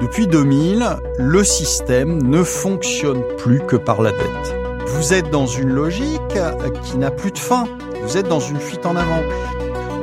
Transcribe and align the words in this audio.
Depuis 0.00 0.28
2000, 0.28 0.96
le 1.18 1.42
système 1.42 2.22
ne 2.22 2.44
fonctionne 2.44 3.20
plus 3.36 3.58
que 3.58 3.74
par 3.74 4.00
la 4.00 4.12
dette. 4.12 4.54
Vous 4.86 5.12
êtes 5.12 5.28
dans 5.30 5.46
une 5.46 5.70
logique 5.70 6.38
qui 6.84 6.98
n'a 6.98 7.10
plus 7.10 7.32
de 7.32 7.38
fin. 7.38 7.66
Vous 8.02 8.16
êtes 8.16 8.28
dans 8.28 8.38
une 8.38 8.60
fuite 8.60 8.86
en 8.86 8.94
avant. 8.94 9.22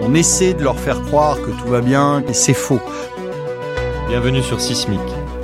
On 0.02 0.14
essaie 0.14 0.54
de 0.54 0.64
leur 0.64 0.78
faire 0.78 1.02
croire 1.02 1.38
que 1.38 1.50
tout 1.50 1.68
va 1.70 1.80
bien 1.80 2.22
et 2.28 2.34
c'est 2.34 2.54
faux. 2.54 2.82
Bienvenue 4.10 4.44
sur 4.44 4.60
Sismic, 4.60 5.00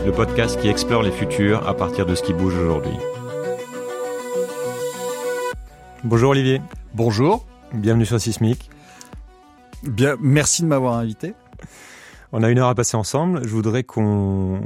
le 0.05 0.11
podcast 0.11 0.59
qui 0.59 0.67
explore 0.67 1.01
les 1.01 1.11
futurs 1.11 1.65
à 1.65 1.73
partir 1.73 2.05
de 2.05 2.13
ce 2.13 2.21
qui 2.21 2.33
bouge 2.33 2.57
aujourd'hui. 2.57 2.97
Bonjour 6.03 6.31
Olivier. 6.31 6.61
Bonjour. 6.93 7.45
Bienvenue 7.73 8.05
sur 8.05 8.19
Sismic. 8.19 8.69
Bien, 9.83 10.17
merci 10.19 10.61
de 10.61 10.67
m'avoir 10.67 10.95
invité. 10.95 11.35
On 12.33 12.43
a 12.43 12.49
une 12.49 12.59
heure 12.59 12.69
à 12.69 12.75
passer 12.75 12.95
ensemble. 12.95 13.41
Je 13.43 13.49
voudrais 13.49 13.83
qu'on 13.83 14.61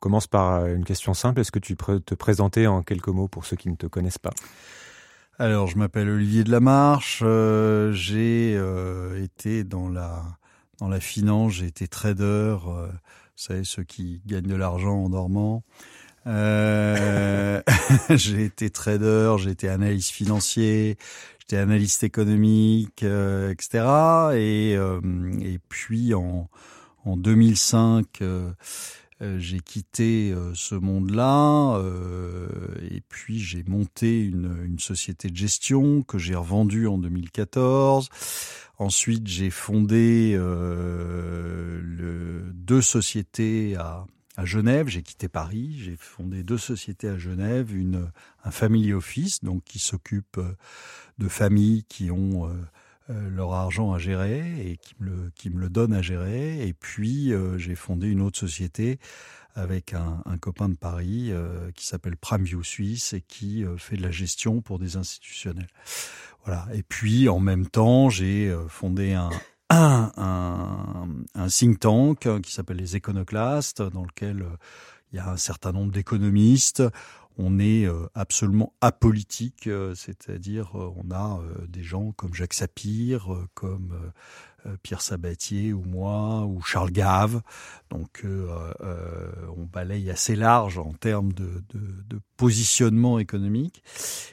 commence 0.00 0.26
par 0.26 0.66
une 0.66 0.84
question 0.84 1.14
simple. 1.14 1.40
Est-ce 1.40 1.52
que 1.52 1.60
tu 1.60 1.76
peux 1.76 2.00
te 2.00 2.16
présenter 2.16 2.66
en 2.66 2.82
quelques 2.82 3.06
mots 3.08 3.28
pour 3.28 3.46
ceux 3.46 3.56
qui 3.56 3.68
ne 3.68 3.76
te 3.76 3.86
connaissent 3.86 4.18
pas? 4.18 4.32
Alors, 5.38 5.68
je 5.68 5.78
m'appelle 5.78 6.08
Olivier 6.08 6.42
de 6.42 6.50
la 6.50 6.58
Marche. 6.58 7.22
Euh, 7.24 7.92
j'ai 7.92 8.56
euh, 8.56 9.22
été 9.22 9.62
dans 9.62 9.88
la 9.88 10.24
dans 10.80 10.88
la 10.88 10.98
finance. 10.98 11.52
J'ai 11.52 11.66
été 11.66 11.86
trader. 11.86 12.24
Euh, 12.24 12.88
vous 12.88 12.92
savez 13.36 13.62
ceux 13.62 13.84
qui 13.84 14.20
gagnent 14.26 14.48
de 14.48 14.56
l'argent 14.56 15.04
en 15.04 15.08
dormant. 15.08 15.62
j'ai 16.26 17.62
été 18.44 18.70
trader. 18.70 19.36
J'ai 19.38 19.50
été 19.50 19.68
analyste 19.68 20.10
financier 20.10 20.98
j'étais 21.48 21.62
analyste 21.62 22.02
économique, 22.02 23.04
euh, 23.04 23.50
etc. 23.50 23.84
Et, 24.34 24.74
euh, 24.76 25.00
et 25.40 25.60
puis 25.68 26.12
en, 26.12 26.50
en 27.04 27.16
2005, 27.16 28.20
euh, 28.22 28.50
j'ai 29.38 29.60
quitté 29.60 30.34
ce 30.52 30.74
monde-là 30.74 31.80
et 32.90 33.00
puis 33.08 33.38
j'ai 33.38 33.64
monté 33.66 34.20
une, 34.20 34.58
une, 34.66 34.78
société 34.78 35.30
de 35.30 35.36
gestion 35.36 36.02
que 36.02 36.18
j'ai 36.18 36.34
revendue 36.34 36.86
en 36.86 36.98
2014. 36.98 38.10
Ensuite, 38.78 39.26
j'ai 39.26 39.48
fondé 39.48 40.34
le, 40.36 41.80
deux 42.52 42.82
sociétés 42.82 43.74
à, 43.76 44.04
à 44.36 44.44
Genève. 44.44 44.88
J'ai 44.88 45.02
quitté 45.02 45.28
Paris. 45.28 45.76
J'ai 45.78 45.96
fondé 45.96 46.42
deux 46.42 46.58
sociétés 46.58 47.08
à 47.08 47.18
Genève, 47.18 47.74
une 47.74 48.10
un 48.44 48.50
family 48.50 48.92
office 48.92 49.42
donc 49.42 49.64
qui 49.64 49.78
s'occupe 49.78 50.38
de 51.18 51.28
familles 51.28 51.84
qui 51.84 52.10
ont 52.10 52.48
euh, 52.48 52.52
euh, 53.10 53.28
leur 53.30 53.52
argent 53.52 53.92
à 53.92 53.98
gérer 53.98 54.70
et 54.70 54.76
qui 54.76 54.94
me 55.00 55.06
le, 55.06 55.30
qui 55.34 55.50
me 55.50 55.60
le 55.60 55.68
donnent 55.68 55.94
à 55.94 56.02
gérer. 56.02 56.66
Et 56.66 56.72
puis, 56.72 57.32
euh, 57.32 57.58
j'ai 57.58 57.74
fondé 57.74 58.08
une 58.08 58.20
autre 58.20 58.38
société 58.38 58.98
avec 59.54 59.94
un, 59.94 60.22
un 60.26 60.36
copain 60.36 60.68
de 60.68 60.76
Paris 60.76 61.32
qui 61.74 61.86
s'appelle 61.86 62.18
PrimeView 62.18 62.62
Suisse 62.62 63.14
et 63.14 63.22
qui 63.22 63.64
fait 63.78 63.96
de 63.96 64.02
la 64.02 64.10
gestion 64.10 64.60
pour 64.60 64.78
des 64.78 64.98
institutionnels. 64.98 65.68
Voilà. 66.44 66.68
Et 66.74 66.82
puis, 66.82 67.30
en 67.30 67.40
même 67.40 67.66
temps, 67.66 68.10
j'ai 68.10 68.54
fondé 68.68 69.14
un, 69.14 69.30
un, 69.70 70.12
un, 71.34 71.48
think 71.48 71.80
tank 71.80 72.40
qui 72.42 72.52
s'appelle 72.52 72.76
les 72.76 72.96
Éconoclastes, 72.96 73.82
dans 73.82 74.04
lequel 74.04 74.44
il 75.12 75.16
y 75.16 75.18
a 75.18 75.30
un 75.30 75.36
certain 75.36 75.72
nombre 75.72 75.92
d'économistes. 75.92 76.82
On 77.38 77.58
est 77.58 77.84
euh, 77.84 78.06
absolument 78.14 78.72
apolitique, 78.80 79.66
euh, 79.66 79.94
c'est-à-dire 79.94 80.70
euh, 80.74 80.92
on 80.96 81.10
a 81.10 81.40
des 81.68 81.82
gens 81.82 82.12
comme 82.12 82.34
Jacques 82.34 82.54
Sapir, 82.54 83.28
comme 83.54 84.12
Pierre 84.82 85.02
Sabatier 85.02 85.72
ou 85.72 85.82
moi 85.82 86.44
ou 86.44 86.60
Charles 86.62 86.90
Gave. 86.90 87.42
Donc 87.90 88.24
on 88.24 89.64
balaye 89.72 90.10
assez 90.10 90.36
large 90.36 90.78
en 90.78 90.92
termes 90.92 91.32
de, 91.32 91.62
positionnement 92.36 93.18
économique. 93.18 93.82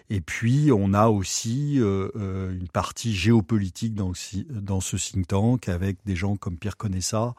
Et 0.09 0.21
puis 0.21 0.71
on 0.71 0.93
a 0.93 1.07
aussi 1.07 1.77
une 1.77 2.67
partie 2.71 3.13
géopolitique 3.13 3.95
dans, 3.95 4.13
ce 4.13 4.95
think 4.97 5.27
tank 5.27 5.69
avec 5.69 5.97
des 6.05 6.15
gens 6.15 6.35
comme 6.35 6.57
Pierre 6.57 6.77
Conessa, 6.77 7.35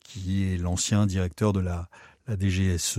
qui 0.00 0.44
est 0.44 0.58
l'ancien 0.58 1.06
directeur 1.06 1.52
de 1.52 1.60
la, 1.60 1.88
DGSE 2.28 2.98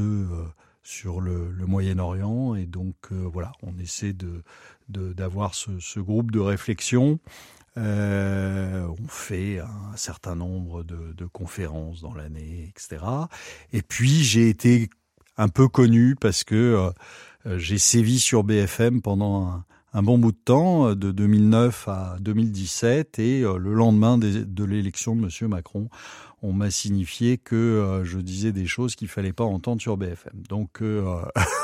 sur 0.87 1.19
le, 1.19 1.53
Moyen-Orient. 1.67 2.55
Et 2.55 2.65
donc 2.65 2.95
euh, 3.11 3.29
voilà, 3.31 3.51
on 3.61 3.77
essaie 3.77 4.13
de 4.13 4.43
d'avoir 4.89 5.53
ce, 5.53 5.99
groupe 5.99 6.31
de 6.31 6.39
réflexion. 6.39 7.19
Euh, 7.77 8.87
on 8.87 9.07
fait 9.07 9.59
un 9.59 9.95
certain 9.95 10.35
nombre 10.35 10.83
de, 10.83 11.13
de 11.13 11.25
conférences 11.25 12.01
dans 12.01 12.13
l'année, 12.13 12.69
etc. 12.69 13.03
Et 13.71 13.81
puis 13.83 14.23
j'ai 14.23 14.49
été 14.49 14.89
un 15.37 15.47
peu 15.47 15.67
connu 15.67 16.15
parce 16.15 16.43
que 16.43 16.91
euh, 17.45 17.57
j'ai 17.59 17.77
sévi 17.77 18.19
sur 18.19 18.43
BFM 18.43 19.01
pendant 19.01 19.47
un, 19.47 19.65
un, 19.97 20.03
bon 20.03 20.17
bout 20.17 20.31
de 20.31 20.37
temps, 20.37 20.93
de 20.93 21.11
2009 21.11 21.87
à 21.87 22.17
2017, 22.19 23.19
et 23.19 23.41
euh, 23.41 23.57
le 23.57 23.73
lendemain 23.73 24.17
de, 24.17 24.63
l'élection 24.63 25.15
de 25.15 25.21
Monsieur 25.21 25.47
Macron, 25.47 25.89
on 26.43 26.53
m'a 26.53 26.69
signifié 26.69 27.37
que 27.37 27.55
euh, 27.55 28.03
je 28.03 28.19
disais 28.19 28.51
des 28.51 28.67
choses 28.67 28.95
qu'il 28.95 29.07
fallait 29.07 29.33
pas 29.33 29.43
entendre 29.43 29.81
sur 29.81 29.97
BFM. 29.97 30.43
Donc 30.47 30.81
euh, 30.81 31.21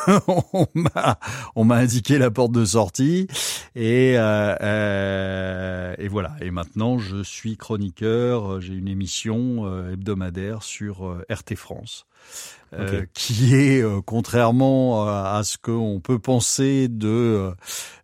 on 0.27 0.65
m'a 0.73 1.19
on 1.55 1.63
m'a 1.63 1.75
indiqué 1.75 2.17
la 2.17 2.31
porte 2.31 2.51
de 2.51 2.65
sortie 2.65 3.27
et 3.75 4.15
euh, 4.17 5.95
et 5.99 6.07
voilà. 6.07 6.35
Et 6.41 6.49
maintenant 6.49 6.97
je 6.97 7.21
suis 7.21 7.55
chroniqueur. 7.55 8.61
J'ai 8.61 8.73
une 8.73 8.87
émission 8.87 9.87
hebdomadaire 9.89 10.63
sur 10.63 11.17
RT 11.29 11.55
France. 11.55 12.07
Qui 13.13 13.55
est 13.55 13.83
contrairement 14.05 15.07
à 15.07 15.41
ce 15.43 15.57
qu'on 15.57 15.99
peut 15.99 16.19
penser 16.19 16.87
de 16.87 17.51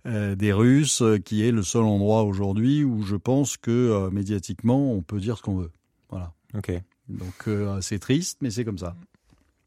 des 0.05 0.53
Russes, 0.53 1.03
qui 1.25 1.45
est 1.45 1.51
le 1.51 1.63
seul 1.63 1.83
endroit 1.83 2.23
aujourd'hui 2.23 2.83
où 2.83 3.03
je 3.03 3.15
pense 3.15 3.57
que 3.57 4.09
médiatiquement 4.11 4.91
on 4.91 5.01
peut 5.01 5.19
dire 5.19 5.37
ce 5.37 5.43
qu'on 5.43 5.55
veut. 5.55 5.71
Voilà. 6.09 6.33
Ok. 6.55 6.71
Donc 7.09 7.47
euh, 7.47 7.81
c'est 7.81 7.99
triste, 7.99 8.37
mais 8.41 8.51
c'est 8.51 8.63
comme 8.63 8.77
ça. 8.77 8.95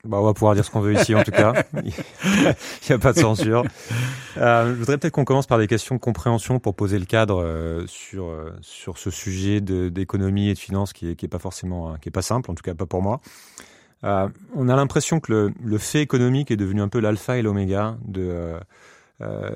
Bah, 0.05 0.19
on 0.19 0.25
va 0.25 0.35
pouvoir 0.35 0.55
dire 0.55 0.65
ce 0.65 0.71
qu'on 0.71 0.81
veut 0.81 0.95
ici 0.95 1.15
en 1.15 1.23
tout 1.23 1.31
cas. 1.31 1.53
Il 1.75 1.93
n'y 2.89 2.95
a 2.95 2.99
pas 2.99 3.13
de 3.13 3.19
censure. 3.19 3.65
Euh, 4.37 4.71
je 4.71 4.79
voudrais 4.79 4.99
peut-être 4.99 5.13
qu'on 5.13 5.25
commence 5.25 5.47
par 5.47 5.59
des 5.59 5.69
questions 5.69 5.95
de 5.95 6.01
compréhension 6.01 6.59
pour 6.59 6.75
poser 6.75 6.99
le 6.99 7.05
cadre 7.05 7.41
euh, 7.43 7.87
sur 7.87 8.27
euh, 8.27 8.53
sur 8.63 8.99
ce 8.99 9.11
sujet 9.11 9.61
d'économie 9.61 10.49
et 10.49 10.55
de 10.55 10.59
finance 10.59 10.93
qui 10.93 11.11
est, 11.11 11.17
qui 11.17 11.27
est 11.27 11.29
pas 11.29 11.39
forcément 11.39 11.97
qui 11.99 12.09
est 12.09 12.13
pas 12.13 12.23
simple, 12.23 12.51
en 12.51 12.55
tout 12.55 12.63
cas 12.63 12.75
pas 12.75 12.87
pour 12.87 13.03
moi. 13.03 13.21
Euh, 14.05 14.29
on 14.55 14.69
a 14.69 14.77
l'impression 14.77 15.21
que 15.21 15.53
le, 15.63 15.79
fait 15.79 16.03
économique 16.03 16.51
est 16.51 16.57
devenu 16.57 16.83
un 16.83 16.89
peu 16.89 17.01
l'alpha 17.01 17.39
et 17.39 17.43
l'oméga 17.43 17.97
de 18.05 18.55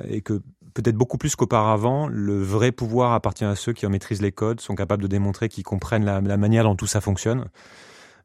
et 0.08 0.20
que 0.20 0.40
peut-être 0.74 0.94
beaucoup 0.94 1.18
plus 1.18 1.34
qu'auparavant, 1.34 2.06
le 2.06 2.40
vrai 2.40 2.70
pouvoir 2.70 3.14
appartient 3.14 3.44
à 3.44 3.56
ceux 3.56 3.72
qui 3.72 3.86
en 3.86 3.90
maîtrisent 3.90 4.22
les 4.22 4.30
codes, 4.30 4.60
sont 4.60 4.74
capables 4.74 5.02
de 5.02 5.08
démontrer 5.08 5.48
qu'ils 5.48 5.64
comprennent 5.64 6.04
la, 6.04 6.20
la, 6.20 6.36
manière 6.36 6.64
dont 6.64 6.76
tout 6.76 6.86
ça 6.86 7.00
fonctionne. 7.00 7.46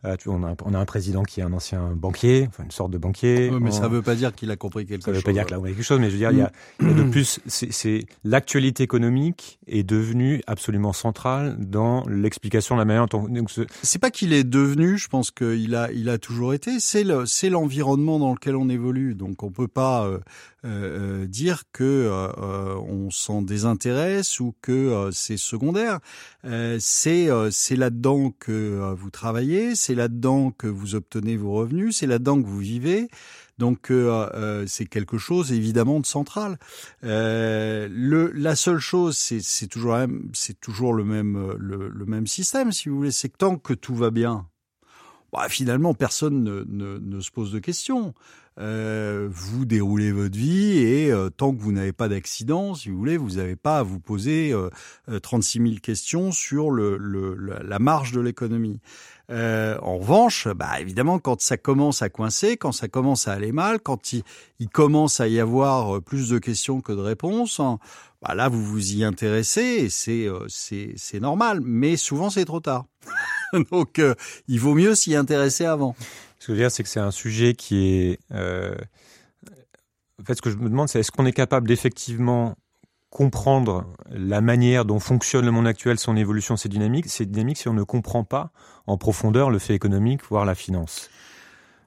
Euh, 0.04 0.16
tu, 0.18 0.30
on, 0.30 0.44
a, 0.44 0.56
on, 0.66 0.74
a, 0.74 0.80
un 0.80 0.86
président 0.86 1.24
qui 1.24 1.42
est 1.42 1.44
un 1.44 1.54
ancien 1.54 1.92
banquier, 1.96 2.46
enfin 2.48 2.64
une 2.64 2.72
sorte 2.72 2.92
de 2.92 2.98
banquier. 2.98 3.52
mais 3.52 3.72
ça 3.72 3.84
ne 3.84 3.88
veut 3.90 4.02
pas 4.02 4.16
dire 4.16 4.34
qu'il 4.34 4.50
a 4.50 4.56
compris 4.56 4.86
quelque 4.86 5.06
chose. 5.06 5.06
Ça 5.06 5.12
ne 5.12 5.18
veut 5.18 5.24
pas 5.24 5.32
dire 5.32 5.46
qu'il 5.46 5.54
a 5.54 5.58
compris 5.58 5.74
quelque 5.74 5.84
chose, 5.84 6.00
mais 6.00 6.08
je 6.08 6.14
veux 6.14 6.18
dire, 6.18 6.32
il, 6.32 6.40
y 6.40 6.42
a, 6.42 6.52
il 6.80 6.88
y 6.88 6.92
a 6.92 6.94
de 6.94 7.04
plus, 7.04 7.40
c'est 7.46 8.06
l'actualité 8.24 8.84
économique 8.84 9.60
est 9.68 9.84
devenue 9.84 10.42
absolument 10.48 10.94
centrale 10.94 11.56
dans 11.60 12.04
l'explication 12.08 12.76
de 12.76 12.82
la 12.82 12.86
manière 12.86 13.08
dont 13.08 13.28
on. 13.30 13.46
C'est 13.84 14.00
pas 14.00 14.12
qu'il 14.12 14.34
est 14.34 14.44
devenu, 14.44 14.98
je 14.98 15.08
pense 15.08 15.30
qu'il 15.32 15.76
a, 15.76 15.92
il 15.92 16.10
a 16.10 16.18
toujours 16.18 16.54
été. 16.54 16.80
C'est 16.80 17.04
le, 17.04 17.26
c'est 17.26 17.50
l'environnement 17.50 18.18
dans 18.20 18.34
lequel 18.34 18.56
on 18.56 18.70
évolue. 18.70 19.14
Donc 19.14 19.44
on 19.44 19.52
peut 19.52 19.68
pas 19.68 20.06
euh, 20.06 20.20
euh, 20.64 21.26
dire 21.26 21.64
que 21.72 21.84
euh, 21.84 22.76
on 22.88 23.10
s'en 23.10 23.42
désintéresse 23.42 24.40
ou 24.40 24.54
que 24.62 24.72
euh, 24.72 25.10
c'est 25.12 25.38
secondaire. 25.38 26.00
c'est 26.80 27.30
c'est 27.50 27.76
là-dedans 27.76 28.32
que 28.38 28.94
vous 28.96 29.10
travaillez, 29.10 29.76
c'est 29.76 29.91
là-dedans 29.96 30.52
que 30.52 30.68
vous 30.68 30.96
obtenez 30.96 31.38
vos 31.38 31.54
revenus, 31.54 31.98
c'est 31.98 32.08
là-dedans 32.08 32.42
que 32.42 32.48
vous 32.48 32.60
vivez. 32.60 33.10
Donc 33.58 33.92
euh, 33.92 34.66
c'est 34.68 34.86
quelque 34.86 35.18
chose 35.18 35.52
évidemment 35.52 36.00
de 36.00 36.06
central. 36.06 36.58
Euh, 37.04 37.88
la 38.34 38.56
seule 38.56 38.80
chose, 38.80 39.18
c'est 39.18 39.68
toujours 39.68 39.98
c'est 40.34 40.58
le 40.96 42.06
même 42.06 42.28
système, 42.28 42.72
si 42.72 42.90
vous 42.90 42.98
voulez. 42.98 43.12
C'est 43.12 43.30
que 43.30 43.38
tant 43.38 43.58
que 43.58 43.74
tout 43.74 43.96
va 43.96 44.10
bien, 44.10 44.48
bah, 45.32 45.48
finalement 45.48 45.94
personne 45.94 46.44
ne, 46.44 46.66
ne, 46.68 46.98
ne, 46.98 47.20
se 47.20 47.32
pose 47.32 47.52
de 47.52 47.60
questions. 47.60 48.14
Euh, 48.60 49.30
vous 49.32 49.66
déroulez 49.66 50.12
votre 50.12 50.38
vie 50.38 50.78
et 50.80 51.10
euh, 51.12 51.30
tant 51.30 51.54
que 51.54 51.62
vous 51.62 51.72
n'avez 51.72 51.94
pas 51.94 52.10
d'accident, 52.10 52.76
si 52.76 52.90
vous 52.90 52.98
voulez, 52.98 53.16
vous 53.16 53.38
n'avez 53.38 53.56
pas 53.56 53.80
à 53.80 53.84
vous 53.84 54.00
poser 54.00 54.52
euh, 54.52 54.70
36 55.20 55.60
000 55.60 55.76
questions 55.82 56.32
sur 56.32 56.70
le, 56.70 56.98
le, 56.98 57.36
la 57.36 57.80
marge 57.80 58.12
de 58.12 58.20
l'économie. 58.20 58.82
Euh, 59.30 59.78
en 59.82 59.98
revanche, 59.98 60.50
bah, 60.50 60.82
évidemment, 60.82 61.18
quand 61.18 61.40
ça 61.40 61.56
commence 61.56 62.02
à 62.02 62.10
coincer, 62.10 62.58
quand 62.58 62.74
ça 62.74 62.90
commence 62.90 63.30
à 63.30 63.34
aller 63.34 63.54
mal, 63.54 63.80
quand 63.80 64.12
il, 64.12 64.24
il 64.60 64.68
commence 64.68 65.22
à 65.22 65.30
y 65.30 65.40
avoir 65.40 65.96
euh, 65.96 66.02
plus 66.02 66.30
de 66.30 66.38
questions 66.38 66.82
que 66.82 66.92
de 66.92 67.00
réponses, 67.00 67.62
hein, 67.62 67.80
bah, 68.22 68.36
là, 68.36 68.50
vous 68.50 68.64
vous 68.64 68.94
y 68.94 69.06
intéressez 69.06 69.62
et 69.62 69.90
c'est 69.90 70.28
c'est 70.50 71.20
normal. 71.22 71.62
Mais 71.64 71.96
souvent, 71.96 72.30
c'est 72.30 72.46
trop 72.46 72.60
tard. 72.60 72.86
Donc, 73.72 74.00
euh, 74.00 74.16
il 74.48 74.60
vaut 74.60 74.74
mieux 74.74 74.96
s'y 74.96 75.16
intéresser 75.16 75.66
avant. 75.66 75.96
Ce 76.40 76.48
que 76.48 76.54
je 76.54 76.58
veux 76.58 76.58
dire, 76.58 76.72
c'est 76.72 76.84
que 76.84 76.90
c'est 76.90 77.00
un 77.00 77.12
sujet 77.12 77.54
qui 77.54 77.88
est. 77.88 78.20
Euh... 78.32 78.76
En 80.20 80.24
fait, 80.24 80.36
ce 80.36 80.42
que 80.42 80.52
je 80.52 80.58
me 80.58 80.70
demande, 80.70 80.88
c'est 80.88 81.00
est-ce 81.00 81.12
qu'on 81.12 81.26
est 81.26 81.34
capable 81.34 81.68
d'effectivement 81.68 82.56
comprendre 83.10 83.86
la 84.10 84.40
manière 84.40 84.86
dont 84.86 85.00
fonctionne 85.00 85.46
le 85.46 85.52
monde 85.52 85.68
actuel, 85.68 86.00
son 86.00 86.16
évolution, 86.16 86.58
ses 86.58 86.70
dynamiques, 86.70 87.08
ses 87.10 87.26
dynamiques, 87.26 87.58
si 87.58 87.68
on 87.68 87.74
ne 87.74 87.84
comprend 87.84 88.24
pas 88.24 88.52
en 88.88 88.98
profondeur 88.98 89.50
le 89.50 89.60
fait 89.60 89.76
économique, 89.76 90.22
voire 90.30 90.46
la 90.46 90.56
finance? 90.56 91.10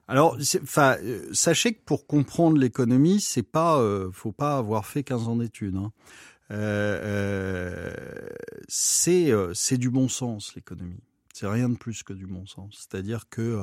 Alors, 0.06 0.36
enfin, 0.62 0.96
euh, 1.02 1.26
sachez 1.32 1.72
que 1.72 1.82
pour 1.84 2.06
comprendre 2.06 2.58
l'économie, 2.58 3.20
c'est 3.20 3.42
pas, 3.42 3.78
euh, 3.78 4.10
faut 4.12 4.32
pas 4.32 4.58
avoir 4.58 4.86
fait 4.86 5.02
15 5.02 5.28
ans 5.28 5.36
d'études. 5.36 5.76
Hein. 5.76 5.92
Euh, 6.50 7.90
c'est 8.68 9.32
c'est 9.54 9.78
du 9.78 9.88
bon 9.88 10.08
sens 10.08 10.54
l'économie. 10.54 11.02
C'est 11.34 11.46
rien 11.46 11.68
de 11.68 11.76
plus 11.76 12.02
que 12.02 12.14
du 12.14 12.26
bon 12.26 12.46
sens. 12.46 12.86
C'est-à-dire 12.88 13.28
que 13.28 13.60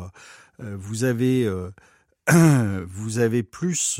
vous 0.60 1.04
avez 1.06 1.50
vous 2.86 3.20
avez 3.20 3.42
plus 3.42 4.00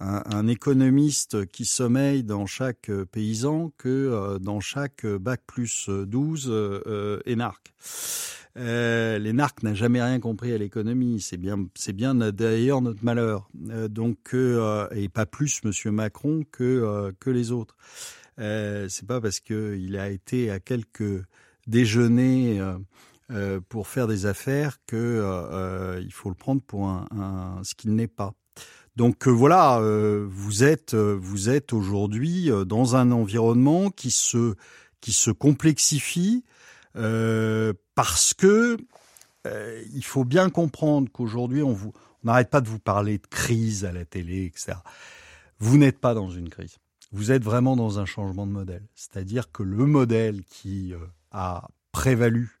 un, 0.00 0.46
économiste 0.46 1.44
qui 1.46 1.64
sommeille 1.64 2.24
dans 2.24 2.46
chaque 2.46 2.90
paysan 3.10 3.72
que 3.76 4.38
dans 4.38 4.60
chaque 4.60 5.04
bac 5.04 5.42
plus 5.46 5.90
12 5.90 6.46
euh, 6.48 7.20
énarque. 7.26 7.74
Euh, 8.56 9.18
L'énarque 9.18 9.62
n'a 9.62 9.74
jamais 9.74 10.02
rien 10.02 10.20
compris 10.20 10.52
à 10.52 10.58
l'économie. 10.58 11.20
C'est 11.20 11.36
bien, 11.36 11.66
c'est 11.74 11.92
bien 11.92 12.14
d'ailleurs 12.14 12.82
notre 12.82 13.04
malheur. 13.04 13.48
Euh, 13.70 13.88
donc, 13.88 14.18
euh, 14.34 14.88
et 14.92 15.08
pas 15.08 15.26
plus 15.26 15.64
Monsieur 15.64 15.90
Macron 15.90 16.44
que 16.52 16.64
euh, 16.64 17.12
que 17.18 17.30
les 17.30 17.50
autres. 17.50 17.76
Euh, 18.38 18.88
c'est 18.88 19.06
pas 19.06 19.20
parce 19.20 19.40
que 19.40 19.76
il 19.78 19.96
a 19.96 20.10
été 20.10 20.50
à 20.50 20.60
quelques 20.60 21.24
déjeuners 21.66 22.60
euh, 23.30 23.60
pour 23.68 23.88
faire 23.88 24.06
des 24.06 24.26
affaires 24.26 24.78
que 24.86 25.98
il 26.02 26.12
faut 26.12 26.28
le 26.28 26.34
prendre 26.34 26.62
pour 26.62 26.88
un, 26.88 27.60
ce 27.62 27.74
qu'il 27.74 27.94
n'est 27.94 28.08
pas. 28.08 28.34
Donc 28.96 29.26
voilà, 29.26 29.80
vous 30.28 30.62
êtes 30.62 30.94
vous 30.94 31.48
êtes 31.48 31.72
aujourd'hui 31.72 32.50
dans 32.66 32.94
un 32.96 33.10
environnement 33.10 33.90
qui 33.90 34.10
se 34.10 34.54
qui 35.00 35.12
se 35.12 35.30
complexifie 35.30 36.44
euh, 36.96 37.72
parce 37.94 38.34
que 38.34 38.76
euh, 39.46 39.82
il 39.92 40.04
faut 40.04 40.24
bien 40.24 40.48
comprendre 40.50 41.10
qu'aujourd'hui, 41.12 41.62
on 41.62 41.72
vous, 41.72 41.92
on 42.22 42.28
n'arrête 42.28 42.50
pas 42.50 42.60
de 42.60 42.68
vous 42.68 42.78
parler 42.78 43.18
de 43.18 43.26
crise 43.26 43.84
à 43.84 43.92
la 43.92 44.04
télé, 44.04 44.46
etc. 44.46 44.74
Vous 45.58 45.76
n'êtes 45.76 45.98
pas 45.98 46.14
dans 46.14 46.30
une 46.30 46.48
crise. 46.48 46.78
Vous 47.12 47.32
êtes 47.32 47.44
vraiment 47.44 47.76
dans 47.76 47.98
un 47.98 48.06
changement 48.06 48.46
de 48.46 48.52
modèle. 48.52 48.86
C'est-à-dire 48.94 49.52
que 49.52 49.62
le 49.62 49.84
modèle 49.86 50.42
qui 50.44 50.94
euh, 50.94 50.98
a 51.34 51.68
prévalu 51.92 52.58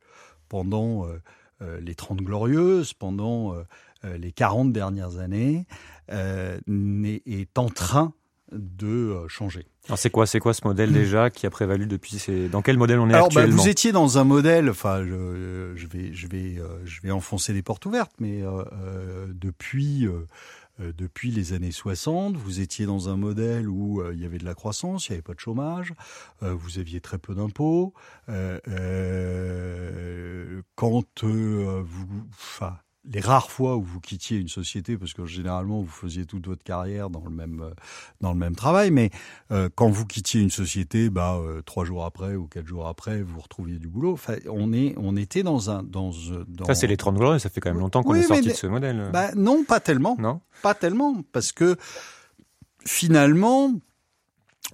pendant 0.48 1.06
euh, 1.06 1.20
euh 1.62 1.80
les 1.80 1.94
30 1.94 2.18
glorieuses, 2.18 2.92
pendant 2.92 3.54
euh, 3.54 4.18
les 4.18 4.32
40 4.32 4.72
dernières 4.72 5.18
années, 5.18 5.66
est 6.10 7.58
en 7.58 7.70
train 7.70 8.12
de 8.52 9.26
changer. 9.28 9.66
Alors 9.86 9.98
c'est 9.98 10.10
quoi, 10.10 10.26
c'est 10.26 10.38
quoi 10.38 10.52
ce 10.52 10.66
modèle 10.66 10.92
déjà 10.92 11.30
qui 11.30 11.46
a 11.46 11.50
prévalu 11.50 11.86
depuis 11.86 12.18
ces... 12.18 12.48
Dans 12.48 12.60
quel 12.60 12.76
modèle 12.76 12.98
on 12.98 13.08
est 13.08 13.14
Alors, 13.14 13.26
actuellement 13.26 13.56
bah, 13.56 13.62
Vous 13.62 13.68
étiez 13.68 13.92
dans 13.92 14.18
un 14.18 14.24
modèle, 14.24 14.68
enfin, 14.68 15.02
je, 15.04 15.72
je 15.74 15.86
vais, 15.86 16.12
je 16.12 16.26
vais, 16.28 16.60
je 16.84 17.00
vais 17.00 17.10
enfoncer 17.10 17.54
des 17.54 17.62
portes 17.62 17.86
ouvertes, 17.86 18.12
mais 18.18 18.42
euh 18.42 19.26
depuis. 19.28 20.06
Euh, 20.06 20.26
depuis 20.78 21.30
les 21.30 21.52
années 21.52 21.70
60, 21.70 22.36
vous 22.36 22.60
étiez 22.60 22.86
dans 22.86 23.08
un 23.08 23.16
modèle 23.16 23.68
où 23.68 24.00
euh, 24.00 24.12
il 24.14 24.20
y 24.20 24.24
avait 24.24 24.38
de 24.38 24.44
la 24.44 24.54
croissance, 24.54 25.08
il 25.08 25.12
n'y 25.12 25.14
avait 25.16 25.22
pas 25.22 25.34
de 25.34 25.40
chômage, 25.40 25.94
euh, 26.42 26.52
vous 26.54 26.78
aviez 26.78 27.00
très 27.00 27.18
peu 27.18 27.34
d'impôts. 27.34 27.94
Euh, 28.28 28.58
quand 30.74 30.90
vous, 31.22 32.26
enfin, 32.30 32.78
les 33.12 33.20
rares 33.20 33.50
fois 33.50 33.76
où 33.76 33.82
vous 33.82 34.00
quittiez 34.00 34.38
une 34.38 34.48
société, 34.48 34.96
parce 34.96 35.12
que 35.12 35.26
généralement 35.26 35.80
vous 35.80 35.90
faisiez 35.90 36.24
toute 36.24 36.46
votre 36.46 36.62
carrière 36.62 37.10
dans 37.10 37.22
le 37.24 37.30
même 37.30 37.60
euh, 37.60 37.70
dans 38.20 38.32
le 38.32 38.38
même 38.38 38.56
travail, 38.56 38.90
mais 38.90 39.10
euh, 39.50 39.68
quand 39.74 39.90
vous 39.90 40.06
quittiez 40.06 40.40
une 40.40 40.50
société, 40.50 41.10
bah 41.10 41.36
euh, 41.36 41.60
trois 41.62 41.84
jours 41.84 42.04
après 42.04 42.34
ou 42.34 42.46
quatre 42.46 42.66
jours 42.66 42.86
après, 42.86 43.22
vous 43.22 43.40
retrouviez 43.40 43.78
du 43.78 43.88
boulot. 43.88 44.12
Enfin, 44.12 44.36
on 44.50 44.72
est 44.72 44.94
on 44.96 45.16
était 45.16 45.42
dans 45.42 45.70
un 45.70 45.82
dans 45.82 46.12
dans. 46.48 46.64
Ça 46.64 46.74
c'est 46.74 46.86
les 46.86 46.96
30 46.96 47.16
glorieux, 47.16 47.38
ça 47.38 47.50
fait 47.50 47.60
quand 47.60 47.70
même 47.70 47.80
longtemps 47.80 48.02
qu'on 48.02 48.12
oui, 48.12 48.20
est 48.20 48.22
sorti 48.22 48.46
mais, 48.46 48.52
de 48.52 48.56
ce 48.56 48.66
modèle. 48.66 49.10
Bah 49.12 49.30
non, 49.34 49.64
pas 49.64 49.80
tellement. 49.80 50.16
Non, 50.18 50.40
pas 50.62 50.74
tellement, 50.74 51.22
parce 51.32 51.52
que 51.52 51.76
finalement 52.86 53.72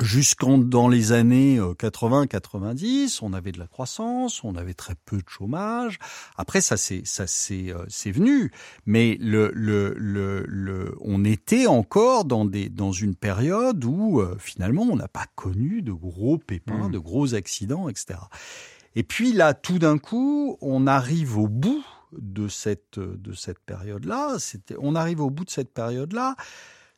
Jusqu'en 0.00 0.56
dans 0.56 0.88
les 0.88 1.12
années 1.12 1.58
80-90, 1.58 3.18
on 3.20 3.34
avait 3.34 3.52
de 3.52 3.58
la 3.58 3.66
croissance, 3.66 4.42
on 4.44 4.54
avait 4.54 4.72
très 4.72 4.94
peu 5.04 5.18
de 5.18 5.28
chômage. 5.28 5.98
Après, 6.36 6.62
ça 6.62 6.78
c'est 6.78 7.02
ça 7.04 7.26
c'est 7.26 7.70
euh, 7.70 7.84
c'est 7.88 8.10
venu, 8.10 8.50
mais 8.86 9.18
le, 9.20 9.50
le 9.54 9.94
le 9.98 10.44
le 10.48 10.96
on 11.00 11.24
était 11.24 11.66
encore 11.66 12.24
dans 12.24 12.46
des 12.46 12.70
dans 12.70 12.92
une 12.92 13.14
période 13.14 13.84
où 13.84 14.20
euh, 14.20 14.36
finalement 14.38 14.82
on 14.82 14.96
n'a 14.96 15.08
pas 15.08 15.26
connu 15.34 15.82
de 15.82 15.92
gros 15.92 16.38
pépins, 16.38 16.88
mmh. 16.88 16.92
de 16.92 16.98
gros 16.98 17.34
accidents, 17.34 17.88
etc. 17.90 18.20
Et 18.96 19.02
puis 19.02 19.32
là, 19.32 19.54
tout 19.54 19.78
d'un 19.78 19.98
coup, 19.98 20.56
on 20.60 20.86
arrive 20.86 21.36
au 21.36 21.46
bout 21.46 21.84
de 22.12 22.48
cette 22.48 22.98
de 22.98 23.32
cette 23.34 23.60
période 23.60 24.04
là. 24.06 24.38
C'était 24.38 24.76
on 24.78 24.94
arrive 24.94 25.20
au 25.20 25.30
bout 25.30 25.44
de 25.44 25.50
cette 25.50 25.72
période 25.74 26.12
là. 26.12 26.36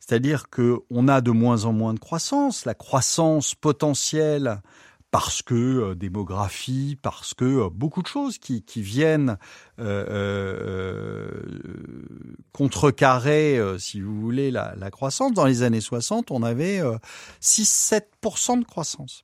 C'est-à-dire 0.05 0.49
qu'on 0.49 1.07
a 1.07 1.21
de 1.21 1.31
moins 1.31 1.63
en 1.63 1.71
moins 1.71 1.93
de 1.93 1.99
croissance. 1.99 2.65
La 2.65 2.73
croissance 2.73 3.55
potentielle, 3.55 4.61
parce 5.11 5.41
que 5.41 5.53
euh, 5.53 5.95
démographie, 5.95 6.97
parce 7.01 7.33
que 7.33 7.45
euh, 7.45 7.69
beaucoup 7.69 8.01
de 8.01 8.07
choses 8.07 8.37
qui, 8.37 8.63
qui 8.63 8.81
viennent 8.81 9.37
euh, 9.79 10.05
euh, 10.09 11.41
contrecarrer, 12.51 13.61
si 13.79 14.01
vous 14.01 14.19
voulez, 14.19 14.51
la, 14.51 14.75
la, 14.77 14.91
croissance. 14.91 15.31
Dans 15.31 15.45
les 15.45 15.63
années 15.63 15.79
60, 15.79 16.31
on 16.31 16.43
avait 16.43 16.81
6-7% 17.41 18.59
de 18.59 18.65
croissance. 18.65 19.23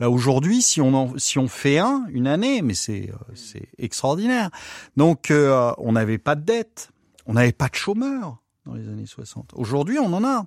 Là 0.00 0.10
aujourd'hui, 0.10 0.60
si 0.60 0.80
on 0.80 1.16
si 1.18 1.38
on 1.38 1.48
fait 1.48 1.78
un 1.78 2.06
une 2.10 2.26
année, 2.26 2.62
mais 2.62 2.74
c'est 2.74 3.10
c'est 3.34 3.68
extraordinaire. 3.78 4.50
Donc 4.96 5.30
on 5.30 5.92
n'avait 5.92 6.18
pas 6.18 6.34
de 6.36 6.44
dette, 6.44 6.90
on 7.26 7.34
n'avait 7.34 7.52
pas 7.52 7.68
de 7.68 7.74
chômeurs 7.74 8.38
dans 8.66 8.74
les 8.74 8.88
années 8.88 9.06
60. 9.06 9.52
Aujourd'hui, 9.54 9.98
on 9.98 10.12
en 10.12 10.24
a. 10.24 10.46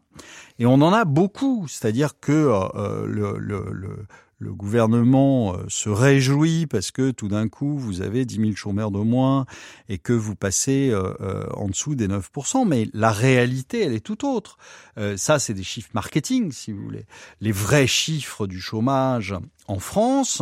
Et 0.59 0.65
on 0.65 0.73
en 0.73 0.93
a 0.93 1.05
beaucoup. 1.05 1.67
C'est-à-dire 1.67 2.19
que 2.19 2.31
euh, 2.31 3.05
le, 3.07 3.37
le, 3.39 3.71
le, 3.71 4.05
le, 4.39 4.53
gouvernement 4.53 5.55
euh, 5.55 5.63
se 5.69 5.89
réjouit 5.89 6.67
parce 6.67 6.91
que 6.91 7.11
tout 7.11 7.29
d'un 7.29 7.47
coup, 7.47 7.77
vous 7.77 8.01
avez 8.01 8.25
10 8.25 8.35
000 8.35 8.51
chômeurs 8.55 8.91
de 8.91 8.99
moins 8.99 9.45
et 9.87 9.97
que 9.97 10.13
vous 10.13 10.35
passez 10.35 10.89
euh, 10.91 11.13
euh 11.21 11.45
en 11.55 11.69
dessous 11.69 11.95
des 11.95 12.07
9%. 12.07 12.67
Mais 12.67 12.89
la 12.93 13.11
réalité, 13.11 13.81
elle 13.81 13.93
est 13.93 14.05
tout 14.05 14.27
autre. 14.27 14.57
Euh, 14.97 15.15
ça, 15.15 15.39
c'est 15.39 15.53
des 15.53 15.63
chiffres 15.63 15.89
marketing, 15.93 16.51
si 16.51 16.73
vous 16.73 16.83
voulez. 16.83 17.05
Les 17.39 17.53
vrais 17.53 17.87
chiffres 17.87 18.47
du 18.47 18.59
chômage 18.59 19.33
en 19.67 19.79
France, 19.79 20.41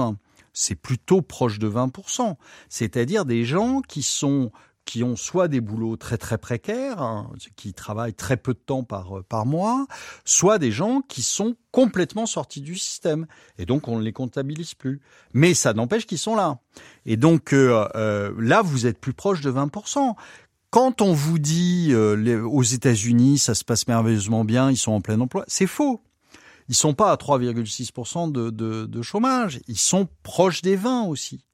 c'est 0.51 0.75
plutôt 0.75 1.21
proche 1.21 1.59
de 1.59 1.69
20%. 1.69 2.35
C'est-à-dire 2.69 3.25
des 3.25 3.45
gens 3.45 3.81
qui 3.81 4.01
sont 4.01 4.51
qui 4.87 5.03
ont 5.03 5.17
soit 5.17 5.49
des 5.49 5.59
boulots 5.59 5.97
très 5.97 6.17
très 6.17 6.37
précaires, 6.37 7.01
hein, 7.01 7.29
qui 7.57 7.73
travaillent 7.73 8.13
très 8.13 8.37
peu 8.37 8.53
de 8.53 8.59
temps 8.59 8.83
par 8.83 9.23
par 9.27 9.45
mois, 9.45 9.85
soit 10.23 10.57
des 10.57 10.71
gens 10.71 11.01
qui 11.01 11.21
sont 11.21 11.55
complètement 11.71 12.25
sortis 12.25 12.61
du 12.61 12.75
système 12.75 13.27
et 13.57 13.65
donc 13.65 13.89
on 13.89 13.99
ne 13.99 14.03
les 14.03 14.13
comptabilise 14.13 14.73
plus. 14.73 15.01
Mais 15.33 15.53
ça 15.53 15.73
n'empêche 15.73 16.07
qu'ils 16.07 16.17
sont 16.17 16.35
là. 16.35 16.59
Et 17.05 17.17
donc 17.17 17.53
euh, 17.53 17.87
euh, 17.95 18.33
là 18.39 18.61
vous 18.61 18.87
êtes 18.87 18.97
plus 18.97 19.13
proche 19.13 19.41
de 19.41 19.51
20% 19.51 20.15
quand 20.69 21.01
on 21.01 21.13
vous 21.13 21.37
dit 21.37 21.89
euh, 21.91 22.43
aux 22.43 22.63
États-Unis 22.63 23.39
ça 23.39 23.55
se 23.55 23.65
passe 23.65 23.87
merveilleusement 23.87 24.45
bien, 24.45 24.71
ils 24.71 24.77
sont 24.77 24.93
en 24.93 25.01
plein 25.01 25.19
emploi, 25.19 25.43
c'est 25.47 25.67
faux. 25.67 26.01
Ils 26.69 26.75
sont 26.75 26.93
pas 26.93 27.11
à 27.11 27.15
3,6% 27.15 28.31
de, 28.31 28.49
de, 28.49 28.85
de 28.85 29.01
chômage, 29.01 29.59
ils 29.67 29.77
sont 29.77 30.07
proches 30.23 30.61
des 30.61 30.75
20 30.75 31.03
aussi. 31.03 31.45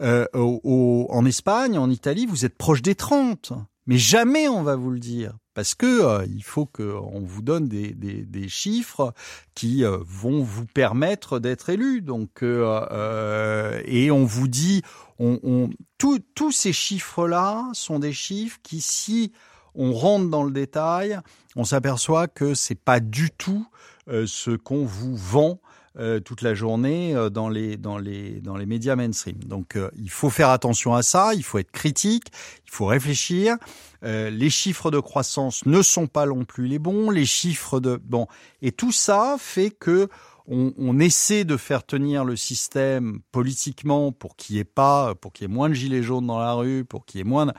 Euh, 0.00 0.26
au, 0.32 0.60
au, 0.62 1.06
en 1.10 1.24
Espagne, 1.24 1.78
en 1.78 1.90
Italie, 1.90 2.26
vous 2.26 2.44
êtes 2.44 2.56
proche 2.56 2.82
des 2.82 2.94
30. 2.94 3.52
Mais 3.88 3.96
jamais 3.96 4.48
on 4.48 4.62
va 4.62 4.76
vous 4.76 4.90
le 4.90 4.98
dire 4.98 5.32
parce 5.54 5.74
que 5.74 5.86
euh, 5.86 6.26
il 6.28 6.44
faut 6.44 6.66
qu'on 6.66 7.22
vous 7.24 7.42
donne 7.42 7.68
des, 7.68 7.92
des, 7.92 8.22
des 8.22 8.48
chiffres 8.48 9.14
qui 9.54 9.82
euh, 9.82 9.96
vont 10.06 10.42
vous 10.42 10.66
permettre 10.66 11.38
d'être 11.40 11.70
élu. 11.70 12.02
Donc 12.02 12.42
euh, 12.42 12.86
euh, 12.92 13.82
et 13.86 14.10
on 14.10 14.24
vous 14.24 14.46
dit, 14.46 14.82
on, 15.18 15.40
on 15.42 15.70
tous 15.96 16.52
ces 16.52 16.72
chiffres-là 16.72 17.70
sont 17.72 17.98
des 17.98 18.12
chiffres 18.12 18.58
qui, 18.62 18.80
si 18.82 19.32
on 19.74 19.92
rentre 19.92 20.28
dans 20.28 20.44
le 20.44 20.52
détail, 20.52 21.18
on 21.56 21.64
s'aperçoit 21.64 22.28
que 22.28 22.54
c'est 22.54 22.74
pas 22.74 23.00
du 23.00 23.30
tout 23.30 23.66
euh, 24.08 24.26
ce 24.26 24.50
qu'on 24.50 24.84
vous 24.84 25.16
vend 25.16 25.60
euh, 25.98 26.20
toute 26.20 26.42
la 26.42 26.54
journée 26.54 27.14
euh, 27.14 27.30
dans 27.30 27.48
les 27.48 27.76
dans 27.76 27.98
les 27.98 28.40
dans 28.40 28.56
les 28.56 28.66
médias 28.66 28.96
mainstream. 28.96 29.38
Donc 29.44 29.76
euh, 29.76 29.90
il 29.96 30.10
faut 30.10 30.30
faire 30.30 30.50
attention 30.50 30.94
à 30.94 31.02
ça, 31.02 31.34
il 31.34 31.42
faut 31.42 31.58
être 31.58 31.70
critique, 31.70 32.26
il 32.66 32.70
faut 32.70 32.86
réfléchir. 32.86 33.56
Euh, 34.04 34.30
les 34.30 34.50
chiffres 34.50 34.90
de 34.90 35.00
croissance 35.00 35.66
ne 35.66 35.82
sont 35.82 36.06
pas 36.06 36.26
non 36.26 36.44
plus 36.44 36.66
les 36.66 36.78
bons, 36.78 37.10
les 37.10 37.26
chiffres 37.26 37.80
de 37.80 37.96
bon 37.96 38.26
et 38.62 38.72
tout 38.72 38.92
ça 38.92 39.36
fait 39.38 39.70
que 39.70 40.08
on, 40.50 40.72
on, 40.78 40.98
essaie 40.98 41.44
de 41.44 41.58
faire 41.58 41.84
tenir 41.84 42.24
le 42.24 42.34
système 42.34 43.20
politiquement 43.32 44.12
pour 44.12 44.34
qu'il 44.34 44.56
y 44.56 44.58
ait 44.60 44.64
pas, 44.64 45.14
pour 45.14 45.30
qu'il 45.32 45.46
y 45.46 45.50
ait 45.50 45.54
moins 45.54 45.68
de 45.68 45.74
gilets 45.74 46.02
jaunes 46.02 46.26
dans 46.26 46.38
la 46.38 46.54
rue, 46.54 46.86
pour 46.86 47.04
qu'il 47.04 47.18
y 47.18 47.20
ait 47.20 47.24
moins 47.24 47.44
de 47.44 47.52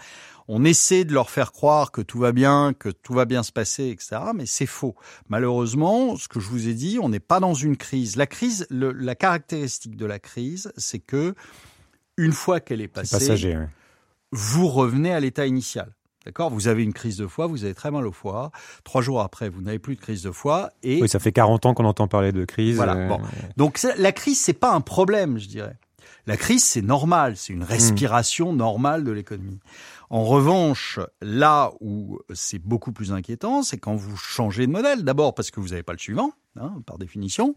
on 0.52 0.66
essaie 0.66 1.06
de 1.06 1.14
leur 1.14 1.30
faire 1.30 1.52
croire 1.52 1.92
que 1.92 2.02
tout 2.02 2.18
va 2.18 2.32
bien, 2.32 2.74
que 2.74 2.90
tout 2.90 3.14
va 3.14 3.26
bien 3.26 3.44
se 3.44 3.52
passer, 3.52 3.90
etc. 3.90 4.20
Mais 4.34 4.48
c'est 4.48 4.66
faux. 4.66 4.96
Malheureusement, 5.30 6.18
ce 6.18 6.28
que 6.28 6.40
je 6.40 6.50
vous 6.50 6.68
ai 6.68 6.74
dit, 6.74 6.98
on 7.00 7.08
n'est 7.08 7.20
pas 7.20 7.40
dans 7.40 7.54
une 7.54 7.78
crise. 7.78 8.16
La 8.16 8.26
crise, 8.26 8.66
le, 8.72 8.92
la 8.92 9.14
caractéristique 9.14 9.96
de 9.96 10.08
la 10.08 10.18
crise, 10.18 10.74
c'est 10.76 10.98
que 10.98 11.36
une 12.18 12.34
fois 12.34 12.60
qu'elle 12.60 12.82
est 12.82 12.88
passée, 12.88 13.20
passager, 13.20 13.60
vous 14.32 14.68
revenez 14.68 15.14
à 15.14 15.20
l'état 15.20 15.46
initial. 15.46 15.96
D'accord? 16.26 16.50
Vous 16.50 16.68
avez 16.68 16.84
une 16.84 16.94
crise 16.94 17.18
de 17.18 17.28
foie, 17.28 17.46
vous 17.46 17.64
avez 17.64 17.76
très 17.76 17.92
mal 17.92 18.08
au 18.08 18.12
foie. 18.12 18.52
Trois 18.84 19.04
jours 19.04 19.22
après, 19.22 19.50
vous 19.50 19.62
n'avez 19.62 19.80
plus 19.80 19.96
de 19.96 20.02
crise 20.02 20.24
de 20.24 20.32
foie. 20.32 20.72
Et 20.82 21.00
oui, 21.00 21.08
ça 21.08 21.20
fait 21.20 21.32
40 21.32 21.68
ans 21.68 21.74
qu'on 21.76 21.86
entend 21.86 22.08
parler 22.08 22.32
de 22.32 22.44
crise. 22.44 22.76
Voilà. 22.76 22.96
Euh, 22.96 23.08
bon. 23.08 23.22
Donc 23.56 23.80
la 23.98 24.12
crise, 24.12 24.40
c'est 24.40 24.54
pas 24.54 24.74
un 24.74 24.82
problème, 24.82 25.38
je 25.38 25.48
dirais. 25.48 25.78
La 26.28 26.38
crise, 26.38 26.64
c'est 26.64 26.82
normal, 26.82 27.38
c'est 27.38 27.54
une 27.54 27.64
respiration 27.64 28.54
normale 28.54 29.04
de 29.04 29.12
l'économie. 29.12 29.60
En 30.10 30.24
revanche, 30.24 31.00
là 31.22 31.72
où 31.82 32.20
c'est 32.34 32.60
beaucoup 32.60 32.92
plus 32.92 33.12
inquiétant, 33.12 33.62
c'est 33.62 33.78
quand 33.78 33.96
vous 33.96 34.18
changez 34.18 34.66
de 34.66 34.72
modèle. 34.72 35.04
D'abord 35.04 35.36
parce 35.36 35.52
que 35.52 35.60
vous 35.60 35.70
n'avez 35.70 35.84
pas 35.84 35.94
le 35.94 36.00
suivant, 36.00 36.32
hein, 36.60 36.82
par 36.86 36.98
définition, 36.98 37.56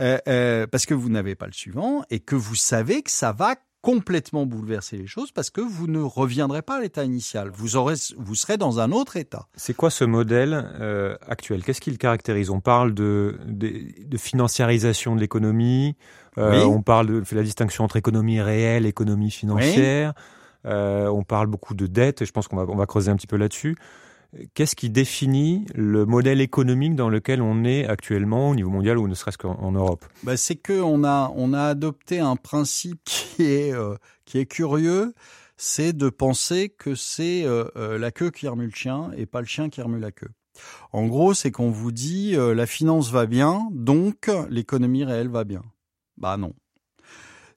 euh, 0.00 0.18
euh, 0.28 0.66
parce 0.66 0.84
que 0.84 0.94
vous 0.94 1.08
n'avez 1.08 1.34
pas 1.34 1.46
le 1.46 1.52
suivant 1.52 2.04
et 2.10 2.20
que 2.20 2.36
vous 2.36 2.56
savez 2.56 3.02
que 3.02 3.10
ça 3.10 3.32
va 3.32 3.56
complètement 3.80 4.46
bouleverser 4.46 4.96
les 4.96 5.06
choses 5.06 5.30
parce 5.30 5.50
que 5.50 5.60
vous 5.60 5.86
ne 5.86 6.00
reviendrez 6.00 6.62
pas 6.62 6.78
à 6.78 6.80
l'état 6.80 7.04
initial. 7.04 7.50
Vous 7.52 7.76
aurez, 7.76 7.96
vous 8.16 8.34
serez 8.34 8.56
dans 8.56 8.80
un 8.80 8.92
autre 8.92 9.18
état. 9.18 9.46
C'est 9.56 9.74
quoi 9.74 9.90
ce 9.90 10.04
modèle 10.04 10.72
euh, 10.80 11.16
actuel? 11.28 11.62
Qu'est-ce 11.62 11.82
qui 11.82 11.90
le 11.90 11.98
caractérise? 11.98 12.48
On 12.48 12.60
parle 12.60 12.94
de, 12.94 13.38
de, 13.46 13.70
de 14.02 14.16
financiarisation 14.16 15.14
de 15.14 15.20
l'économie. 15.20 15.96
Euh, 16.38 16.60
oui. 16.60 16.64
On 16.64 16.82
parle 16.82 17.08
de 17.08 17.24
fait 17.24 17.36
la 17.36 17.42
distinction 17.42 17.84
entre 17.84 17.96
économie 17.96 18.40
réelle, 18.40 18.86
économie 18.86 19.30
financière. 19.30 20.14
Oui. 20.16 20.22
Euh, 20.66 21.08
on 21.08 21.22
parle 21.22 21.46
beaucoup 21.46 21.74
de 21.74 21.86
dette, 21.86 22.22
et 22.22 22.26
je 22.26 22.32
pense 22.32 22.48
qu'on 22.48 22.56
va, 22.56 22.86
creuser 22.86 23.10
un 23.10 23.16
petit 23.16 23.26
peu 23.26 23.36
là-dessus. 23.36 23.76
Qu'est-ce 24.54 24.74
qui 24.74 24.90
définit 24.90 25.64
le 25.74 26.06
modèle 26.06 26.40
économique 26.40 26.96
dans 26.96 27.08
lequel 27.08 27.40
on 27.40 27.62
est 27.64 27.86
actuellement 27.86 28.50
au 28.50 28.54
niveau 28.56 28.70
mondial 28.70 28.98
ou 28.98 29.06
ne 29.06 29.14
serait-ce 29.14 29.38
qu'en 29.38 29.70
Europe? 29.70 30.04
Bah 30.24 30.36
C'est 30.36 30.56
que 30.56 30.80
on 30.80 31.04
a, 31.04 31.32
on 31.36 31.52
a 31.52 31.62
adopté 31.62 32.18
un 32.18 32.34
principe 32.34 33.00
qui 33.04 33.44
est, 33.44 33.72
euh, 33.72 33.94
qui 34.24 34.38
est 34.38 34.46
curieux, 34.46 35.14
c'est 35.56 35.92
de 35.92 36.08
penser 36.08 36.68
que 36.68 36.96
c'est 36.96 37.44
euh, 37.44 37.98
la 37.98 38.10
queue 38.10 38.30
qui 38.30 38.48
remue 38.48 38.66
le 38.66 38.72
chien 38.72 39.12
et 39.16 39.26
pas 39.26 39.40
le 39.40 39.46
chien 39.46 39.68
qui 39.68 39.80
remue 39.82 40.00
la 40.00 40.10
queue. 40.10 40.30
En 40.92 41.06
gros, 41.06 41.34
c'est 41.34 41.50
qu'on 41.50 41.70
vous 41.70 41.92
dit 41.92 42.36
la 42.36 42.66
finance 42.66 43.10
va 43.10 43.26
bien, 43.26 43.68
donc 43.72 44.30
l'économie 44.50 45.04
réelle 45.04 45.28
va 45.28 45.42
bien. 45.42 45.62
Bah 46.16 46.36
non. 46.36 46.54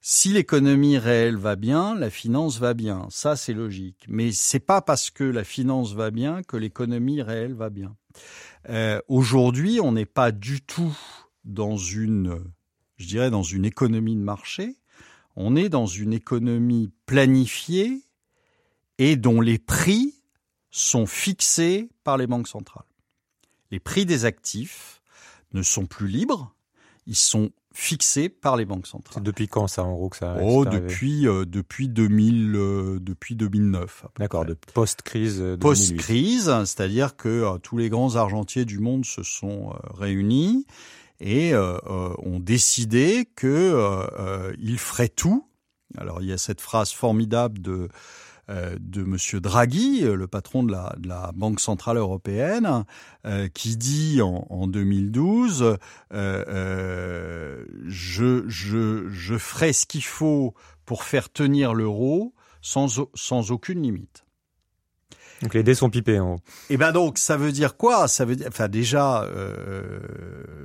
Si 0.10 0.30
l'économie 0.30 0.98
réelle 0.98 1.36
va 1.36 1.58
bien, 1.58 1.94
la 1.94 2.10
finance 2.10 2.60
va 2.60 2.74
bien. 2.74 3.08
Ça, 3.10 3.36
c'est 3.36 3.52
logique. 3.52 4.06
Mais 4.08 4.32
c'est 4.32 4.62
pas 4.62 4.82
parce 4.82 5.10
que 5.10 5.26
la 5.26 5.44
finance 5.44 5.92
va 5.96 6.12
bien 6.12 6.44
que 6.44 6.56
l'économie 6.56 7.22
réelle 7.22 7.54
va 7.54 7.70
bien. 7.70 7.98
Euh, 8.70 9.02
Aujourd'hui, 9.10 9.82
on 9.82 9.92
n'est 9.92 10.06
pas 10.06 10.32
du 10.32 10.62
tout 10.62 10.98
dans 11.44 11.76
une, 11.76 12.42
je 12.96 13.06
dirais, 13.06 13.30
dans 13.30 13.44
une 13.44 13.66
économie 13.66 14.16
de 14.16 14.22
marché. 14.22 14.78
On 15.36 15.58
est 15.58 15.68
dans 15.68 15.88
une 15.88 16.14
économie 16.14 16.90
planifiée 17.06 18.02
et 19.00 19.18
dont 19.18 19.42
les 19.42 19.60
prix 19.60 20.16
sont 20.72 21.06
fixés 21.06 21.90
par 22.06 22.16
les 22.16 22.28
banques 22.28 22.48
centrales. 22.48 22.88
Les 23.72 23.82
prix 23.82 24.06
des 24.06 24.24
actifs 24.24 25.02
ne 25.52 25.64
sont 25.64 25.86
plus 25.86 26.08
libres, 26.08 26.56
ils 27.08 27.16
sont 27.16 27.52
fixés 27.74 28.28
par 28.28 28.58
les 28.58 28.66
banques 28.66 28.88
centrales. 28.88 29.24
Depuis 29.24 29.48
quand 29.48 29.68
ça 29.68 29.84
en 29.84 29.94
gros 29.94 30.10
que 30.10 30.18
ça 30.18 30.36
Oh, 30.42 30.66
depuis 30.66 31.28
euh, 31.28 31.46
depuis 31.46 31.88
2000 31.88 32.56
euh, 32.56 33.00
depuis 33.00 33.36
2009. 33.36 34.06
D'accord, 34.18 34.46
de 34.46 34.56
post-crise. 34.74 35.40
Euh, 35.40 35.58
Post-crise, 35.58 36.46
c'est-à-dire 36.66 37.16
que 37.16 37.30
euh, 37.30 37.58
tous 37.60 37.78
les 37.78 37.90
grands 37.90 38.16
argentiers 38.16 38.66
du 38.66 38.80
monde 38.80 39.06
se 39.06 39.22
sont 39.22 39.70
euh, 39.70 39.78
réunis 39.94 40.66
et 41.20 41.56
ont 41.56 42.40
décidé 42.40 43.28
que 43.36 44.54
ils 44.60 44.78
feraient 44.78 45.10
tout. 45.10 45.48
Alors 45.98 46.22
il 46.22 46.28
y 46.28 46.32
a 46.32 46.38
cette 46.38 46.62
phrase 46.62 46.92
formidable 46.92 47.60
de 47.60 47.90
de 48.50 49.04
Monsieur 49.04 49.42
Draghi, 49.42 50.02
le 50.02 50.28
patron 50.28 50.64
de 50.64 50.72
la, 50.72 51.32
Banque 51.36 51.60
centrale 51.60 51.98
européenne, 51.98 52.86
euh, 53.26 53.48
qui 53.50 53.78
dit 53.78 54.22
en, 54.22 54.48
en 54.50 54.68
2012 54.68 55.64
euh, 55.64 55.76
euh, 56.14 57.66
je, 57.88 58.44
je, 58.48 59.10
je 59.10 59.38
ferai 59.38 59.74
ce 59.74 59.86
qu'il 59.86 60.04
faut 60.04 60.54
pour 60.86 61.04
faire 61.04 61.30
tenir 61.30 61.74
l'euro 61.74 62.34
sans 62.62 63.52
aucune 63.52 63.82
limite. 63.82 64.27
Donc 65.42 65.54
les 65.54 65.64
dés 65.64 65.76
sont 65.76 65.90
pipés 65.90 66.20
en 66.20 66.34
haut. 66.34 66.40
Et 66.70 66.78
ben 66.78 66.92
donc 66.92 67.18
ça 67.18 67.38
veut 67.38 67.52
dire 67.52 67.78
quoi? 67.78 68.08
Ça 68.08 68.26
veut 68.26 68.36
dire, 68.36 68.48
enfin 68.48 68.68
déjà, 68.68 69.24
euh, 69.24 70.00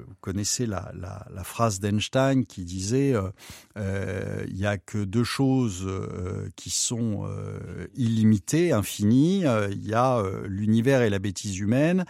vous 0.07 0.15
connaissez 0.21 0.67
la, 0.67 0.91
la, 0.99 1.27
la 1.35 1.45
phrase 1.45 1.79
d'Einstein 1.79 2.47
qui 2.47 2.65
disait 2.65 3.15
euh, 3.15 3.29
euh, 3.77 4.45
il 4.49 4.57
y 4.57 4.67
a 4.67 4.79
que 4.79 4.99
deux 5.05 5.25
choses 5.25 5.85
euh, 5.87 6.49
qui 6.57 6.71
sont 6.71 7.27
euh, 7.27 7.87
illimitées, 7.95 8.73
infinies. 8.73 9.45
Il 9.71 9.87
y 9.87 9.95
a 9.95 10.23
l'univers 10.45 11.03
et 11.03 11.11
la 11.11 11.19
bêtise 11.19 11.59
humaine. 11.59 12.05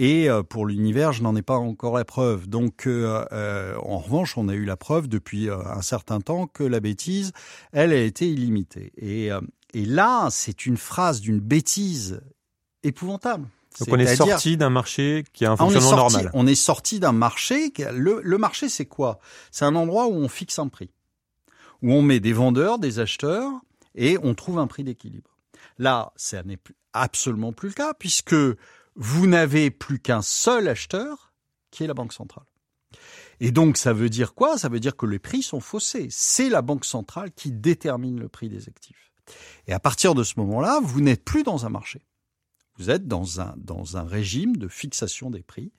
Et 0.00 0.28
pour 0.48 0.64
l'univers, 0.64 1.12
je 1.12 1.24
n'en 1.24 1.34
ai 1.34 1.42
pas 1.42 1.56
encore 1.56 1.96
la 1.96 2.04
preuve. 2.04 2.48
Donc, 2.48 2.86
euh, 2.86 3.74
en 3.82 3.98
revanche, 3.98 4.38
on 4.38 4.48
a 4.48 4.54
eu 4.54 4.64
la 4.64 4.76
preuve 4.76 5.08
depuis 5.08 5.50
un 5.50 5.82
certain 5.82 6.20
temps 6.20 6.46
que 6.46 6.62
la 6.62 6.78
bêtise, 6.78 7.32
elle, 7.72 7.92
a 7.92 8.00
été 8.00 8.30
illimitée. 8.30 8.92
Et 8.96 9.30
et 9.74 9.84
là, 9.84 10.28
c'est 10.30 10.66
une 10.66 10.76
phrase 10.76 11.20
d'une 11.20 11.40
bêtise 11.40 12.20
épouvantable. 12.82 13.48
Donc 13.80 13.88
on 13.92 13.98
est 13.98 14.16
sorti 14.16 14.56
d'un 14.56 14.70
marché 14.70 15.24
qui 15.32 15.44
a 15.44 15.52
un 15.52 15.56
fonctionnement 15.56 15.88
on 15.88 15.96
sorti, 15.96 16.14
normal. 16.14 16.30
On 16.34 16.46
est 16.46 16.54
sorti 16.54 17.00
d'un 17.00 17.12
marché. 17.12 17.72
Le, 17.92 18.20
le 18.22 18.38
marché, 18.38 18.68
c'est 18.68 18.86
quoi? 18.86 19.20
C'est 19.52 19.64
un 19.64 19.76
endroit 19.76 20.08
où 20.08 20.14
on 20.14 20.28
fixe 20.28 20.58
un 20.58 20.68
prix, 20.68 20.90
où 21.82 21.92
on 21.92 22.02
met 22.02 22.18
des 22.18 22.32
vendeurs, 22.32 22.78
des 22.78 22.98
acheteurs, 22.98 23.50
et 23.94 24.18
on 24.22 24.34
trouve 24.34 24.58
un 24.58 24.66
prix 24.66 24.84
d'équilibre. 24.84 25.30
Là, 25.78 26.12
ça 26.16 26.42
n'est 26.42 26.58
absolument 26.92 27.52
plus 27.52 27.68
le 27.68 27.74
cas, 27.74 27.94
puisque 27.94 28.34
vous 28.96 29.26
n'avez 29.28 29.70
plus 29.70 30.00
qu'un 30.00 30.22
seul 30.22 30.66
acheteur, 30.66 31.32
qui 31.70 31.84
est 31.84 31.86
la 31.86 31.94
Banque 31.94 32.12
centrale. 32.12 32.46
Et 33.38 33.52
donc, 33.52 33.76
ça 33.76 33.92
veut 33.92 34.08
dire 34.08 34.34
quoi? 34.34 34.58
Ça 34.58 34.68
veut 34.68 34.80
dire 34.80 34.96
que 34.96 35.06
les 35.06 35.20
prix 35.20 35.42
sont 35.44 35.60
faussés. 35.60 36.08
C'est 36.10 36.48
la 36.48 36.62
Banque 36.62 36.84
centrale 36.84 37.30
qui 37.30 37.52
détermine 37.52 38.18
le 38.18 38.28
prix 38.28 38.48
des 38.48 38.68
actifs. 38.68 39.07
Et 39.66 39.72
à 39.72 39.80
partir 39.80 40.14
de 40.14 40.22
ce 40.22 40.34
moment-là, 40.38 40.80
vous 40.82 41.00
n'êtes 41.00 41.24
plus 41.24 41.42
dans 41.42 41.66
un 41.66 41.70
marché. 41.70 42.02
Vous 42.78 42.90
êtes 42.90 43.08
dans 43.08 43.40
un, 43.40 43.54
dans 43.56 43.96
un 43.96 44.04
régime 44.04 44.56
de 44.56 44.68
fixation 44.68 45.30
des 45.30 45.42
prix. 45.42 45.72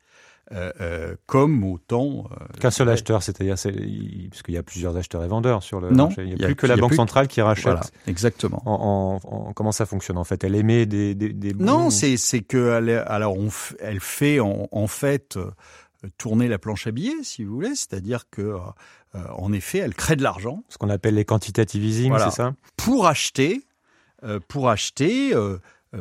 Euh, 0.51 0.71
euh, 0.81 1.15
comme 1.27 1.63
au 1.63 1.77
temps 1.77 2.27
euh, 2.31 2.57
qu'un 2.59 2.71
seul 2.71 2.89
acheteur, 2.89 3.21
c'est-à-dire 3.21 3.53
parce 3.53 4.41
qu'il 4.41 4.55
y 4.55 4.57
a 4.57 4.63
plusieurs 4.63 4.97
acheteurs 4.97 5.23
et 5.23 5.27
vendeurs 5.27 5.61
sur 5.61 5.79
le 5.79 5.91
non, 5.91 6.05
marché. 6.05 6.23
Il 6.23 6.33
n'y 6.33 6.41
a, 6.41 6.45
a, 6.45 6.47
plus 6.47 6.55
que 6.55 6.65
la 6.65 6.75
banque 6.75 6.95
centrale 6.95 7.27
qui 7.27 7.39
rachète. 7.39 7.65
Voilà, 7.65 7.81
exactement. 8.07 8.63
En, 8.65 9.19
en, 9.23 9.29
en, 9.29 9.53
comment 9.53 9.71
ça 9.71 9.85
fonctionne 9.85 10.17
en 10.17 10.23
fait? 10.23 10.43
Elle 10.43 10.55
émet 10.55 10.87
des, 10.87 11.13
des, 11.13 11.33
des 11.33 11.53
non, 11.53 11.91
c'est 11.91 12.17
c'est 12.17 12.41
que 12.41 12.71
elle, 12.71 12.89
alors 13.05 13.37
on, 13.37 13.49
elle 13.79 13.99
fait 13.99 14.39
en, 14.39 14.67
en 14.71 14.87
fait 14.87 15.37
tourner 16.17 16.47
la 16.47 16.57
planche 16.57 16.87
à 16.87 16.91
billets, 16.91 17.21
si 17.21 17.43
vous 17.43 17.53
voulez, 17.53 17.75
c'est-à-dire 17.75 18.27
que 18.31 18.55
euh, 19.15 19.23
en 19.37 19.51
effet, 19.53 19.79
elle 19.79 19.95
crée 19.95 20.15
de 20.15 20.23
l'argent. 20.23 20.63
Ce 20.69 20.77
qu'on 20.77 20.89
appelle 20.89 21.15
les 21.15 21.25
quantitative 21.25 21.83
easing, 21.83 22.09
voilà. 22.09 22.29
c'est 22.29 22.37
ça? 22.37 22.53
Pour 22.77 23.07
acheter, 23.07 23.61
euh, 24.23 24.39
pour 24.47 24.69
acheter, 24.69 25.33
euh, 25.33 25.57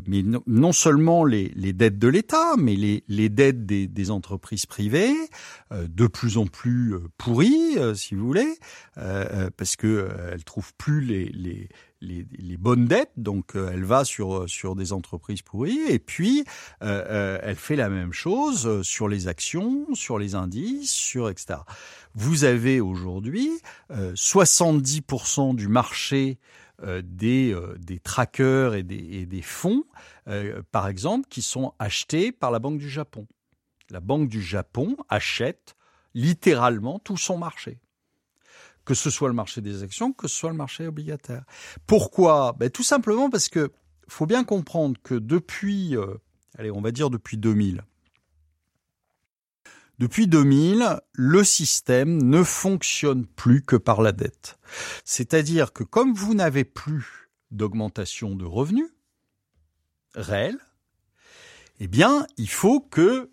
mais 0.06 0.22
non, 0.22 0.72
seulement 0.72 1.24
les, 1.24 1.50
les 1.54 1.72
dettes 1.72 1.98
de 1.98 2.08
l'État, 2.08 2.56
mais 2.58 2.76
les, 2.76 3.04
les 3.08 3.28
dettes 3.28 3.64
des, 3.64 3.86
des, 3.86 4.10
entreprises 4.10 4.66
privées, 4.66 5.14
euh, 5.72 5.86
de 5.88 6.06
plus 6.06 6.36
en 6.36 6.46
plus 6.46 6.94
pourries, 7.16 7.76
si 7.94 8.14
vous 8.14 8.26
voulez, 8.26 8.58
parce 8.94 9.76
que 9.76 10.08
elles 10.32 10.44
trouvent 10.44 10.74
plus 10.74 11.00
les, 11.00 11.24
les 11.26 11.68
les, 12.00 12.26
les, 12.38 12.56
bonnes 12.56 12.86
dettes, 12.86 13.12
donc 13.16 13.56
euh, 13.56 13.70
elle 13.72 13.84
va 13.84 14.04
sur 14.04 14.48
sur 14.48 14.76
des 14.76 14.92
entreprises 14.92 15.42
pourries, 15.42 15.80
et 15.88 15.98
puis 15.98 16.44
euh, 16.82 17.04
euh, 17.08 17.38
elle 17.42 17.56
fait 17.56 17.76
la 17.76 17.88
même 17.88 18.12
chose 18.12 18.82
sur 18.82 19.08
les 19.08 19.28
actions, 19.28 19.86
sur 19.94 20.18
les 20.18 20.34
indices, 20.34 20.92
sur 20.92 21.28
etc. 21.28 21.60
Vous 22.14 22.44
avez 22.44 22.80
aujourd'hui 22.80 23.50
70% 23.90 25.54
du 25.54 25.68
marché 25.68 26.38
des, 27.02 27.56
des 27.78 27.98
trackers 27.98 28.74
et 28.74 28.82
des, 28.82 29.26
des 29.26 29.42
fonds, 29.42 29.84
par 30.70 30.88
exemple, 30.88 31.28
qui 31.28 31.42
sont 31.42 31.74
achetés 31.78 32.30
par 32.32 32.50
la 32.50 32.58
Banque 32.58 32.78
du 32.78 32.88
Japon. 32.88 33.26
La 33.90 34.00
Banque 34.00 34.28
du 34.28 34.42
Japon 34.42 34.96
achète 35.08 35.76
littéralement 36.14 36.98
tout 36.98 37.16
son 37.16 37.38
marché 37.38 37.80
que 38.88 38.94
ce 38.94 39.10
soit 39.10 39.28
le 39.28 39.34
marché 39.34 39.60
des 39.60 39.82
actions, 39.82 40.14
que 40.14 40.26
ce 40.28 40.34
soit 40.34 40.50
le 40.50 40.56
marché 40.56 40.86
obligataire. 40.86 41.44
Pourquoi? 41.86 42.56
Ben, 42.58 42.70
Tout 42.70 42.82
simplement 42.82 43.28
parce 43.28 43.50
que 43.50 43.70
faut 44.08 44.24
bien 44.24 44.44
comprendre 44.44 44.96
que 45.02 45.14
depuis, 45.14 45.94
euh, 45.94 46.14
allez, 46.58 46.70
on 46.70 46.80
va 46.80 46.90
dire 46.90 47.10
depuis 47.10 47.36
2000, 47.36 47.82
Depuis 49.98 50.28
2000, 50.28 51.00
le 51.12 51.44
système 51.44 52.22
ne 52.22 52.42
fonctionne 52.44 53.26
plus 53.26 53.62
que 53.62 53.76
par 53.76 54.00
la 54.00 54.12
dette. 54.12 54.58
C'est-à-dire 55.04 55.72
que 55.72 55.82
comme 55.82 56.14
vous 56.14 56.34
n'avez 56.34 56.64
plus 56.64 57.30
d'augmentation 57.50 58.36
de 58.36 58.44
revenus 58.44 58.90
réels, 60.14 60.58
eh 61.80 61.88
bien, 61.88 62.26
il 62.36 62.48
faut 62.48 62.80
que, 62.80 63.30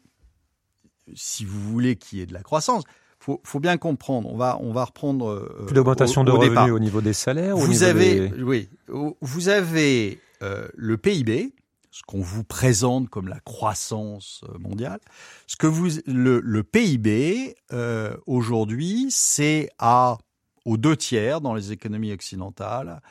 si 1.13 1.45
vous 1.45 1.59
voulez 1.59 1.95
qu'il 1.95 2.19
y 2.19 2.21
ait 2.21 2.25
de 2.25 2.33
la 2.33 2.43
croissance, 2.43 2.83
faut, 3.19 3.41
faut 3.43 3.59
bien 3.59 3.77
comprendre. 3.77 4.29
On 4.31 4.37
va, 4.37 4.57
on 4.61 4.71
va 4.71 4.85
reprendre. 4.85 5.29
Euh, 5.29 5.65
Plus 5.65 5.73
d'augmentation 5.75 6.23
de 6.23 6.31
revenus 6.31 6.73
au 6.73 6.79
niveau 6.79 7.01
des 7.01 7.13
salaires. 7.13 7.57
Vous 7.57 7.83
avez, 7.83 8.31
oui, 8.43 8.69
vous 8.87 9.49
avez 9.49 10.19
euh, 10.43 10.67
le 10.75 10.97
PIB, 10.97 11.53
ce 11.95 12.01
qu'on 12.05 12.19
vous 12.19 12.43
présente 12.43 13.09
comme 13.09 13.29
la 13.29 13.39
croissance 13.39 14.43
euh, 14.49 14.57
mondiale. 14.59 14.99
Ce 15.47 15.55
que 15.55 15.65
vous, 15.65 15.87
le, 16.05 16.61
PIB 16.61 17.55
euh, 17.71 18.17
aujourd'hui, 18.25 19.07
c'est 19.11 19.69
à 19.79 20.17
aux 20.65 20.75
deux 20.75 20.97
tiers 20.97 21.39
dans 21.41 21.53
les 21.53 21.71
économies 21.71 22.11
occidentales, 22.11 23.01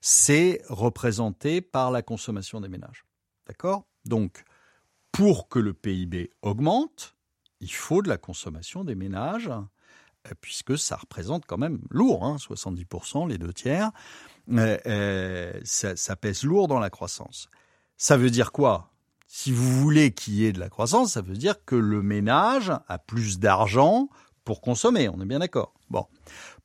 c'est 0.00 0.60
représenté 0.68 1.60
par 1.62 1.92
la 1.92 2.02
consommation 2.02 2.60
des 2.60 2.68
ménages. 2.68 3.04
D'accord? 3.46 3.86
Donc, 4.04 4.44
pour 5.12 5.48
que 5.48 5.60
le 5.60 5.72
PIB 5.72 6.30
augmente, 6.42 7.14
il 7.60 7.72
faut 7.72 8.02
de 8.02 8.08
la 8.08 8.18
consommation 8.18 8.84
des 8.84 8.96
ménages, 8.96 9.48
euh, 9.48 10.34
puisque 10.42 10.76
ça 10.76 10.96
représente 10.96 11.46
quand 11.46 11.56
même 11.56 11.80
lourd, 11.88 12.24
hein, 12.26 12.36
70%, 12.36 13.26
les 13.26 13.38
deux 13.38 13.54
tiers, 13.54 13.90
ça, 15.64 16.16
pèse 16.16 16.42
lourd 16.42 16.68
dans 16.68 16.80
la 16.80 16.90
croissance. 16.90 17.48
Ça 17.96 18.16
veut 18.16 18.30
dire 18.30 18.52
quoi? 18.52 18.90
Si 19.26 19.50
vous 19.50 19.80
voulez 19.80 20.12
qu'il 20.12 20.34
y 20.34 20.46
ait 20.46 20.52
de 20.52 20.60
la 20.60 20.68
croissance, 20.68 21.12
ça 21.12 21.22
veut 21.22 21.36
dire 21.36 21.64
que 21.64 21.74
le 21.74 22.02
ménage 22.02 22.72
a 22.88 22.98
plus 22.98 23.38
d'argent 23.38 24.08
pour 24.44 24.60
consommer, 24.60 25.08
on 25.08 25.20
est 25.20 25.26
bien 25.26 25.38
d'accord. 25.38 25.74
Bon. 25.90 26.06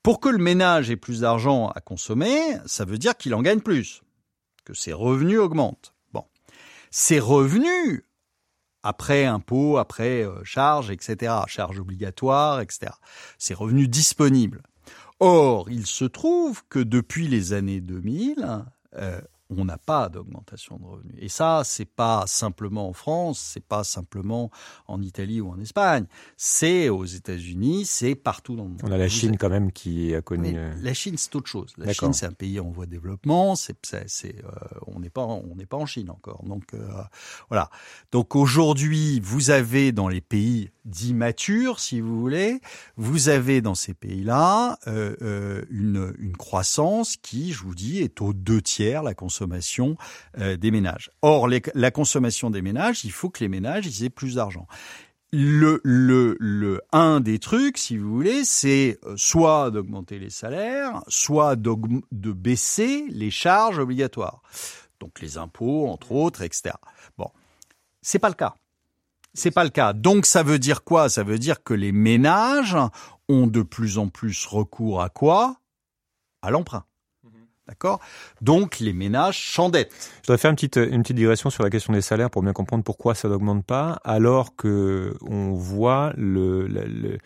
Pour 0.03 0.19
que 0.19 0.29
le 0.29 0.37
ménage 0.37 0.89
ait 0.89 0.95
plus 0.95 1.21
d'argent 1.21 1.69
à 1.69 1.81
consommer, 1.81 2.57
ça 2.65 2.85
veut 2.85 2.97
dire 2.97 3.17
qu'il 3.17 3.33
en 3.33 3.41
gagne 3.41 3.61
plus, 3.61 4.01
que 4.65 4.73
ses 4.73 4.93
revenus 4.93 5.39
augmentent. 5.39 5.93
Bon. 6.13 6.25
Ses 6.91 7.19
revenus 7.19 8.03
après 8.83 9.25
impôts, 9.25 9.77
après 9.77 10.23
euh, 10.23 10.43
charges, 10.43 10.89
etc., 10.89 11.33
charges 11.47 11.79
obligatoires, 11.79 12.61
etc. 12.61 12.91
Ces 13.37 13.53
revenus 13.53 13.89
disponibles. 13.89 14.61
Or, 15.19 15.69
il 15.69 15.85
se 15.85 16.05
trouve 16.05 16.63
que 16.69 16.79
depuis 16.79 17.27
les 17.27 17.51
années 17.51 17.81
2000, 17.81 18.65
euh, 18.95 19.21
on 19.49 19.65
n'a 19.65 19.77
pas 19.77 20.09
d'augmentation 20.09 20.77
de 20.77 20.85
revenus. 20.85 21.15
Et 21.17 21.27
ça, 21.29 21.63
c'est 21.65 21.85
pas 21.85 22.25
simplement 22.27 22.87
en 22.87 22.93
France, 22.93 23.39
c'est 23.39 23.63
pas 23.63 23.83
simplement 23.83 24.51
en 24.87 25.01
Italie 25.01 25.41
ou 25.41 25.49
en 25.49 25.59
Espagne, 25.59 26.05
c'est 26.37 26.89
aux 26.89 27.05
États-Unis, 27.05 27.85
c'est 27.85 28.15
partout 28.15 28.55
dans 28.55 28.63
le 28.63 28.69
monde. 28.69 28.81
On 28.83 28.91
a 28.91 28.97
la 28.97 29.09
Chine 29.09 29.37
quand 29.37 29.49
même 29.49 29.71
qui 29.71 30.13
a 30.13 30.21
connu. 30.21 30.53
Euh, 30.55 30.73
la 30.81 30.93
Chine, 30.93 31.17
c'est 31.17 31.35
autre 31.35 31.49
chose. 31.49 31.73
La 31.77 31.93
Chine, 31.93 32.13
c'est 32.13 32.27
un 32.27 32.31
pays 32.31 32.59
en 32.59 32.69
voie 32.69 32.85
de 32.85 32.91
développement. 32.91 33.55
C'est, 33.55 33.77
c'est, 34.07 34.35
euh, 34.45 34.49
on 34.85 34.99
n'est 34.99 35.09
pas, 35.09 35.25
on 35.25 35.55
n'est 35.55 35.65
pas 35.65 35.77
en 35.77 35.87
Chine 35.87 36.11
encore. 36.11 36.43
Donc 36.43 36.73
euh, 36.73 36.87
voilà. 37.49 37.69
Donc 38.11 38.35
aujourd'hui, 38.35 39.19
vous 39.19 39.49
avez 39.49 39.91
dans 39.91 40.07
les 40.07 40.21
pays 40.21 40.69
dits 40.85 41.13
matures, 41.13 41.79
si 41.79 42.01
vous 42.01 42.19
voulez, 42.19 42.61
vous 42.97 43.29
avez 43.29 43.61
dans 43.61 43.75
ces 43.75 43.93
pays-là 43.93 44.77
euh, 44.87 45.63
une, 45.69 46.13
une 46.19 46.37
croissance 46.37 47.17
qui, 47.17 47.51
je 47.51 47.63
vous 47.63 47.75
dis, 47.75 47.99
est 47.99 48.21
aux 48.21 48.33
deux 48.33 48.61
tiers 48.61 49.03
la 49.03 49.13
consommation 49.13 49.38
consommation 49.39 49.95
euh, 50.37 50.57
des 50.57 50.71
ménages. 50.71 51.11
Or, 51.21 51.47
la 51.47 51.91
consommation 51.91 52.49
des 52.49 52.61
ménages, 52.61 53.05
il 53.05 53.11
faut 53.11 53.29
que 53.29 53.39
les 53.39 53.47
ménages 53.47 54.01
aient 54.03 54.09
plus 54.09 54.35
d'argent. 54.35 54.67
Le, 55.31 55.79
le, 55.83 56.35
le, 56.39 56.81
un 56.91 57.19
des 57.19 57.39
trucs, 57.39 57.77
si 57.77 57.97
vous 57.97 58.11
voulez, 58.11 58.43
c'est 58.43 58.99
euh, 59.05 59.13
soit 59.15 59.71
d'augmenter 59.71 60.19
les 60.19 60.31
salaires, 60.31 61.01
soit 61.07 61.55
de 61.55 62.31
baisser 62.31 63.05
les 63.09 63.29
charges 63.29 63.79
obligatoires. 63.79 64.41
Donc 64.99 65.21
les 65.21 65.37
impôts, 65.37 65.87
entre 65.87 66.11
autres, 66.11 66.41
etc. 66.41 66.75
Bon. 67.17 67.29
C'est 68.01 68.19
pas 68.19 68.29
le 68.29 68.35
cas. 68.35 68.55
C'est 69.33 69.51
pas 69.51 69.63
le 69.63 69.69
cas. 69.69 69.93
Donc 69.93 70.25
ça 70.25 70.43
veut 70.43 70.59
dire 70.59 70.83
quoi? 70.83 71.09
Ça 71.09 71.23
veut 71.23 71.37
dire 71.37 71.63
que 71.63 71.73
les 71.73 71.91
ménages 71.91 72.75
ont 73.29 73.47
de 73.47 73.61
plus 73.61 73.99
en 73.99 74.09
plus 74.09 74.45
recours 74.47 75.01
à 75.01 75.09
quoi? 75.09 75.57
À 76.41 76.49
l'emprunt. 76.49 76.85
D'accord? 77.69 77.99
Donc 78.41 78.79
les 78.79 78.93
ménages 78.93 79.53
s'endettent. 79.53 79.93
Je 80.23 80.27
voudrais 80.27 80.39
faire 80.39 80.49
une 80.49 80.55
petite, 80.55 80.77
une 80.77 81.03
petite 81.03 81.17
digression 81.17 81.51
sur 81.51 81.63
la 81.63 81.69
question 81.69 81.93
des 81.93 82.01
salaires 82.01 82.31
pour 82.31 82.41
bien 82.41 82.51
comprendre 82.51 82.83
pourquoi 82.83 83.13
ça 83.13 83.29
n'augmente 83.29 83.63
pas, 83.63 83.99
alors 84.03 84.55
que 84.55 85.15
on 85.21 85.53
voit 85.53 86.11
le, 86.17 86.65
le, 86.65 87.19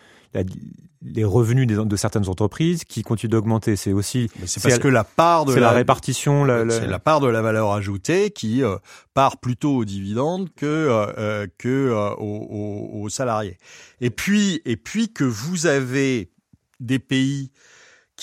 les 1.05 1.23
revenus 1.23 1.67
de 1.67 1.95
certaines 1.95 2.29
entreprises 2.29 2.83
qui 2.83 3.03
continuent 3.03 3.31
d'augmenter. 3.31 3.75
C'est 3.75 3.93
aussi 3.93 4.29
c'est 4.45 4.61
parce 4.61 4.79
que 4.79 4.87
la 4.87 5.03
part 5.03 5.45
de 5.45 5.53
la, 5.53 5.61
la, 5.61 5.71
répartition, 5.71 6.45
c'est 6.69 6.87
la 6.87 6.99
part 6.99 7.19
de 7.19 7.27
la 7.27 7.41
valeur 7.41 7.71
ajoutée 7.71 8.31
qui 8.31 8.63
euh, 8.63 8.75
part 9.13 9.37
plutôt 9.37 9.77
aux 9.77 9.85
dividendes 9.85 10.49
que 10.55 10.65
euh, 10.65 11.13
euh 11.17 11.47
que 11.57 11.69
euh, 11.69 12.13
aux, 12.15 13.01
aux, 13.01 13.09
salariés. 13.09 13.57
Et 14.01 14.09
puis 14.09 14.61
et 14.65 14.77
puis 14.77 15.11
que 15.11 15.23
vous 15.23 15.65
avez 15.67 16.31
des 16.79 16.99
pays 16.99 17.51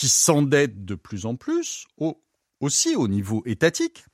qui 0.01 0.09
s'endettent 0.09 0.87
de 0.87 0.95
plus 0.95 1.27
en 1.27 1.37
plus, 1.37 1.87
aussi 2.61 2.97
au 2.97 3.07
niveau 3.07 3.43
étatique, 3.45 4.07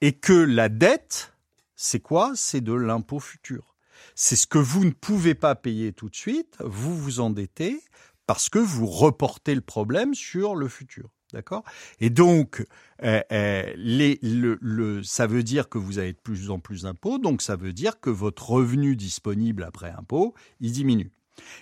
et 0.00 0.14
que 0.14 0.32
la 0.32 0.70
dette, 0.70 1.34
c'est 1.76 2.00
quoi? 2.00 2.32
C'est 2.34 2.62
de 2.62 2.72
l'impôt 2.72 3.20
futur. 3.20 3.74
C'est 4.14 4.36
ce 4.36 4.46
que 4.46 4.56
vous 4.56 4.86
ne 4.86 4.90
pouvez 4.90 5.34
pas 5.34 5.54
payer 5.54 5.92
tout 5.92 6.08
de 6.08 6.16
suite, 6.16 6.56
vous 6.60 6.96
vous 6.96 7.20
endettez 7.20 7.78
parce 8.26 8.48
que 8.48 8.58
vous 8.58 8.86
reportez 8.86 9.54
le 9.54 9.60
problème 9.60 10.14
sur 10.14 10.56
le 10.56 10.66
futur. 10.66 11.10
D'accord? 11.34 11.62
Et 12.00 12.08
donc, 12.08 12.64
euh, 13.02 13.20
euh, 13.30 13.70
les, 13.76 14.18
le, 14.22 14.56
le, 14.62 15.02
ça 15.02 15.26
veut 15.26 15.42
dire 15.42 15.68
que 15.68 15.76
vous 15.76 15.98
avez 15.98 16.14
de 16.14 16.18
plus 16.18 16.48
en 16.48 16.58
plus 16.58 16.84
d'impôts, 16.84 17.18
donc 17.18 17.42
ça 17.42 17.54
veut 17.54 17.74
dire 17.74 18.00
que 18.00 18.08
votre 18.08 18.48
revenu 18.48 18.96
disponible 18.96 19.62
après 19.62 19.90
impôt, 19.90 20.32
il 20.60 20.72
diminue. 20.72 21.12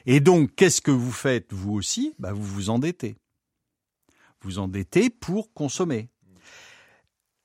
Et 0.06 0.20
donc, 0.20 0.54
qu'est-ce 0.54 0.80
que 0.80 0.92
vous 0.92 1.10
faites, 1.10 1.52
vous 1.52 1.72
aussi? 1.72 2.14
Bah, 2.20 2.32
Vous 2.32 2.44
vous 2.44 2.70
endettez 2.70 3.16
vous 4.46 4.58
endettez 4.60 5.10
pour 5.10 5.52
consommer. 5.52 6.08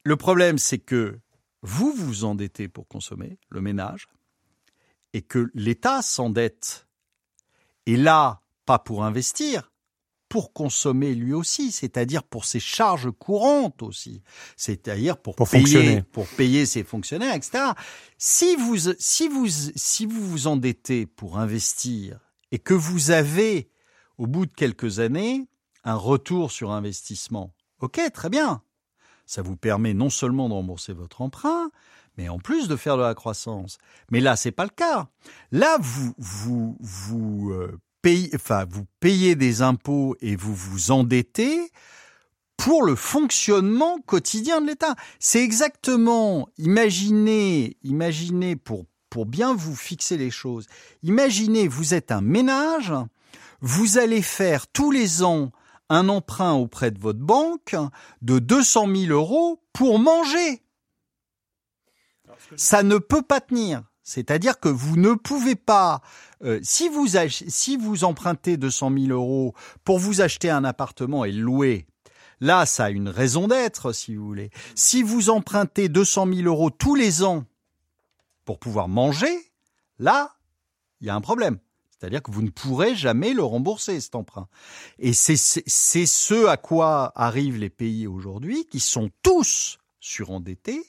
Le 0.03 0.15
problème, 0.15 0.59
c'est 0.59 0.77
que 0.77 1.19
vous 1.63 1.91
vous 1.93 2.25
endettez 2.25 2.67
pour 2.67 2.87
consommer, 2.87 3.39
le 3.49 3.59
ménage, 3.59 4.07
et 5.13 5.23
que 5.23 5.49
l'État 5.55 6.03
s'endette. 6.03 6.87
Et 7.87 7.97
là, 7.97 8.41
pas 8.65 8.77
pour 8.77 9.03
investir, 9.03 9.71
pour 10.29 10.53
consommer 10.53 11.15
lui 11.15 11.33
aussi, 11.33 11.71
c'est-à-dire 11.71 12.23
pour 12.23 12.45
ses 12.45 12.59
charges 12.59 13.09
courantes 13.11 13.81
aussi, 13.81 14.21
c'est-à-dire 14.55 15.17
pour, 15.17 15.35
payer, 15.35 16.03
pour 16.03 16.27
payer 16.27 16.67
ses 16.67 16.83
fonctionnaires, 16.83 17.35
etc. 17.35 17.73
Si 18.19 18.55
vous, 18.55 18.93
si 18.99 19.27
vous, 19.27 19.47
si 19.47 20.05
vous 20.05 20.21
vous 20.23 20.47
endettez 20.47 21.07
pour 21.07 21.39
investir 21.39 22.19
et 22.51 22.59
que 22.59 22.75
vous 22.75 23.09
avez, 23.09 23.71
au 24.19 24.27
bout 24.27 24.45
de 24.45 24.53
quelques 24.53 24.99
années, 24.99 25.47
un 25.83 25.95
retour 25.95 26.51
sur 26.51 26.71
investissement. 26.71 27.53
Ok, 27.79 27.99
très 28.13 28.29
bien. 28.29 28.61
Ça 29.25 29.41
vous 29.41 29.55
permet 29.55 29.93
non 29.93 30.09
seulement 30.09 30.49
de 30.49 30.53
rembourser 30.53 30.93
votre 30.93 31.21
emprunt, 31.21 31.71
mais 32.17 32.29
en 32.29 32.39
plus 32.39 32.67
de 32.67 32.75
faire 32.75 32.97
de 32.97 33.01
la 33.01 33.15
croissance. 33.15 33.77
Mais 34.11 34.19
là, 34.19 34.35
c'est 34.35 34.51
pas 34.51 34.65
le 34.65 34.69
cas. 34.69 35.07
Là, 35.51 35.77
vous 35.79 36.13
vous 36.79 37.51
euh, 37.51 37.79
payez, 38.01 38.29
enfin, 38.35 38.65
vous 38.69 38.85
payez 38.99 39.35
des 39.35 39.61
impôts 39.61 40.15
et 40.21 40.35
vous 40.35 40.53
vous 40.53 40.91
endettez 40.91 41.71
pour 42.57 42.83
le 42.83 42.95
fonctionnement 42.95 43.99
quotidien 44.01 44.61
de 44.61 44.67
l'État. 44.67 44.95
C'est 45.19 45.43
exactement, 45.43 46.47
imaginez, 46.57 47.77
imaginez 47.83 48.55
pour 48.55 48.85
pour 49.11 49.25
bien 49.25 49.53
vous 49.53 49.75
fixer 49.75 50.17
les 50.17 50.31
choses. 50.31 50.65
Imaginez, 51.03 51.67
vous 51.67 51.93
êtes 51.93 52.11
un 52.11 52.21
ménage, 52.21 52.93
vous 53.59 53.97
allez 53.97 54.21
faire 54.21 54.67
tous 54.67 54.89
les 54.89 55.21
ans 55.21 55.51
un 55.91 56.07
emprunt 56.07 56.53
auprès 56.53 56.89
de 56.89 56.99
votre 56.99 57.19
banque 57.19 57.75
de 58.21 58.39
200 58.39 58.95
000 58.95 59.11
euros 59.11 59.61
pour 59.73 59.99
manger. 59.99 60.63
Ça 62.55 62.81
ne 62.81 62.97
peut 62.97 63.21
pas 63.21 63.41
tenir. 63.41 63.83
C'est-à-dire 64.01 64.59
que 64.59 64.69
vous 64.69 64.95
ne 64.95 65.13
pouvez 65.13 65.55
pas, 65.55 66.01
euh, 66.43 66.59
si 66.63 66.87
vous 66.87 67.07
si 67.29 67.77
vous 67.77 68.03
empruntez 68.05 68.55
200 68.57 68.91
000 68.97 69.11
euros 69.11 69.53
pour 69.83 69.99
vous 69.99 70.21
acheter 70.21 70.49
un 70.49 70.63
appartement 70.63 71.25
et 71.25 71.31
louer, 71.31 71.85
là 72.39 72.65
ça 72.65 72.85
a 72.85 72.89
une 72.89 73.09
raison 73.09 73.49
d'être, 73.49 73.91
si 73.91 74.15
vous 74.15 74.25
voulez. 74.25 74.49
Si 74.75 75.03
vous 75.03 75.29
empruntez 75.29 75.89
200 75.89 76.33
000 76.33 76.47
euros 76.47 76.69
tous 76.69 76.95
les 76.95 77.23
ans 77.23 77.43
pour 78.45 78.59
pouvoir 78.59 78.87
manger, 78.87 79.51
là 79.99 80.35
il 81.01 81.07
y 81.07 81.09
a 81.09 81.15
un 81.15 81.21
problème. 81.21 81.59
C'est-à-dire 82.01 82.23
que 82.23 82.31
vous 82.31 82.41
ne 82.41 82.49
pourrez 82.49 82.95
jamais 82.95 83.31
le 83.31 83.43
rembourser, 83.43 84.01
cet 84.01 84.15
emprunt. 84.15 84.47
Et 84.97 85.13
c'est 85.13 85.35
ce 85.35 86.47
à 86.47 86.57
quoi 86.57 87.11
arrivent 87.13 87.59
les 87.59 87.69
pays 87.69 88.07
aujourd'hui, 88.07 88.65
qui 88.71 88.79
sont 88.79 89.11
tous 89.21 89.77
surendettés 89.99 90.83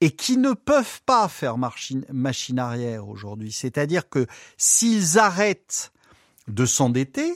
et 0.00 0.12
qui 0.12 0.36
ne 0.36 0.52
peuvent 0.52 1.00
pas 1.06 1.26
faire 1.26 1.58
machine, 1.58 2.06
machine 2.08 2.60
arrière 2.60 3.08
aujourd'hui. 3.08 3.50
C'est-à-dire 3.50 4.08
que 4.08 4.28
s'ils 4.56 5.18
arrêtent 5.18 5.92
de 6.46 6.66
s'endetter, 6.66 7.34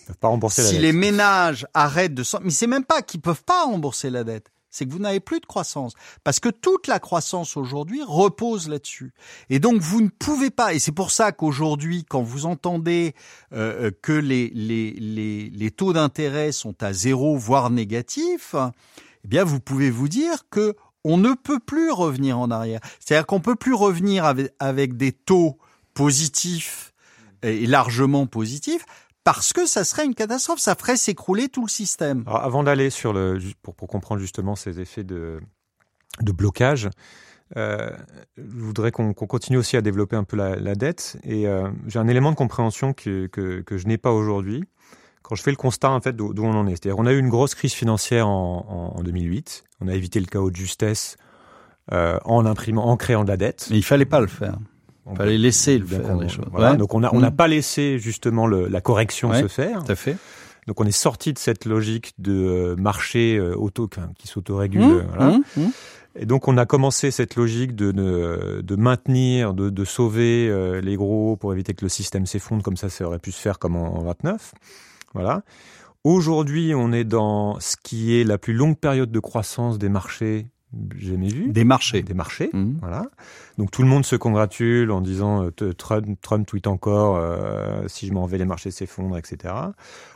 si 0.49 0.79
les 0.79 0.93
ménages 0.93 1.67
arrêtent 1.75 2.15
de 2.15 2.23
s'endetter, 2.23 2.47
mais 2.47 2.53
c'est 2.53 2.69
même 2.69 2.85
pas 2.85 3.03
qu'ils 3.03 3.21
peuvent 3.21 3.43
pas 3.43 3.65
rembourser 3.65 4.11
la 4.11 4.23
dette 4.23 4.53
c'est 4.71 4.87
que 4.87 4.93
vous 4.93 4.99
n'avez 4.99 5.21
plus 5.21 5.41
de 5.41 5.47
croissance. 5.47 5.95
Parce 6.25 6.41
que 6.41 6.49
toute 6.49 6.87
la 6.87 6.99
croissance 6.99 7.57
aujourd'hui 7.57 8.03
repose 8.07 8.69
là-dessus. 8.69 9.13
Et 9.51 9.59
donc 9.59 9.81
vous 9.81 10.01
ne 10.01 10.09
pouvez 10.09 10.51
pas, 10.51 10.75
et 10.75 10.79
c'est 10.79 10.93
pour 10.93 11.11
ça 11.11 11.33
qu'aujourd'hui, 11.33 12.05
quand 12.09 12.23
vous 12.23 12.47
entendez 12.47 13.15
euh, 13.53 13.91
que 14.03 14.13
les, 14.13 14.51
les, 14.55 14.93
les, 14.93 15.51
les 15.51 15.71
taux 15.71 15.93
d'intérêt 15.93 16.53
sont 16.53 16.83
à 16.83 16.93
zéro, 16.93 17.37
voire 17.37 17.71
négatifs, 17.71 18.55
eh 19.25 19.29
bien 19.29 19.45
vous 19.45 19.61
pouvez 19.61 19.91
vous 19.91 20.09
dire 20.09 20.49
que 20.51 20.75
on 21.05 21.17
ne 21.17 21.33
peut 21.33 21.61
plus 21.61 21.91
revenir 21.91 22.39
en 22.39 22.51
arrière. 22.51 22.81
C'est-à-dire 23.01 23.27
qu'on 23.27 23.41
peut 23.41 23.57
plus 23.57 23.75
revenir 23.75 24.25
avec, 24.25 24.53
avec 24.59 24.97
des 24.97 25.13
taux 25.13 25.59
positifs 25.95 26.93
et 27.43 27.67
largement 27.67 28.27
positifs 28.27 28.85
parce 29.29 29.53
que 29.53 29.67
ça 29.67 29.85
serait 29.85 30.07
une 30.07 30.14
catastrophe, 30.14 30.59
ça 30.59 30.75
ferait 30.75 30.97
s'écrouler 30.97 31.51
tout 31.51 31.61
le 31.61 31.69
système. 31.69 32.25
avant 32.27 32.62
d'aller 32.62 32.88
sur 32.88 33.12
le, 33.12 33.38
pour, 33.61 33.75
pour, 33.75 33.87
comprendre 33.87 34.23
justement 34.23 34.57
ces 34.57 34.81
effets 34.81 35.05
de, 35.05 35.38
de 36.23 36.33
blocage, 36.33 36.88
euh, 37.59 37.91
je 38.38 38.43
voudrais 38.59 38.91
qu'on 38.91 39.12
continue 39.12 39.59
aussi 39.59 39.77
à 39.77 39.83
développer 39.83 40.17
un 40.17 40.25
peu 40.25 40.38
la, 40.38 40.57
la 40.57 40.75
dette. 40.75 41.19
Et 41.25 41.47
euh, 41.47 41.69
j'ai 41.88 41.99
un 41.99 42.09
élément 42.09 42.31
de 42.31 42.37
compréhension 42.37 42.95
que, 42.95 43.27
que, 43.27 43.61
que 43.61 43.77
je 43.77 43.87
n'ai 43.87 43.99
pas 43.99 44.12
aujourd'hui. 44.12 44.64
Quand 45.21 45.35
je 45.35 45.43
fais 45.43 45.51
le 45.51 45.59
constat 45.59 45.91
en 45.91 46.01
fait 46.01 46.17
d'où 46.17 46.33
on 46.38 46.55
en 46.55 46.67
est, 46.67 46.71
c'est-à-dire 46.71 46.99
on 46.99 47.05
a 47.05 47.12
eu 47.12 47.19
une 47.19 47.29
grosse 47.29 47.55
crise 47.55 47.75
financière 47.75 48.27
en, 48.29 48.95
en, 48.95 48.99
en 48.99 49.03
2008. 49.03 49.62
On 49.83 49.88
a 49.88 49.95
évité 49.95 50.21
le 50.21 50.27
chaos 50.27 50.51
de 50.51 50.57
justesse 50.57 51.19
euh, 51.93 52.19
en 52.25 52.47
imprimant, 52.47 52.87
en 52.87 52.97
créant 52.97 53.25
de 53.25 53.29
la 53.29 53.37
dette. 53.37 53.69
Mais 53.71 53.77
il 53.77 53.85
fallait 53.85 54.07
pas 54.07 54.21
le 54.21 54.27
faire. 54.27 54.57
On 55.09 55.14
fallait 55.14 55.38
laisser 55.38 55.79
le 55.79 55.87
faire 55.87 56.16
les 56.16 56.29
choses. 56.29 56.44
Voilà, 56.53 56.77
Donc 56.77 56.94
on 56.94 57.01
n'a 57.01 57.11
on 57.12 57.23
a 57.23 57.31
mm. 57.31 57.37
pas 57.37 57.49
laissé 57.49 57.99
justement 57.99 58.47
le, 58.47 58.68
la 58.68 58.81
correction 58.81 59.33
se 59.35 59.49
faire. 59.49 59.85
Tout 59.85 59.92
à 59.92 59.97
fait. 59.97 60.16
Donc 60.66 60.81
on 60.81 60.85
est 60.85 60.90
sorti 60.90 61.33
de 61.33 61.38
cette 61.38 61.64
logique 61.64 62.12
de 62.18 62.33
euh, 62.33 62.77
marché 62.77 63.38
euh, 63.38 63.55
auto 63.57 63.88
qui 64.18 64.29
s'autorégule. 64.29 64.83
Mmh, 64.83 65.07
voilà. 65.09 65.31
mmh, 65.31 65.42
mmh. 65.57 65.71
Et 66.21 66.27
donc 66.27 66.47
on 66.49 66.59
a 66.59 66.66
commencé 66.66 67.11
cette 67.11 67.37
logique 67.37 67.75
de, 67.75 67.90
de, 67.90 68.61
de 68.61 68.77
maintenir, 68.77 69.55
de, 69.55 69.71
de 69.71 69.85
sauver 69.85 70.51
les 70.83 70.97
gros 70.97 71.37
pour 71.37 71.53
éviter 71.53 71.75
que 71.75 71.85
le 71.85 71.88
système 71.88 72.27
s'effondre 72.27 72.62
comme 72.62 72.77
ça, 72.77 72.88
ça 72.88 73.05
aurait 73.07 73.21
pu 73.21 73.31
se 73.31 73.40
faire 73.40 73.59
comme 73.59 73.77
en, 73.77 73.99
en 73.99 74.03
29. 74.03 74.53
Voilà. 75.14 75.42
Aujourd'hui, 76.05 76.75
on 76.75 76.92
est 76.92 77.05
dans 77.05 77.61
ce 77.61 77.77
qui 77.83 78.18
est 78.18 78.25
la 78.25 78.38
plus 78.38 78.53
longue 78.53 78.79
période 78.79 79.11
de 79.11 79.21
croissance 79.21 79.79
des 79.79 79.88
marchés 79.88 80.47
jamais 80.99 81.29
vu. 81.29 81.49
Des 81.49 81.65
marchés. 81.65 82.03
Des 82.03 82.15
marchés, 82.15 82.51
Mhm. 82.53 82.79
voilà. 82.81 83.07
Donc 83.57 83.71
tout 83.71 83.83
le 83.83 83.89
monde 83.89 84.05
se 84.05 84.17
congratule 84.17 84.91
en 84.91 85.01
disant 85.01 85.45
euh, 85.63 85.73
Trump, 85.73 86.19
Trump 86.21 86.47
tweet 86.47 86.67
encore 86.67 87.17
euh, 87.17 87.85
si 87.89 88.07
je 88.07 88.13
m'en 88.13 88.27
vais 88.27 88.37
les 88.39 88.45
marchés 88.45 88.71
s'effondrent, 88.71 89.17
etc. 89.17 89.55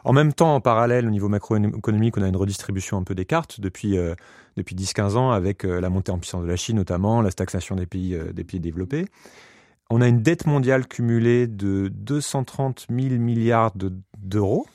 En 0.04 0.12
même 0.12 0.32
temps, 0.32 0.54
en 0.54 0.60
parallèle, 0.60 1.06
au 1.06 1.10
niveau 1.10 1.28
macroéconomique, 1.28 2.16
on 2.18 2.22
a 2.22 2.28
une 2.28 2.36
redistribution 2.36 2.98
un 2.98 3.02
peu 3.02 3.14
des 3.14 3.24
cartes 3.24 3.60
depuis 3.60 3.96
euh, 3.96 4.14
depuis 4.56 4.74
10-15 4.76 5.16
ans 5.16 5.30
avec 5.30 5.64
euh, 5.64 5.80
la 5.80 5.88
montée 5.88 6.12
en 6.12 6.18
puissance 6.18 6.42
de 6.42 6.48
la 6.48 6.56
Chine 6.56 6.76
notamment, 6.76 7.22
la 7.22 7.30
stagflation 7.30 7.74
des 7.76 7.86
pays 7.86 8.18
des 8.34 8.44
pays 8.44 8.60
développés. 8.60 9.06
On 9.90 10.00
a 10.00 10.08
une 10.08 10.22
dette 10.22 10.46
mondiale 10.46 10.86
cumulée 10.86 11.46
de 11.46 11.88
230 11.88 12.86
000 12.90 13.14
milliards 13.20 13.72
de- 13.76 13.92
d'euros 14.18 14.66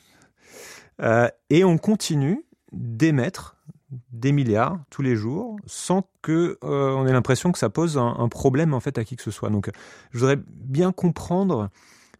et 1.50 1.64
on 1.64 1.78
continue 1.78 2.44
d'émettre 2.72 3.56
des 4.12 4.32
milliards 4.32 4.78
tous 4.90 5.00
les 5.02 5.16
jours 5.16 5.56
sans 5.66 6.02
que 6.22 6.58
euh, 6.62 6.90
on 6.92 7.06
ait 7.06 7.12
l'impression 7.12 7.52
que 7.52 7.58
ça 7.58 7.70
pose 7.70 7.96
un, 7.96 8.16
un 8.18 8.28
problème 8.28 8.74
en 8.74 8.80
fait 8.80 8.98
à 8.98 9.04
qui 9.04 9.16
que 9.16 9.22
ce 9.22 9.30
soit. 9.30 9.48
Donc, 9.50 9.70
je 10.12 10.18
voudrais 10.18 10.38
bien 10.46 10.92
comprendre 10.92 11.70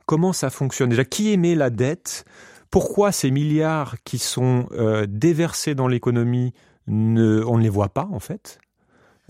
comment 0.07 0.33
ça 0.33 0.49
fonctionne. 0.51 0.89
Déjà, 0.91 1.05
qui 1.05 1.31
émet 1.31 1.55
la 1.55 1.71
dette? 1.71 2.25
Pourquoi 2.71 3.13
ces 3.13 3.31
milliards 3.31 3.97
qui 4.05 4.19
sont 4.19 4.67
euh, 4.73 5.07
déversés 5.09 5.75
dans 5.75 5.89
l'économie, 5.89 6.53
ne, 6.87 7.43
on 7.45 7.57
ne 7.59 7.63
les 7.63 7.69
voit 7.69 7.89
pas 7.91 8.09
en 8.13 8.21
fait? 8.21 8.59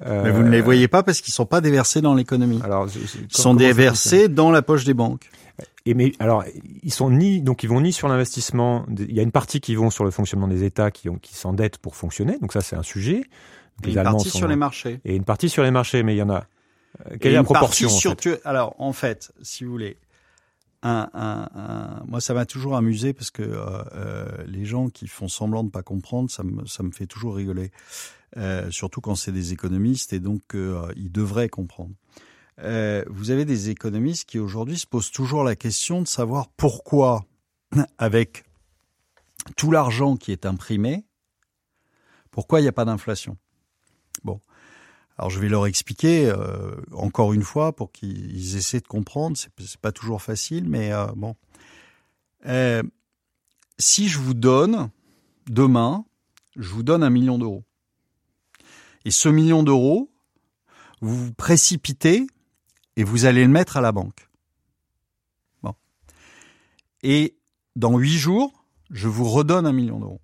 Euh, 0.06 0.22
Mais 0.22 0.30
vous 0.30 0.42
ne 0.44 0.50
les 0.50 0.60
voyez 0.60 0.86
pas 0.86 1.02
parce 1.02 1.20
qu'ils 1.20 1.34
sont 1.34 1.46
pas 1.46 1.60
déversés 1.60 2.00
dans 2.00 2.14
l'économie. 2.14 2.60
Alors, 2.62 2.86
je- 2.86 3.00
je- 3.00 3.18
Ils 3.28 3.36
sont 3.36 3.54
déversés 3.54 4.28
dans 4.28 4.52
la 4.52 4.62
poche 4.62 4.84
des 4.84 4.94
banques. 4.94 5.28
Et 5.86 5.94
mais 5.94 6.12
alors 6.18 6.44
ils 6.82 6.92
sont 6.92 7.10
ni 7.10 7.40
donc 7.42 7.62
ils 7.62 7.68
vont 7.68 7.80
ni 7.80 7.92
sur 7.92 8.08
l'investissement. 8.08 8.86
Il 8.98 9.12
y 9.12 9.20
a 9.20 9.22
une 9.22 9.32
partie 9.32 9.60
qui 9.60 9.74
vont 9.74 9.90
sur 9.90 10.04
le 10.04 10.10
fonctionnement 10.10 10.48
des 10.48 10.64
États 10.64 10.90
qui 10.90 11.08
ont 11.08 11.16
qui 11.16 11.34
s'endettent 11.34 11.78
pour 11.78 11.96
fonctionner. 11.96 12.38
Donc 12.38 12.52
ça 12.52 12.60
c'est 12.60 12.76
un 12.76 12.82
sujet. 12.82 13.22
Et 13.84 13.90
une 13.92 14.02
partie 14.02 14.30
sont- 14.30 14.38
sur 14.38 14.48
les 14.48 14.56
marchés. 14.56 15.00
et 15.04 15.14
une 15.16 15.24
partie 15.24 15.48
sur 15.48 15.62
les 15.62 15.70
marchés, 15.70 16.02
mais 16.02 16.14
il 16.14 16.18
y 16.18 16.22
en 16.22 16.30
a. 16.30 16.46
euh, 17.10 17.16
Quelle 17.20 17.32
Et 17.32 17.34
est 17.34 17.38
la 17.38 17.44
proportion 17.44 17.88
en 17.88 17.98
fait? 18.00 18.40
Alors, 18.44 18.74
en 18.78 18.92
fait, 18.92 19.32
si 19.42 19.62
vous 19.64 19.70
voulez, 19.70 19.98
un, 20.82 21.08
un, 21.14 21.48
un- 21.54 22.04
moi, 22.06 22.20
ça 22.20 22.34
m'a 22.34 22.44
toujours 22.46 22.76
amusé 22.76 23.12
parce 23.12 23.30
que 23.30 23.42
euh, 23.42 23.82
euh, 23.94 24.26
les 24.46 24.64
gens 24.64 24.88
qui 24.88 25.06
font 25.06 25.28
semblant 25.28 25.62
de 25.64 25.70
pas 25.70 25.82
comprendre, 25.82 26.30
ça 26.30 26.42
me, 26.42 26.66
ça 26.66 26.82
me 26.82 26.90
fait 26.90 27.06
toujours 27.06 27.36
rigoler. 27.36 27.70
Euh, 28.36 28.70
surtout 28.70 29.00
quand 29.00 29.14
c'est 29.14 29.32
des 29.32 29.52
économistes 29.52 30.12
et 30.12 30.20
donc 30.20 30.42
euh, 30.54 30.92
ils 30.96 31.10
devraient 31.10 31.48
comprendre. 31.48 31.94
Euh, 32.60 33.04
vous 33.08 33.30
avez 33.30 33.44
des 33.44 33.70
économistes 33.70 34.28
qui 34.28 34.38
aujourd'hui 34.38 34.78
se 34.78 34.86
posent 34.86 35.10
toujours 35.10 35.44
la 35.44 35.56
question 35.56 36.02
de 36.02 36.08
savoir 36.08 36.48
pourquoi, 36.56 37.24
avec 37.98 38.44
tout 39.56 39.70
l'argent 39.70 40.16
qui 40.16 40.32
est 40.32 40.46
imprimé, 40.46 41.04
pourquoi 42.30 42.60
il 42.60 42.64
n'y 42.64 42.68
a 42.68 42.72
pas 42.72 42.84
d'inflation. 42.84 43.36
Bon. 44.24 44.40
Alors 45.18 45.30
je 45.30 45.40
vais 45.40 45.48
leur 45.48 45.66
expliquer 45.66 46.26
euh, 46.26 46.76
encore 46.92 47.32
une 47.32 47.42
fois 47.42 47.74
pour 47.74 47.90
qu'ils 47.90 48.56
essaient 48.56 48.80
de 48.80 48.86
comprendre. 48.86 49.36
C'est, 49.36 49.50
pas 49.80 49.90
toujours 49.90 50.22
facile, 50.22 50.68
mais 50.68 50.92
euh, 50.92 51.06
bon. 51.16 51.34
Euh, 52.46 52.82
si 53.78 54.08
je 54.08 54.18
vous 54.18 54.34
donne 54.34 54.90
demain, 55.48 56.04
je 56.56 56.68
vous 56.68 56.84
donne 56.84 57.02
un 57.02 57.10
million 57.10 57.38
d'euros. 57.38 57.64
Et 59.04 59.10
ce 59.10 59.28
million 59.28 59.64
d'euros, 59.64 60.10
vous 61.00 61.26
vous 61.26 61.32
précipitez 61.32 62.26
et 62.98 63.04
vous 63.04 63.24
allez 63.24 63.42
le 63.42 63.50
mettre 63.50 63.78
à 63.78 63.80
la 63.80 63.92
banque. 63.92 64.28
Bon. 65.62 65.74
Et 67.02 67.38
dans 67.76 67.96
huit 67.96 68.18
jours, 68.18 68.66
je 68.90 69.08
vous 69.08 69.28
redonne 69.28 69.66
un 69.66 69.72
million 69.72 69.98
d'euros. 69.98 70.20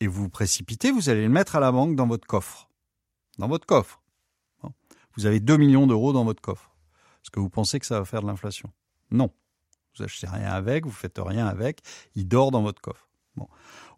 Et 0.00 0.06
vous 0.06 0.24
vous 0.24 0.28
précipitez, 0.28 0.90
vous 0.90 1.08
allez 1.08 1.22
le 1.22 1.30
mettre 1.30 1.56
à 1.56 1.60
la 1.60 1.72
banque 1.72 1.96
dans 1.96 2.06
votre 2.06 2.26
coffre 2.26 2.70
dans 3.40 3.48
votre 3.48 3.66
coffre. 3.66 4.00
Vous 5.16 5.26
avez 5.26 5.40
2 5.40 5.56
millions 5.56 5.86
d'euros 5.88 6.12
dans 6.12 6.24
votre 6.24 6.40
coffre. 6.40 6.72
Est-ce 7.22 7.30
que 7.30 7.40
vous 7.40 7.50
pensez 7.50 7.80
que 7.80 7.86
ça 7.86 7.98
va 7.98 8.04
faire 8.04 8.22
de 8.22 8.26
l'inflation? 8.26 8.70
Non. 9.10 9.30
Vous 9.96 10.04
achetez 10.04 10.28
rien 10.28 10.52
avec, 10.52 10.86
vous 10.86 10.92
faites 10.92 11.18
rien 11.18 11.46
avec, 11.46 11.80
il 12.14 12.28
dort 12.28 12.52
dans 12.52 12.62
votre 12.62 12.80
coffre. 12.80 13.08
Bon. 13.34 13.48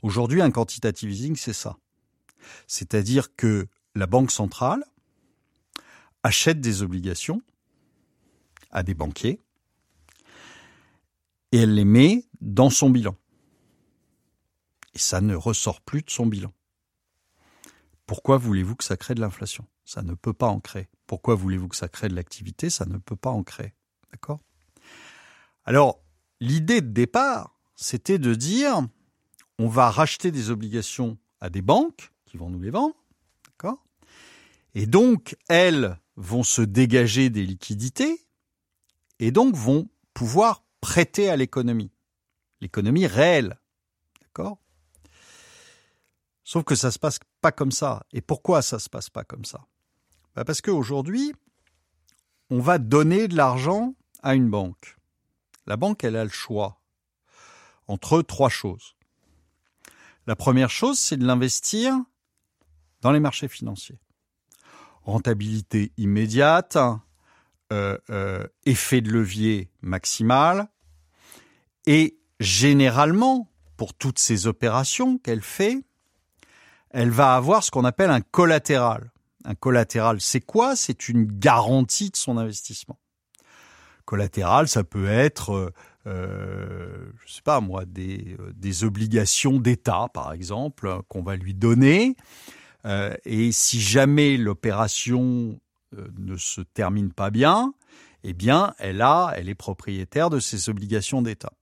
Aujourd'hui, 0.03 0.41
un 0.41 0.51
quantitative 0.51 1.11
easing, 1.11 1.37
c'est 1.37 1.53
ça. 1.53 1.77
C'est-à-dire 2.67 3.37
que 3.37 3.67
la 3.95 4.07
banque 4.07 4.31
centrale 4.31 4.85
achète 6.23 6.61
des 6.61 6.83
obligations 6.83 7.43
à 8.73 8.83
des 8.83 8.95
banquiers 8.95 9.39
et 11.53 11.59
elle 11.59 11.75
les 11.75 11.85
met 11.85 12.25
dans 12.41 12.71
son 12.71 12.91
bilan. 12.91 13.15
Et 14.95 14.99
ça 14.99 15.21
ne 15.21 15.35
ressort 15.35 15.81
plus 15.81 16.03
de 16.03 16.11
son 16.11 16.27
bilan. 16.27 16.53
Pourquoi 18.07 18.37
voulez-vous 18.39 18.75
que 18.75 18.85
ça 18.85 18.97
crée 18.97 19.15
de 19.15 19.21
l'inflation? 19.21 19.67
Ça 19.85 20.03
ne 20.03 20.15
peut 20.15 20.33
pas 20.33 20.49
en 20.49 20.61
créer. 20.61 20.89
Pourquoi 21.07 21.35
voulez-vous 21.35 21.69
que 21.69 21.77
ça 21.77 21.89
crée 21.89 22.09
de 22.09 22.15
l'activité? 22.15 22.71
Ça 22.71 22.87
ne 22.87 22.99
peut 22.99 23.17
pas 23.17 23.31
en 23.31 23.43
créer. 23.43 23.75
D'accord? 24.11 24.41
Alors, 25.65 26.03
l'idée 26.41 26.81
de 26.81 26.89
départ, 26.89 27.59
c'était 27.77 28.19
de 28.19 28.35
dire 28.35 28.87
on 29.59 29.69
va 29.69 29.91
racheter 29.91 30.31
des 30.31 30.51
obligations 30.51 31.19
à 31.41 31.51
des 31.51 31.63
banques 31.63 32.13
qui 32.27 32.37
vont 32.37 32.51
nous 32.51 32.61
les 32.61 32.71
vendre. 32.71 32.97
D'accord? 33.47 33.85
Et 34.75 34.87
donc, 34.87 35.37
elles 35.49 35.99
vont 36.17 36.43
se 36.43 36.63
dégager 36.63 37.31
des 37.31 37.45
liquidités 37.45 38.21
et 39.23 39.31
donc 39.31 39.55
vont 39.55 39.89
pouvoir 40.15 40.65
prêter 40.81 41.31
à 41.31 41.37
l'économie. 41.37 41.93
L'économie 42.61 43.07
réelle. 43.07 43.61
D'accord? 44.21 44.59
Sauf 46.43 46.65
que 46.65 46.75
ça 46.75 46.91
se 46.91 46.99
passe 46.99 47.21
pas 47.41 47.53
comme 47.53 47.71
ça. 47.71 48.05
Et 48.13 48.21
pourquoi 48.21 48.63
ça 48.63 48.81
se 48.81 48.91
passe 48.91 49.11
pas 49.11 49.23
comme 49.23 49.45
ça? 49.45 49.65
Bah 50.35 50.45
Parce 50.45 50.61
qu'aujourd'hui, 50.61 51.33
on 52.51 52.59
va 52.59 52.79
donner 52.79 53.29
de 53.29 53.37
l'argent 53.37 53.95
à 54.25 54.35
une 54.35 54.51
banque. 54.51 54.97
La 55.67 55.77
banque, 55.77 56.03
elle 56.03 56.17
a 56.17 56.25
le 56.25 56.31
choix 56.31 56.83
entre 57.87 58.23
trois 58.23 58.49
choses. 58.49 58.97
La 60.27 60.35
première 60.35 60.71
chose, 60.71 60.99
c'est 60.99 61.17
de 61.17 61.25
l'investir 61.25 61.95
dans 63.03 63.13
les 63.13 63.21
marchés 63.21 63.47
financiers. 63.47 64.01
Rentabilité 65.05 65.93
immédiate, 65.97 66.77
euh, 67.73 67.97
euh, 68.11 68.47
effet 68.67 69.01
de 69.01 69.11
levier 69.11 69.71
maximal, 69.81 70.69
et 71.87 72.19
généralement, 72.39 73.51
pour 73.79 73.95
toutes 73.95 74.19
ces 74.19 74.47
opérations 74.47 75.17
qu'elle 75.17 75.41
fait, 75.41 75.79
elle 76.91 77.09
va 77.09 77.35
avoir 77.35 77.65
ce 77.65 77.71
qu'on 77.71 77.87
appelle 77.87 78.11
un 78.11 78.21
collatéral. 78.21 79.11
Un 79.47 79.55
collatéral, 79.55 80.21
c'est 80.21 80.43
quoi? 80.43 80.77
C'est 80.77 81.09
une 81.09 81.25
garantie 81.25 82.11
de 82.11 82.17
son 82.17 82.37
investissement. 82.37 82.99
Collatéral, 84.05 84.69
ça 84.69 84.85
peut 84.85 85.09
être, 85.09 85.73
euh, 86.07 87.11
je 87.25 87.33
sais 87.33 87.43
pas 87.43 87.61
moi, 87.61 87.87
des, 87.87 88.37
euh, 88.39 88.87
obligations 88.87 89.59
d'État, 89.59 90.09
par 90.13 90.35
exemple, 90.35 91.01
qu'on 91.09 91.23
va 91.23 91.37
lui 91.37 91.55
donner. 91.55 92.17
Euh, 92.85 93.15
et 93.25 93.51
si 93.51 93.81
jamais 93.81 94.37
l'opération 94.37 95.23
euh, 95.55 95.62
ne 96.19 96.37
se 96.37 96.61
termine 96.61 97.13
pas 97.13 97.31
bien, 97.31 97.75
eh 98.25 98.33
bien, 98.33 98.75
elle 98.79 99.03
a, 99.03 99.33
elle 99.37 99.49
est 99.49 99.55
propriétaire 99.55 100.31
de 100.31 100.41
ses 100.41 100.69
obligations 100.69 101.23
d'État. 101.23 101.53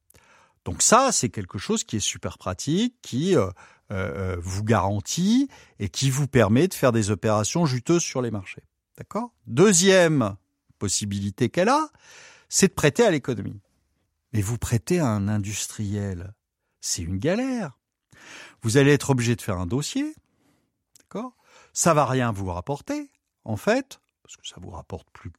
Donc 0.64 0.82
ça, 0.82 1.10
c'est 1.12 1.30
quelque 1.30 1.58
chose 1.58 1.84
qui 1.84 1.96
est 1.96 2.00
super 2.00 2.38
pratique, 2.38 2.94
qui 3.02 3.36
euh, 3.36 3.50
euh, 3.92 4.36
vous 4.40 4.62
garantit 4.62 5.48
et 5.78 5.88
qui 5.88 6.10
vous 6.10 6.28
permet 6.28 6.68
de 6.68 6.74
faire 6.74 6.92
des 6.92 7.10
opérations 7.10 7.64
juteuses 7.66 8.02
sur 8.02 8.20
les 8.20 8.30
marchés. 8.30 8.62
D'accord? 8.98 9.32
Deuxième 9.46 10.36
possibilité 10.78 11.48
qu'elle 11.48 11.70
a, 11.70 11.88
c'est 12.48 12.68
de 12.68 12.74
prêter 12.74 13.04
à 13.04 13.10
l'économie. 13.10 13.60
Mais 14.32 14.42
vous 14.42 14.58
prêtez 14.58 15.00
à 15.00 15.08
un 15.08 15.28
industriel, 15.28 16.34
c'est 16.80 17.02
une 17.02 17.18
galère. 17.18 17.78
Vous 18.62 18.76
allez 18.76 18.92
être 18.92 19.10
obligé 19.10 19.34
de 19.34 19.42
faire 19.42 19.58
un 19.58 19.66
dossier, 19.66 20.14
d'accord? 20.98 21.34
Ça 21.72 21.94
va 21.94 22.04
rien 22.04 22.30
vous 22.30 22.46
rapporter, 22.46 23.10
en 23.44 23.56
fait, 23.56 24.00
parce 24.30 24.36
que 24.36 24.54
ça 24.54 24.60
vous 24.60 24.70
rapporte 24.70 25.08
plus 25.12 25.32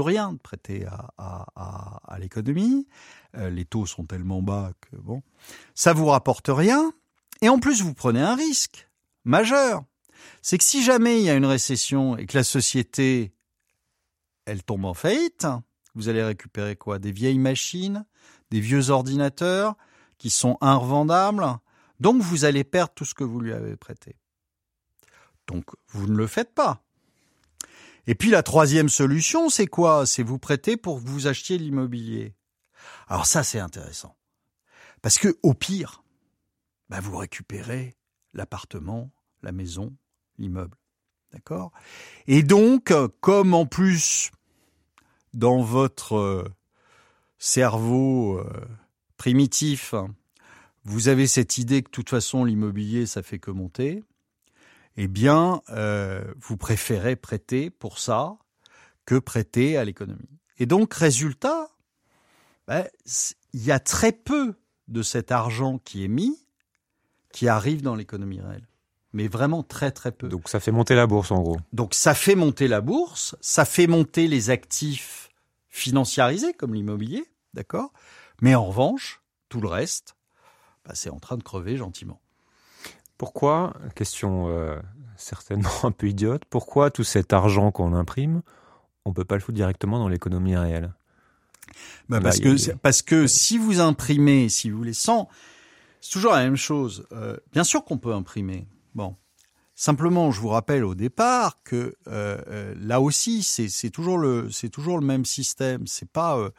rien 0.00 0.32
de 0.32 0.38
prêter 0.38 0.86
à, 1.18 2.16
l'économie. 2.18 2.86
Euh, 3.36 3.50
les 3.50 3.64
taux 3.64 3.86
sont 3.86 4.04
tellement 4.04 4.42
bas 4.42 4.72
que 4.80 4.96
bon, 4.96 5.22
ça 5.74 5.92
vous 5.92 6.06
rapporte 6.06 6.48
rien. 6.48 6.92
Et 7.42 7.48
en 7.48 7.58
plus, 7.58 7.82
vous 7.82 7.94
prenez 7.94 8.20
un 8.20 8.34
risque 8.34 8.88
majeur. 9.24 9.84
C'est 10.42 10.58
que 10.58 10.64
si 10.64 10.82
jamais 10.82 11.20
il 11.20 11.24
y 11.24 11.30
a 11.30 11.34
une 11.34 11.46
récession 11.46 12.16
et 12.16 12.26
que 12.26 12.36
la 12.36 12.44
société, 12.44 13.34
elle 14.44 14.62
tombe 14.62 14.84
en 14.84 14.94
faillite, 14.94 15.46
vous 15.94 16.08
allez 16.08 16.22
récupérer 16.22 16.76
quoi? 16.76 16.98
Des 16.98 17.12
vieilles 17.12 17.38
machines, 17.38 18.06
des 18.50 18.60
vieux 18.60 18.90
ordinateurs 18.90 19.76
qui 20.18 20.30
sont 20.30 20.56
inrevendables. 20.60 21.44
Donc 22.00 22.22
vous 22.22 22.44
allez 22.44 22.64
perdre 22.64 22.92
tout 22.94 23.04
ce 23.04 23.14
que 23.14 23.24
vous 23.24 23.40
lui 23.40 23.52
avez 23.52 23.76
prêté. 23.76 24.16
Donc 25.46 25.64
vous 25.88 26.06
ne 26.06 26.16
le 26.16 26.26
faites 26.26 26.54
pas. 26.54 26.85
Et 28.06 28.14
puis 28.14 28.30
la 28.30 28.42
troisième 28.42 28.88
solution, 28.88 29.48
c'est 29.48 29.66
quoi? 29.66 30.06
C'est 30.06 30.22
vous 30.22 30.38
prêter 30.38 30.76
pour 30.76 31.02
que 31.02 31.08
vous 31.08 31.26
achetiez 31.26 31.58
l'immobilier. 31.58 32.34
Alors 33.08 33.26
ça, 33.26 33.42
c'est 33.42 33.58
intéressant. 33.58 34.16
Parce 35.02 35.18
que 35.18 35.36
au 35.42 35.54
pire, 35.54 36.02
bah, 36.88 37.00
vous 37.00 37.16
récupérez 37.16 37.96
l'appartement, 38.32 39.10
la 39.42 39.52
maison, 39.52 39.94
l'immeuble. 40.38 40.76
D'accord? 41.32 41.72
Et 42.26 42.42
donc, 42.42 42.92
comme 43.20 43.54
en 43.54 43.66
plus, 43.66 44.30
dans 45.34 45.60
votre 45.60 46.16
euh, 46.16 46.48
cerveau 47.38 48.38
euh, 48.38 48.66
primitif, 49.16 49.94
vous 50.84 51.08
avez 51.08 51.26
cette 51.26 51.58
idée 51.58 51.82
que 51.82 51.88
de 51.88 51.92
toute 51.92 52.10
façon, 52.10 52.44
l'immobilier, 52.44 53.06
ça 53.06 53.22
fait 53.22 53.38
que 53.38 53.50
monter, 53.50 54.04
eh 54.96 55.08
bien, 55.08 55.62
euh, 55.70 56.24
vous 56.38 56.56
préférez 56.56 57.16
prêter 57.16 57.70
pour 57.70 57.98
ça 57.98 58.36
que 59.04 59.18
prêter 59.18 59.76
à 59.76 59.84
l'économie. 59.84 60.40
Et 60.58 60.66
donc, 60.66 60.94
résultat, 60.94 61.68
ben, 62.66 62.86
il 63.52 63.64
y 63.64 63.70
a 63.70 63.78
très 63.78 64.12
peu 64.12 64.54
de 64.88 65.02
cet 65.02 65.32
argent 65.32 65.78
qui 65.78 66.04
est 66.04 66.08
mis 66.08 66.36
qui 67.32 67.48
arrive 67.48 67.82
dans 67.82 67.94
l'économie 67.94 68.40
réelle. 68.40 68.66
Mais 69.12 69.28
vraiment 69.28 69.62
très 69.62 69.90
très 69.90 70.10
peu. 70.10 70.28
Donc 70.28 70.48
ça 70.48 70.58
fait 70.58 70.72
monter 70.72 70.94
la 70.94 71.06
bourse 71.06 71.30
en 71.30 71.42
gros. 71.42 71.58
Donc 71.72 71.94
ça 71.94 72.14
fait 72.14 72.34
monter 72.34 72.66
la 72.66 72.80
bourse, 72.80 73.36
ça 73.40 73.64
fait 73.64 73.86
monter 73.86 74.26
les 74.26 74.50
actifs 74.50 75.28
financiarisés 75.68 76.54
comme 76.54 76.74
l'immobilier, 76.74 77.24
d'accord? 77.52 77.92
Mais 78.40 78.54
en 78.54 78.64
revanche, 78.64 79.22
tout 79.48 79.60
le 79.60 79.68
reste, 79.68 80.16
ben, 80.86 80.94
c'est 80.94 81.10
en 81.10 81.18
train 81.18 81.36
de 81.36 81.42
crever 81.42 81.76
gentiment. 81.76 82.20
Pourquoi, 83.18 83.74
question 83.94 84.48
euh, 84.48 84.78
certainement 85.16 85.70
un 85.84 85.92
peu 85.92 86.08
idiote, 86.08 86.44
pourquoi 86.48 86.90
tout 86.90 87.04
cet 87.04 87.32
argent 87.32 87.70
qu'on 87.70 87.94
imprime, 87.94 88.42
on 89.04 89.12
peut 89.12 89.24
pas 89.24 89.36
le 89.36 89.40
foutre 89.40 89.56
directement 89.56 89.98
dans 89.98 90.08
l'économie 90.08 90.56
réelle? 90.56 90.92
Bah 92.08 92.20
parce, 92.20 92.38
que, 92.38 92.72
parce 92.76 93.02
que 93.02 93.26
si 93.26 93.58
vous 93.58 93.80
imprimez, 93.80 94.48
si 94.48 94.70
vous 94.70 94.78
voulez, 94.78 94.92
sans... 94.92 95.28
C'est 96.00 96.12
toujours 96.12 96.32
la 96.32 96.44
même 96.44 96.56
chose. 96.56 97.06
Euh, 97.10 97.36
bien 97.52 97.64
sûr 97.64 97.84
qu'on 97.84 97.98
peut 97.98 98.14
imprimer. 98.14 98.68
Bon. 98.94 99.16
Simplement, 99.78 100.30
je 100.30 100.40
vous 100.40 100.48
rappelle 100.48 100.84
au 100.84 100.94
départ 100.94 101.62
que 101.62 101.94
euh, 102.08 102.40
euh, 102.48 102.74
là 102.78 103.02
aussi, 103.02 103.42
c'est 103.42 103.90
toujours 103.90 104.16
le 104.16 104.48
même 105.02 105.26
système. 105.26 105.86
C'est 105.86 106.08
pas 106.10 106.38
euh, 106.38 106.50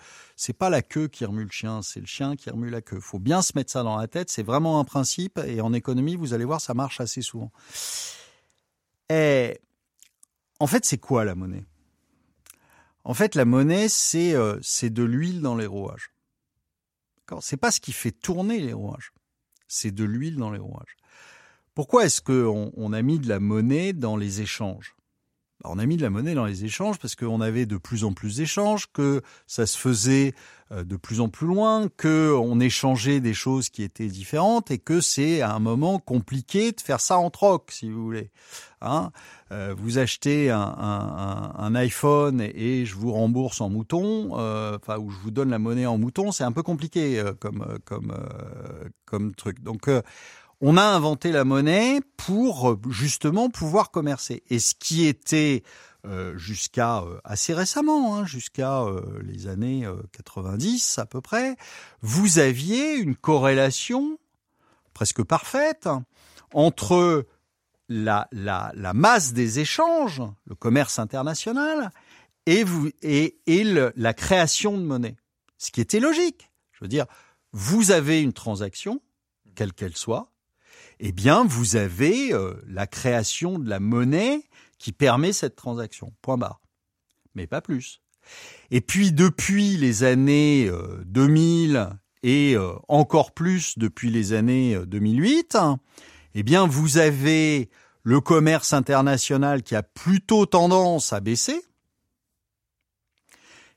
pas 0.60 0.70
la 0.70 0.84
queue 0.84 1.08
qui 1.08 1.26
remue 1.26 1.44
le 1.44 1.50
chien, 1.50 1.82
c'est 1.82 2.00
le 2.00 2.06
chien 2.06 2.36
qui 2.36 2.52
remue 2.52 2.70
la 2.70 2.84
queue. 2.84 3.00
Faut 3.00 3.18
bien 3.18 3.42
se 3.42 3.54
mettre 3.56 3.72
ça 3.72 3.82
dans 3.82 3.98
la 3.98 4.08
tête. 4.08 4.30
C'est 4.30 4.44
vraiment 4.44 4.80
un 4.80 4.84
principe 4.84 5.40
et 5.48 5.62
en 5.62 5.74
économie, 5.74 6.16
vous 6.16 6.36
allez 6.36 6.46
voir, 6.46 6.62
ça 6.62 6.76
marche 6.76 7.02
assez 7.02 7.24
souvent. 7.24 7.52
Et 9.10 9.60
en 10.60 10.68
fait, 10.68 10.86
c'est 10.86 11.00
quoi 11.00 11.26
la 11.26 11.34
monnaie? 11.34 11.66
En 13.04 13.16
fait, 13.16 13.34
la 13.34 13.46
monnaie, 13.46 13.90
c'est 13.90 14.36
c'est 14.62 14.92
de 14.92 15.04
l'huile 15.04 15.42
dans 15.42 15.56
les 15.56 15.66
rouages. 15.66 16.12
C'est 17.42 17.58
pas 17.58 17.72
ce 17.72 17.80
qui 17.80 17.94
fait 17.94 18.12
tourner 18.12 18.60
les 18.60 18.74
rouages. 18.74 19.12
C'est 19.68 19.92
de 19.92 20.04
l'huile 20.04 20.36
dans 20.36 20.52
les 20.52 20.60
rouages. 20.60 20.97
Pourquoi 21.78 22.06
est-ce 22.06 22.22
qu'on 22.22 22.72
on 22.76 22.92
a 22.92 23.04
mis 23.04 23.20
de 23.20 23.30
la 23.30 23.40
monnaie 23.40 23.94
dans 23.94 24.18
les 24.18 24.42
échanges? 24.42 24.96
On 25.64 25.78
a 25.78 25.86
mis 25.86 25.96
de 25.96 26.02
la 26.02 26.10
monnaie 26.10 26.34
dans 26.34 26.48
les 26.48 26.66
échanges 26.66 26.98
parce 26.98 27.16
qu'on 27.16 27.40
avait 27.40 27.68
de 27.68 27.78
plus 27.78 28.04
en 28.04 28.14
plus 28.14 28.38
d'échanges, 28.38 28.88
que 28.92 29.22
ça 29.46 29.68
se 29.68 29.78
faisait 29.78 30.34
euh, 30.72 30.84
de 30.84 30.96
plus 30.96 31.22
en 31.22 31.30
plus 31.30 31.46
loin, 31.46 31.88
que 31.96 32.34
on 32.36 32.60
échangeait 32.60 33.20
des 33.20 33.36
choses 33.36 33.70
qui 33.70 33.84
étaient 33.84 34.08
différentes 34.08 34.72
et 34.72 34.80
que 34.80 35.02
c'est 35.02 35.42
à 35.42 35.54
un 35.54 35.60
moment 35.60 36.00
compliqué 36.00 36.72
de 36.72 36.82
faire 36.82 37.00
ça 37.00 37.20
en 37.20 37.30
troc, 37.30 37.70
si 37.70 37.92
vous 37.92 38.04
voulez. 38.04 38.32
Hein? 38.82 39.12
Euh, 39.52 39.76
vous 39.78 40.00
achetez 40.00 40.50
un, 40.50 41.76
iPhone 41.76 42.42
et 42.42 42.88
je 42.88 42.96
vous 42.96 43.12
rembourse 43.12 43.62
en 43.62 43.70
mouton, 43.70 44.32
euh, 44.40 44.80
enfin 44.82 44.98
ou 44.98 45.12
je 45.12 45.20
vous 45.20 45.30
donne 45.30 45.52
la 45.52 45.60
monnaie 45.60 45.86
en 45.86 46.00
mouton, 46.00 46.32
c'est 46.32 46.44
un 46.44 46.52
peu 46.52 46.64
compliqué 46.64 47.24
comme 47.40 47.78
comme 47.86 48.18
comme 49.06 49.36
truc. 49.36 49.62
Donc 49.62 49.88
on 50.62 50.78
a 50.78 50.84
inventé 50.84 51.32
la 51.32 51.44
monnaie 51.44 52.02
pour 52.16 52.72
euh, 52.72 52.80
justement 52.90 53.50
pouvoir 53.50 53.92
commercer. 53.92 54.44
Et 54.50 54.60
ce 54.60 54.74
qui 54.76 55.06
était 55.06 55.64
euh, 56.06 56.38
jusqu'à 56.38 57.00
euh, 57.00 57.20
assez 57.24 57.54
récemment, 57.54 58.16
hein, 58.16 58.26
jusqu'à 58.26 58.84
les 59.22 59.48
années 59.48 59.88
90 60.14 61.00
à 61.00 61.06
peu 61.06 61.22
près, 61.22 61.56
vous 62.02 62.40
aviez 62.40 62.96
une 62.96 63.16
corrélation 63.16 64.18
presque 64.94 65.24
parfaite 65.24 65.88
entre 66.54 67.28
la, 67.90 68.28
masse 68.94 69.34
des 69.34 69.60
échanges, 69.60 70.24
le 70.46 70.56
commerce 70.56 70.98
international, 71.00 71.92
et, 72.46 72.64
vous, 72.64 72.90
et, 73.02 73.38
et 73.46 73.64
la 73.64 74.14
création 74.14 74.78
de 74.78 74.84
monnaie. 74.84 75.18
Ce 75.58 75.72
qui 75.72 75.82
était 75.82 76.00
logique. 76.00 76.50
Je 76.72 76.84
veux 76.84 76.88
dire, 76.88 77.06
vous 77.52 77.92
avez 77.92 78.22
une 78.22 78.34
transaction, 78.34 79.02
quelle 79.56 79.74
qu'elle 79.74 79.96
soit, 79.96 80.32
eh 81.00 81.12
bien, 81.12 81.46
vous 81.46 81.76
avez 81.76 82.34
euh, 82.34 82.56
la 82.68 82.88
création 82.88 83.60
de 83.60 83.70
la 83.70 83.80
monnaie 83.80 84.42
qui 84.80 84.92
permet 84.92 85.34
cette 85.34 85.56
transaction. 85.56 86.14
Point 86.22 86.38
barre. 86.38 86.62
Mais 87.36 87.48
pas 87.48 87.62
plus. 87.62 88.02
Et 88.72 88.82
puis, 88.82 89.12
depuis 89.12 89.78
les 89.78 90.04
années 90.04 90.72
2000 91.06 91.76
euh, 91.76 91.86
et 92.24 92.56
euh, 92.56 92.74
encore 92.88 93.34
plus 93.34 93.78
depuis 93.78 94.10
les 94.10 94.34
années 94.34 94.78
2008, 94.86 95.58
eh 96.34 96.44
bien, 96.44 96.66
vous 96.66 96.98
avez 96.98 97.70
le 98.04 98.20
commerce 98.20 98.74
international 98.74 99.64
qui 99.64 99.76
a 99.76 99.84
plutôt 99.84 100.46
tendance 100.46 101.14
à 101.14 101.20
baisser. 101.20 101.62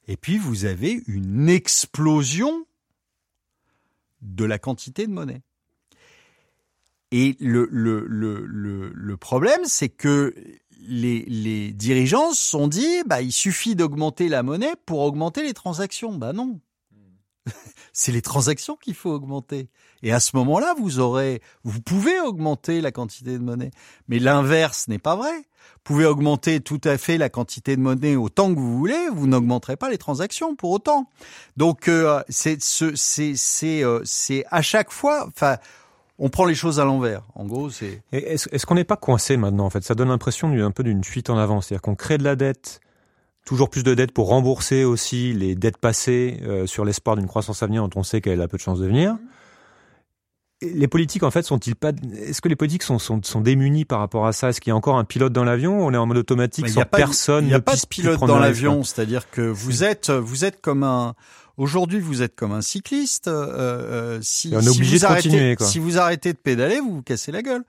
Et 0.09 0.17
puis, 0.17 0.39
vous 0.39 0.65
avez 0.65 1.03
une 1.07 1.49
explosion 1.49 2.67
de 4.23 4.45
la 4.45 4.59
quantité 4.59 5.07
de 5.07 5.13
monnaie. 5.13 5.43
Et 7.13 7.37
le, 7.41 7.69
le, 7.73 8.07
le, 8.07 8.45
le, 8.47 8.93
le 8.95 9.17
problème, 9.17 9.61
c'est 9.65 9.89
que 9.89 10.35
les, 10.81 11.25
les 11.27 11.73
dirigeants 11.73 12.33
se 12.33 12.43
sont 12.43 12.69
dit, 12.69 13.03
bah, 13.07 13.21
il 13.21 13.33
suffit 13.33 13.75
d'augmenter 13.75 14.29
la 14.29 14.43
monnaie 14.43 14.75
pour 14.87 15.01
augmenter 15.01 15.43
les 15.43 15.55
transactions. 15.55 16.13
Bah 16.13 16.33
non. 16.33 16.61
c'est 17.93 18.13
les 18.13 18.23
transactions 18.23 18.77
qu'il 18.77 18.95
faut 18.95 19.11
augmenter. 19.11 19.69
Et 20.03 20.13
à 20.13 20.21
ce 20.21 20.37
moment-là, 20.37 20.75
vous 20.79 20.99
aurez, 21.01 21.43
vous 21.65 21.81
pouvez 21.81 22.19
augmenter 22.21 22.81
la 22.81 22.93
quantité 22.93 23.33
de 23.33 23.43
monnaie. 23.43 23.71
Mais 24.09 24.19
l'inverse 24.19 24.89
n'est 24.89 24.99
pas 24.99 25.17
vrai. 25.17 25.35
Vous 25.37 25.81
pouvez 25.85 26.07
augmenter 26.07 26.61
tout 26.61 26.81
à 26.85 26.97
fait 26.97 27.19
la 27.19 27.29
quantité 27.29 27.77
de 27.77 27.83
monnaie 27.83 28.17
autant 28.17 28.55
que 28.55 28.59
vous 28.59 28.79
voulez, 28.79 29.09
vous 29.13 29.27
n'augmenterez 29.27 29.77
pas 29.77 29.91
les 29.91 29.99
transactions 29.99 30.57
pour 30.57 30.71
autant. 30.71 31.11
Donc 31.57 31.89
euh, 31.89 32.23
c'est 32.29 32.63
c'est 32.63 33.35
c'est 33.37 33.85
euh, 33.85 34.03
à 34.51 34.63
chaque 34.63 34.91
fois, 34.91 35.27
enfin 35.27 35.59
on 36.21 36.29
prend 36.29 36.45
les 36.45 36.55
choses 36.55 36.79
à 36.79 36.85
l'envers. 36.85 37.23
En 37.35 37.47
gros, 37.47 37.71
c'est. 37.71 38.03
Est-ce 38.13 38.49
est 38.53 38.65
qu'on 38.67 38.75
n'est 38.75 38.85
pas 38.85 38.99
coincé 38.99 39.39
maintenant 39.39 39.65
En 39.65 39.71
fait, 39.71 39.83
ça 39.83 39.95
donne 39.95 40.09
l'impression 40.09 40.55
d'un 40.55 40.71
peu 40.71 40.85
d'une 40.85 41.03
fuite 41.03 41.31
en 41.31 41.39
avant. 41.39 41.63
C'est-à-dire 41.63 41.81
qu'on 41.81 41.95
crée 41.97 42.19
de 42.19 42.25
la 42.25 42.37
dette, 42.37 42.81
toujours 43.47 43.71
plus 43.71 43.83
de 43.83 43.95
dettes 43.95 44.13
pour 44.13 44.29
rembourser 44.29 44.85
aussi 44.85 45.33
les 45.33 45.55
dettes 45.55 45.79
passées 45.79 46.39
euh, 46.43 46.67
sur 46.67 46.85
l'espoir 46.85 47.17
d'une 47.17 47.27
croissance 47.27 47.63
à 47.63 47.67
venir 47.67 47.89
dont 47.89 48.01
on 48.01 48.03
sait 48.03 48.21
qu'elle 48.21 48.43
a 48.43 48.49
peu 48.49 48.59
de 48.59 48.63
chances 48.63 48.81
de 48.81 48.87
venir. 48.87 49.17
les 50.61 50.89
politiques, 50.89 51.23
en 51.23 51.31
fait, 51.31 51.43
sont-ils 51.43 51.75
pas 51.75 51.93
Est-ce 52.19 52.43
que 52.43 52.49
les 52.49 52.57
politiques 52.57 52.83
sont, 52.83 52.99
sont, 52.99 53.23
sont 53.23 53.41
démunis 53.41 53.87
par 53.87 53.99
rapport 53.99 54.27
à 54.27 54.35
ça? 54.35 54.51
Est-ce 54.51 54.61
qu'il 54.61 54.73
y 54.73 54.75
a 54.75 54.77
encore 54.77 54.99
un 54.99 55.05
pilote 55.05 55.33
dans 55.33 55.45
l'avion 55.45 55.79
On 55.81 55.91
est 55.95 55.97
en 55.97 56.05
mode 56.05 56.19
automatique 56.19 56.69
sans 56.69 56.85
personne. 56.85 57.47
Il 57.47 57.49
n'y 57.49 57.55
a 57.55 57.61
pas 57.61 57.77
de 57.77 57.87
pilote 57.89 58.21
dans 58.21 58.39
l'avion, 58.39 58.83
c'est-à-dire 58.83 59.31
que 59.31 59.41
vous 59.41 59.85
êtes 59.85 60.11
vous 60.11 60.45
êtes 60.45 60.61
comme 60.61 60.83
un 60.83 61.15
Aujourd'hui, 61.61 62.01
vous 62.01 62.23
êtes 62.23 62.37
comme 62.37 62.53
un 62.53 62.63
cycliste. 62.63 63.29
Euh, 63.29 64.17
euh 64.17 64.19
si, 64.23 64.51
on 64.55 64.63
est 64.63 64.69
obligé 64.69 64.99
de 64.99 65.05
arrêtez, 65.05 65.29
continuer. 65.29 65.57
Si 65.61 65.79
vous 65.79 65.99
arrêtez 65.99 66.33
de 66.33 66.39
pédaler, 66.39 66.81
vous 66.81 66.95
vous 66.95 67.03
cassez 67.03 67.33
la 67.33 67.43
gueule. 67.43 67.65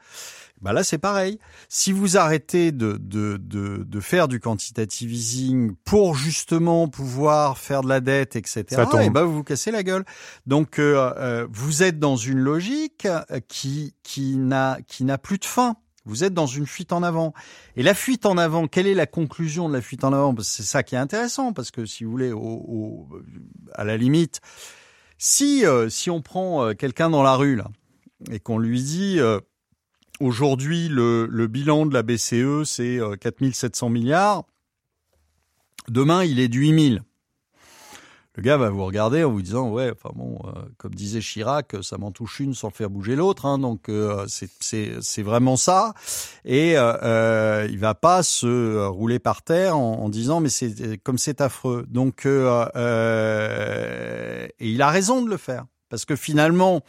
Bah 0.62 0.72
là, 0.72 0.86
c'est 0.86 0.98
pareil. 0.98 1.40
Si 1.68 1.92
vous 1.92 2.16
arrêtez 2.16 2.72
de, 2.72 2.98
de, 3.02 3.36
de, 3.36 3.84
de, 3.84 4.00
faire 4.00 4.30
du 4.30 4.40
quantitative 4.40 5.12
easing 5.12 5.76
pour 5.84 6.16
justement 6.16 6.88
pouvoir 6.88 7.58
faire 7.58 7.82
de 7.82 7.90
la 7.90 8.00
dette, 8.00 8.38
etc., 8.38 8.64
et 9.02 9.10
bah 9.10 9.24
vous 9.24 9.34
vous 9.34 9.44
cassez 9.44 9.72
la 9.72 9.84
gueule. 9.84 10.06
Donc, 10.46 10.80
euh, 10.80 11.12
euh, 11.18 11.48
vous 11.52 11.84
êtes 11.84 12.00
dans 12.00 12.16
une 12.16 12.40
logique 12.40 13.10
qui, 13.50 13.94
qui 14.04 14.38
n'a 14.38 14.78
qui 14.88 15.04
n'a 15.04 15.18
plus 15.18 15.38
de 15.38 15.46
fin. 15.46 15.76
Vous 16.06 16.24
êtes 16.24 16.34
dans 16.34 16.48
une 16.48 16.66
fuite 16.66 16.94
en 16.94 17.04
avant. 17.04 17.34
Et 17.76 17.84
la 17.84 17.94
fuite 17.94 18.26
en 18.26 18.38
avant, 18.38 18.68
quelle 18.68 18.88
est 18.88 18.96
la 18.96 19.06
conclusion 19.06 19.70
de 19.70 19.74
la 19.74 19.82
fuite 19.82 20.04
en 20.04 20.14
avant? 20.14 20.36
C'est 20.42 20.64
ça 20.64 20.82
qui 20.84 20.96
est 20.96 21.00
intéressant, 21.00 21.54
parce 21.54 21.70
que 21.70 21.86
si 21.86 22.04
vous 22.04 22.12
voulez, 22.12 22.32
au, 22.32 23.08
à 23.74 23.84
la 23.84 23.98
limite, 23.98 24.42
si 25.24 25.66
euh, 25.68 25.88
si 25.88 26.10
on 26.10 26.24
prend 26.24 26.66
euh, 26.66 26.74
quelqu'un 26.74 27.12
dans 27.12 27.22
la 27.22 27.36
rue 27.36 27.56
là 27.56 27.68
et 28.32 28.40
qu'on 28.40 28.58
lui 28.58 28.82
dit 28.82 29.20
euh, 29.20 29.40
aujourd'hui 30.20 30.88
le, 30.88 31.28
le, 31.28 31.46
bilan 31.46 31.86
de 31.86 31.94
la 31.94 32.02
BCE 32.02 32.64
c'est 32.66 33.00
4700 33.20 33.90
milliards, 33.90 34.46
demain 35.90 36.24
il 36.24 36.40
est 36.40 36.48
de 36.48 36.58
8000 36.58 37.04
le 38.36 38.44
gars 38.44 38.58
va 38.58 38.70
vous 38.70 38.86
regarder 38.86 39.24
en 39.24 39.32
vous 39.32 39.42
disant 39.42 39.70
ouais 39.70 39.92
enfin 39.92 40.12
bon 40.16 40.40
euh, 40.46 40.62
comme 40.78 40.96
disait 40.96 41.20
Chirac 41.20 41.76
ça 41.82 41.98
m'en 41.98 42.12
touche 42.12 42.40
une 42.40 42.54
sans 42.54 42.70
faire 42.70 42.90
bouger 42.90 43.16
l'autre 43.16 43.46
hein, 43.46 43.58
donc 43.60 43.90
euh, 43.90 44.26
c'est 44.28 45.22
vraiment 45.22 45.58
ça. 45.58 45.94
Et 46.46 46.78
euh, 46.78 46.94
euh, 47.04 47.68
il 47.70 47.80
va 47.80 47.94
pas 47.94 48.24
se 48.24 48.86
rouler 48.88 49.20
par 49.20 49.42
terre 49.42 49.78
en, 49.78 50.00
en 50.00 50.10
disant 50.10 50.40
mais 50.40 50.50
c'est 50.50 50.98
comme 50.98 51.18
c'est 51.18 51.42
affreux. 51.42 51.86
Donc 51.90 52.26
euh, 52.26 52.66
et 54.60 54.70
il 54.70 54.82
a 54.82 54.90
raison 54.90 55.22
de 55.22 55.30
le 55.30 55.38
faire. 55.38 55.66
Parce 55.90 56.06
que 56.06 56.16
finalement 56.16 56.82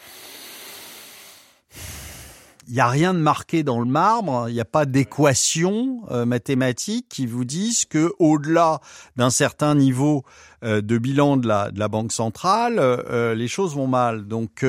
il 2.73 2.77
n'y 2.77 2.81
a 2.81 2.89
rien 2.89 3.13
de 3.13 3.19
marqué 3.19 3.63
dans 3.63 3.81
le 3.81 3.85
marbre, 3.85 4.47
il 4.49 4.55
n'y 4.55 4.61
a 4.61 4.65
pas 4.65 4.87
d'équation 4.87 6.01
euh, 6.11 6.25
mathématique 6.25 7.07
qui 7.07 7.27
vous 7.27 7.45
disent 7.45 7.85
que 7.85 8.15
au-delà 8.19 8.81
d'un 9.15 9.29
certain 9.29 9.75
niveau 9.75 10.25
euh, 10.65 10.81
de 10.81 10.97
bilan 10.97 11.37
de 11.37 11.47
la, 11.47 11.71
de 11.71 11.79
la 11.79 11.89
banque 11.89 12.13
centrale, 12.13 12.77
euh, 12.79 13.35
les 13.35 13.47
choses 13.47 13.75
vont 13.77 13.89
mal. 13.89 14.27
Donc 14.27 14.65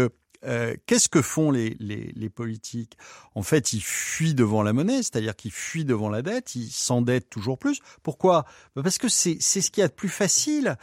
qu'est-ce 0.86 1.08
que 1.08 1.22
font 1.22 1.50
les, 1.50 1.78
les, 1.80 2.12
les, 2.14 2.30
politiques? 2.30 2.98
En 3.36 3.42
fait, 3.42 3.72
ils 3.72 3.82
fuient 3.82 4.36
devant 4.36 4.64
la 4.64 4.74
monnaie, 4.74 4.98
c'est-à-dire 4.98 5.38
qu'ils 5.38 5.54
fuient 5.54 5.86
devant 5.86 6.10
la 6.10 6.22
dette, 6.22 6.56
ils 6.56 6.72
s'endettent 6.72 7.30
toujours 7.30 7.58
plus. 7.58 7.80
Pourquoi? 8.04 8.44
Parce 8.76 8.98
que 8.98 9.08
c'est 9.08 9.40
ce 9.40 9.72
qu'il 9.72 9.80
y 9.80 9.86
a 9.86 9.88
de 9.88 9.94
plus 9.94 10.10
facile. 10.10 10.76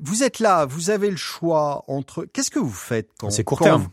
vous 0.00 0.22
êtes 0.22 0.38
là, 0.38 0.64
vous 0.64 0.88
avez 0.88 1.10
le 1.10 1.18
choix 1.18 1.84
entre... 1.86 2.24
Qu'est-ce 2.24 2.50
que 2.50 2.58
vous 2.58 2.70
faites 2.70 3.10
quand... 3.18 3.28
C'est 3.28 3.44
court 3.44 3.60
terme. 3.60 3.90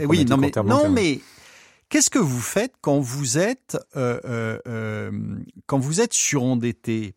Eh 0.00 0.06
oui, 0.06 0.24
non 0.24 0.36
mais, 0.36 0.50
non, 0.64 0.90
mais 0.90 1.20
Qu'est-ce 1.90 2.08
que 2.08 2.18
vous 2.18 2.40
faites 2.40 2.74
quand 2.80 3.00
vous 3.00 3.36
êtes 3.36 3.76
euh, 3.96 4.20
euh, 4.24 4.58
euh 4.66 5.10
quand 5.66 5.78
vous 5.78 6.00
êtes 6.00 6.12
surendetté 6.12 7.16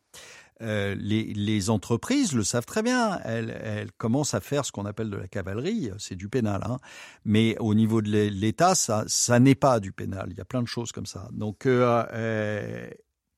euh, 0.61 0.95
les, 0.95 1.25
les, 1.33 1.69
entreprises 1.69 2.33
le 2.33 2.43
savent 2.43 2.65
très 2.65 2.83
bien. 2.83 3.19
Elles, 3.23 3.49
elles 3.63 3.91
commencent 3.93 4.33
à 4.33 4.39
faire 4.39 4.65
ce 4.65 4.71
qu'on 4.71 4.85
appelle 4.85 5.09
de 5.09 5.17
la 5.17 5.27
cavalerie. 5.27 5.91
C'est 5.99 6.15
du 6.15 6.29
pénal, 6.29 6.61
hein. 6.63 6.77
mais 7.25 7.57
au 7.59 7.75
niveau 7.75 8.01
de 8.01 8.09
l'État, 8.09 8.73
ça, 8.73 9.03
ça 9.07 9.39
n'est 9.39 9.55
pas 9.55 9.79
du 9.79 9.91
pénal. 9.91 10.27
Il 10.29 10.37
y 10.37 10.41
a 10.41 10.45
plein 10.45 10.61
de 10.61 10.67
choses 10.67 10.91
comme 10.91 11.05
ça. 11.05 11.27
Donc, 11.33 11.65
euh, 11.65 12.05
euh, 12.13 12.89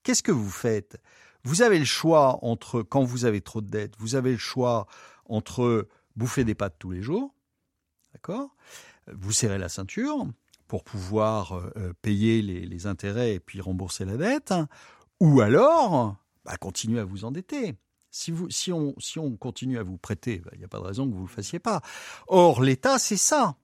qu'est-ce 0.04 0.22
que 0.22 0.32
vous 0.32 0.50
faites? 0.50 1.00
Vous 1.42 1.62
avez 1.62 1.78
le 1.78 1.84
choix 1.84 2.38
entre 2.42 2.82
quand 2.82 3.02
vous 3.02 3.24
avez 3.24 3.40
trop 3.40 3.60
de 3.60 3.68
dettes, 3.68 3.94
vous 3.98 4.14
avez 4.14 4.32
le 4.32 4.38
choix 4.38 4.86
entre 5.24 5.88
bouffer 6.14 6.44
des 6.44 6.54
pâtes 6.54 6.76
tous 6.78 6.92
les 6.92 7.02
jours, 7.02 7.34
d'accord? 8.12 8.54
Vous 9.12 9.32
serrez 9.32 9.58
la 9.58 9.68
ceinture 9.68 10.26
pour 10.68 10.84
pouvoir 10.84 11.52
euh, 11.52 11.70
euh, 11.76 11.92
payer 12.02 12.42
les, 12.42 12.86
intérêts 12.86 13.34
et 13.34 13.40
puis 13.40 13.60
rembourser 13.60 14.04
la 14.04 14.16
dette, 14.16 14.54
ou 15.20 15.40
alors 15.40 16.16
bah, 16.44 16.56
continuer 16.56 17.00
à 17.00 17.04
vous 17.04 17.24
endetter. 17.24 17.74
Si, 18.10 18.30
vous, 18.30 18.48
si, 18.50 18.72
on, 18.72 18.94
si 18.98 19.18
on 19.18 19.36
continue 19.36 19.78
à 19.78 19.82
vous 19.82 19.98
prêter, 19.98 20.38
bah, 20.38 20.50
il 20.54 20.58
n'y 20.58 20.64
a 20.64 20.68
pas 20.68 20.78
de 20.78 20.84
raison 20.84 21.06
que 21.06 21.12
vous 21.12 21.22
ne 21.22 21.28
le 21.28 21.32
fassiez 21.32 21.58
pas. 21.58 21.80
Or, 22.28 22.62
l'État, 22.62 22.98
c'est 22.98 23.16
ça. 23.16 23.56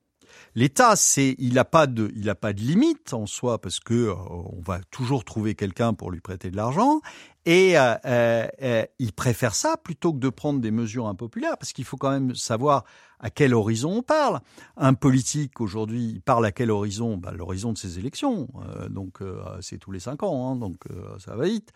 L'État, 0.54 0.96
c'est, 0.96 1.34
il 1.38 1.54
n'a 1.54 1.64
pas 1.64 1.86
de, 1.86 2.32
pas 2.34 2.52
de 2.52 2.60
limite 2.60 3.12
en 3.12 3.26
soi 3.26 3.60
parce 3.60 3.80
que 3.80 3.94
euh, 3.94 4.14
on 4.14 4.60
va 4.60 4.80
toujours 4.90 5.24
trouver 5.24 5.54
quelqu'un 5.54 5.94
pour 5.94 6.10
lui 6.10 6.20
prêter 6.20 6.50
de 6.50 6.56
l'argent 6.56 7.00
et 7.44 7.76
euh, 7.76 7.94
euh, 8.04 8.84
il 8.98 9.12
préfère 9.12 9.54
ça 9.54 9.76
plutôt 9.76 10.12
que 10.12 10.18
de 10.18 10.28
prendre 10.28 10.60
des 10.60 10.70
mesures 10.70 11.06
impopulaires 11.08 11.58
parce 11.58 11.72
qu'il 11.72 11.84
faut 11.84 11.96
quand 11.96 12.10
même 12.10 12.34
savoir 12.34 12.84
à 13.22 13.30
quel 13.30 13.54
horizon 13.54 13.98
on 13.98 14.02
parle. 14.02 14.40
Un 14.76 14.94
politique 14.94 15.60
aujourd'hui, 15.60 16.20
parle 16.24 16.44
à 16.44 16.52
quel 16.52 16.70
horizon? 16.70 17.16
Bah, 17.16 17.32
L'horizon 17.32 17.72
de 17.72 17.78
ses 17.78 17.98
élections. 17.98 18.48
Euh, 18.66 18.88
donc 18.88 19.22
euh, 19.22 19.40
c'est 19.60 19.78
tous 19.78 19.92
les 19.92 20.00
cinq 20.00 20.24
ans, 20.24 20.50
hein, 20.50 20.56
donc 20.56 20.78
euh, 20.90 21.18
ça 21.18 21.36
va 21.36 21.44
vite. 21.44 21.72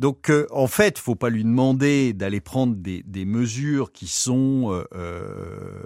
Donc 0.00 0.30
en 0.50 0.66
fait, 0.66 0.98
faut 0.98 1.14
pas 1.14 1.30
lui 1.30 1.44
demander 1.44 2.12
d'aller 2.12 2.40
prendre 2.40 2.74
des, 2.74 3.02
des, 3.04 3.24
mesures 3.24 3.92
qui 3.92 4.08
sont 4.08 4.84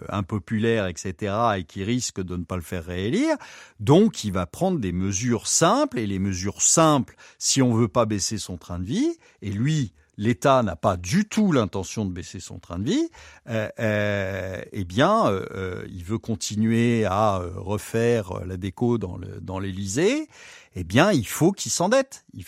impopulaires, 0.08 0.86
etc., 0.86 1.34
et 1.58 1.64
qui 1.64 1.84
risquent 1.84 2.22
de 2.22 2.36
ne 2.36 2.44
pas 2.44 2.56
le 2.56 2.62
faire 2.62 2.84
réélire. 2.84 3.36
Donc 3.80 4.24
il 4.24 4.32
va 4.32 4.46
prendre 4.46 4.78
des 4.78 4.92
mesures 4.92 5.46
simples 5.46 5.98
et 5.98 6.06
les 6.06 6.18
mesures 6.18 6.62
simples, 6.62 7.16
si 7.38 7.60
on 7.60 7.74
veut 7.74 7.88
pas 7.88 8.06
baisser 8.06 8.38
son 8.38 8.56
train 8.56 8.78
de 8.78 8.84
vie, 8.84 9.18
et 9.40 9.50
lui 9.50 9.92
l'État 10.18 10.62
n'a 10.62 10.76
pas 10.76 10.96
du 10.96 11.26
tout 11.26 11.52
l'intention 11.52 12.04
de 12.04 12.12
baisser 12.12 12.40
son 12.40 12.58
train 12.58 12.78
de 12.78 12.84
vie, 12.84 13.08
euh, 13.48 13.68
euh, 13.80 14.62
eh 14.72 14.84
bien, 14.84 15.26
euh, 15.26 15.46
euh 15.52 15.84
il 15.90 16.04
veut 16.04 16.18
continuer 16.18 17.04
à 17.04 17.38
euh, 17.38 17.50
refaire 17.56 18.44
la 18.46 18.56
déco 18.56 18.98
dans 18.98 19.58
l'Élysée. 19.58 20.28
Eh 20.74 20.84
bien, 20.84 21.12
il 21.12 21.26
faut 21.26 21.52
qu'il 21.52 21.70
s'endette. 21.70 22.24
Il, 22.32 22.44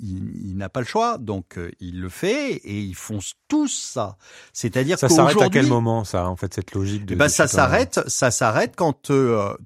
il, 0.00 0.50
il 0.50 0.56
n'a 0.56 0.68
pas 0.68 0.80
le 0.80 0.86
choix, 0.86 1.18
donc 1.18 1.60
il 1.78 2.00
le 2.00 2.08
fait 2.08 2.54
et 2.54 2.80
ils 2.80 2.96
font 2.96 3.20
tous 3.46 3.90
ça. 3.92 4.16
C'est-à-dire 4.52 4.98
ça 4.98 5.08
s'arrête 5.08 5.40
à 5.40 5.48
quel 5.48 5.68
moment 5.68 6.02
ça 6.02 6.28
En 6.28 6.34
fait, 6.34 6.52
cette 6.52 6.72
logique 6.72 7.06
de. 7.06 7.14
Eh 7.14 7.16
ben, 7.16 7.28
ça 7.28 7.46
s'arrête. 7.46 8.00
Ça 8.08 8.32
s'arrête 8.32 8.74
quand 8.74 9.12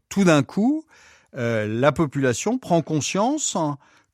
tout 0.09 0.25
d'un 0.25 0.43
coup 0.43 0.85
la 1.33 1.93
population 1.93 2.59
prend 2.59 2.83
conscience 2.83 3.57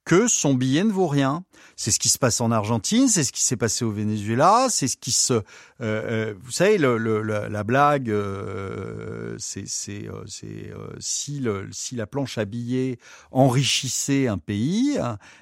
que 0.05 0.27
son 0.27 0.55
billet 0.55 0.85
ne 0.85 0.93
vaut 0.93 1.07
rien. 1.07 1.45
C'est 1.77 1.91
ce 1.91 1.99
qui 1.99 2.09
se 2.09 2.19
passe 2.19 2.41
en 2.41 2.51
Argentine, 2.51 3.09
c'est 3.09 3.25
ce 3.25 3.33
qui 3.33 3.43
s'est 3.43 3.57
passé 3.57 3.85
au 3.85 3.93
Venezuela, 3.93 4.67
c'est 4.69 4.88
ce 4.88 4.97
qui 4.97 5.12
se, 5.12 5.35
euh, 5.35 5.43
euh 5.81 6.35
vous 6.43 6.51
savez, 6.51 6.77
le, 6.77 6.99
le, 6.99 7.23
la, 7.23 7.65
blague, 7.65 8.11
euh, 8.11 9.37
c'est 9.38 9.67
c'est 9.67 10.09
euh, 10.09 10.25
si 10.99 11.45
si 11.71 11.97
la 11.97 12.07
planche 12.07 12.38
à 12.38 12.45
billets 12.45 12.99
enrichissait 13.31 14.27
un 14.27 14.38
pays, 14.38 14.99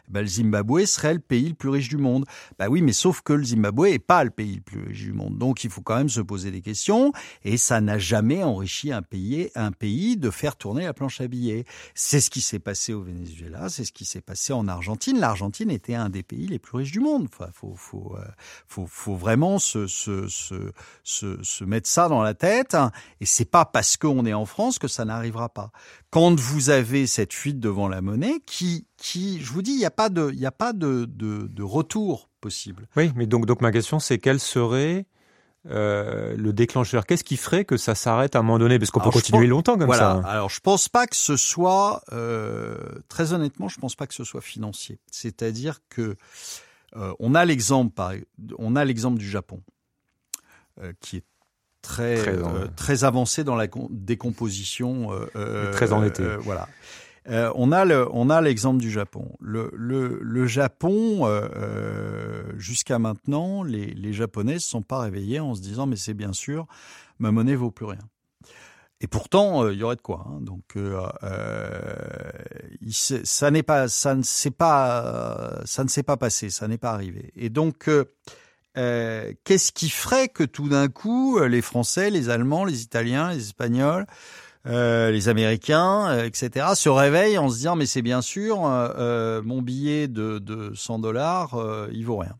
ben, 0.09 0.20
le 0.20 0.27
Zimbabwe 0.27 0.85
serait 0.85 1.14
le 1.14 1.20
pays 1.20 1.49
le 1.49 1.55
plus 1.55 1.70
riche 1.70 1.88
du 1.88 1.96
monde. 1.96 2.27
Bah 2.59 2.68
oui, 2.68 2.83
mais 2.83 2.92
sauf 2.92 3.23
que 3.23 3.33
le 3.33 3.44
Zimbabwe 3.44 3.87
est 3.87 3.99
pas 3.99 4.25
le 4.25 4.31
pays 4.31 4.57
le 4.57 4.62
plus 4.62 4.81
riche 4.81 5.05
du 5.05 5.12
monde, 5.12 5.38
donc 5.38 5.64
il 5.64 5.70
faut 5.70 5.83
quand 5.83 5.96
même 5.96 6.09
se 6.09 6.20
poser 6.20 6.51
des 6.51 6.61
questions. 6.61 7.12
Et 7.44 7.57
ça 7.57 7.81
n'a 7.81 7.99
jamais 7.99 8.42
enrichi 8.42 8.92
un 8.92 9.03
pays 9.03 9.51
un 9.55 9.73
pays 9.73 10.16
de 10.16 10.31
faire 10.31 10.57
tourner 10.57 10.85
la 10.85 10.94
planche 10.94 11.20
à 11.20 11.29
billets. 11.29 11.64
C'est 11.94 12.20
ce 12.20 12.31
qui 12.31 12.40
s'est 12.40 12.59
passé 12.59 12.92
au 12.92 13.03
Venezuela, 13.03 13.68
c'est 13.68 13.85
ce 13.85 13.92
qui 13.92 14.05
s'est 14.05 14.20
passé 14.20 14.50
en 14.53 14.69
Argentine. 14.69 15.19
L'Argentine 15.19 15.71
était 15.71 15.95
un 15.95 16.09
des 16.09 16.23
pays 16.23 16.47
les 16.47 16.59
plus 16.59 16.79
riches 16.79 16.93
du 16.93 17.01
monde. 17.01 17.29
Enfin, 17.33 17.51
faut, 17.53 18.17
euh, 18.17 19.17
vraiment 19.17 19.59
se, 19.59 21.65
mettre 21.65 21.89
ça 21.89 22.09
dans 22.09 22.23
la 22.23 22.35
tête. 22.35 22.77
Et 23.21 23.27
c'est 23.27 23.51
pas 23.51 23.65
parce 23.65 23.97
qu'on 23.97 24.27
est 24.27 24.35
en 24.35 24.47
France 24.47 24.79
que 24.79 24.89
ça 24.89 25.05
n'arrivera 25.05 25.49
pas. 25.49 25.71
Quand 26.11 26.38
vous 26.38 26.71
avez 26.71 27.07
cette 27.07 27.33
fuite 27.33 27.61
devant 27.61 27.88
la 27.88 28.01
monnaie, 28.01 28.40
qui, 28.46 28.87
qui, 28.96 29.40
je 29.40 29.53
vous 29.53 29.63
dis, 29.63 29.73
il 29.73 29.79
n'y 29.79 29.85
a 29.85 29.90
pas 29.90 30.09
de, 30.09 30.31
il 30.33 30.46
a 30.46 30.53
pas 30.53 30.73
de, 30.73 31.07
de 31.07 31.63
retour 31.63 32.31
possible. 32.40 32.88
Oui, 32.96 33.13
mais 33.15 33.27
donc, 33.27 33.46
donc 33.46 33.61
ma 33.61 33.73
question, 33.73 33.98
c'est 33.98 34.19
quelle 34.19 34.40
serait 34.40 35.07
euh, 35.69 36.35
le 36.37 36.52
déclencheur 36.54 37.04
Qu'est-ce 37.04 37.25
qui 37.25 37.37
ferait 37.37 37.65
que 37.65 37.77
ça 37.77 37.94
s'arrête 37.94 38.35
à 38.35 38.38
un 38.38 38.42
moment 38.42 38.58
donné? 38.58 38.79
Parce 38.79 38.90
qu'on 38.90 39.00
peut 39.00 39.11
continuer 39.11 39.46
longtemps 39.46 39.77
comme 39.77 39.92
ça. 39.92 40.23
Alors 40.25 40.48
je 40.48 40.61
pense 40.61 40.88
pas 40.88 41.06
que 41.06 41.17
ce 41.17 41.37
soit, 41.37 42.02
euh, 42.13 42.77
très 43.08 43.33
honnêtement, 43.33 43.69
je 43.69 43.79
pense 43.79 43.94
pas 43.94 44.06
que 44.06 44.15
ce 44.15 44.25
soit 44.25 44.40
financier. 44.40 44.98
C'est-à-dire 45.11 45.81
que 45.90 46.17
euh, 46.96 47.13
on 47.19 47.35
a 47.35 47.44
l'exemple, 47.44 47.92
on 48.58 48.75
a 48.75 48.85
l'exemple 48.85 49.19
du 49.19 49.29
Japon, 49.29 49.63
qui 51.00 51.19
est 51.19 51.25
très 51.83 52.17
très, 52.77 53.04
avancé 53.04 53.44
dans 53.44 53.56
la 53.56 53.67
décomposition. 53.90 55.11
très 55.73 55.92
en 55.92 56.02
été. 56.02 56.25
voilà. 56.37 56.69
Euh, 57.29 57.52
on 57.54 57.71
a 57.71 57.85
le, 57.85 58.08
on 58.12 58.31
a 58.31 58.40
l'exemple 58.40 58.81
du 58.81 58.90
Japon. 58.90 59.37
Le, 59.40 59.71
le, 59.75 60.18
le 60.23 60.46
Japon, 60.46 61.27
euh, 61.27 61.48
euh, 61.54 62.42
jusqu'à 62.56 62.98
maintenant, 62.98 63.62
les, 63.62 63.87
les 63.87 64.12
Japonais 64.12 64.54
ne 64.54 64.58
sont 64.58 64.83
pas 64.83 65.00
réveillés 65.00 65.40
en 65.40 65.54
se 65.54 65.60
disant 65.60 65.87
mais 65.87 65.96
c'est 65.96 66.14
bien 66.14 66.33
sûr, 66.33 66.66
ma 67.18 67.31
monnaie 67.31 67.56
vaut 67.56 67.71
plus 67.71 67.87
rien. 67.87 68.00
Et 69.02 69.06
pourtant, 69.06 69.66
il 69.68 69.79
y 69.79 69.83
aurait 69.83 69.96
de 69.96 70.02
quoi. 70.02 70.27
Hein. 70.29 70.40
Donc, 70.42 70.77
ça 72.90 73.50
n'est 73.50 73.62
pas, 73.62 73.88
ça 73.88 74.14
ne 74.14 74.23
s'est 74.23 74.50
pas, 74.50 75.62
ça 75.64 75.85
ne 75.85 75.88
s'est 75.88 76.02
pas 76.02 76.18
passé, 76.18 76.50
ça 76.50 76.68
n'est 76.68 76.77
pas 76.77 76.90
arrivé. 76.90 77.33
Et 77.35 77.48
donc, 77.48 77.88
qu'est-ce 78.75 79.73
qui 79.73 79.88
ferait 79.88 80.29
que 80.29 80.44
tout 80.44 80.68
d'un 80.68 80.88
coup, 80.88 81.38
les 81.42 81.62
Français, 81.62 82.10
les 82.10 82.29
Allemands, 82.29 82.66
les 82.66 82.83
Italiens, 82.83 83.31
les 83.31 83.38
Espagnols 83.38 84.04
euh, 84.67 85.11
les 85.11 85.29
Américains, 85.29 86.08
euh, 86.11 86.25
etc., 86.27 86.67
se 86.75 86.90
réveillent 86.90 87.38
en 87.38 87.48
se 87.48 87.56
disant 87.56 87.77
mais 87.77 87.87
c'est 87.87 88.02
bien 88.02 88.21
sûr 88.21 88.61
euh, 88.67 89.40
mon 89.42 89.63
billet 89.63 90.06
de, 90.06 90.38
de 90.38 90.73
100 90.75 90.98
dollars, 90.98 91.58
il 91.92 92.04
vaut 92.04 92.19
rien. 92.19 92.37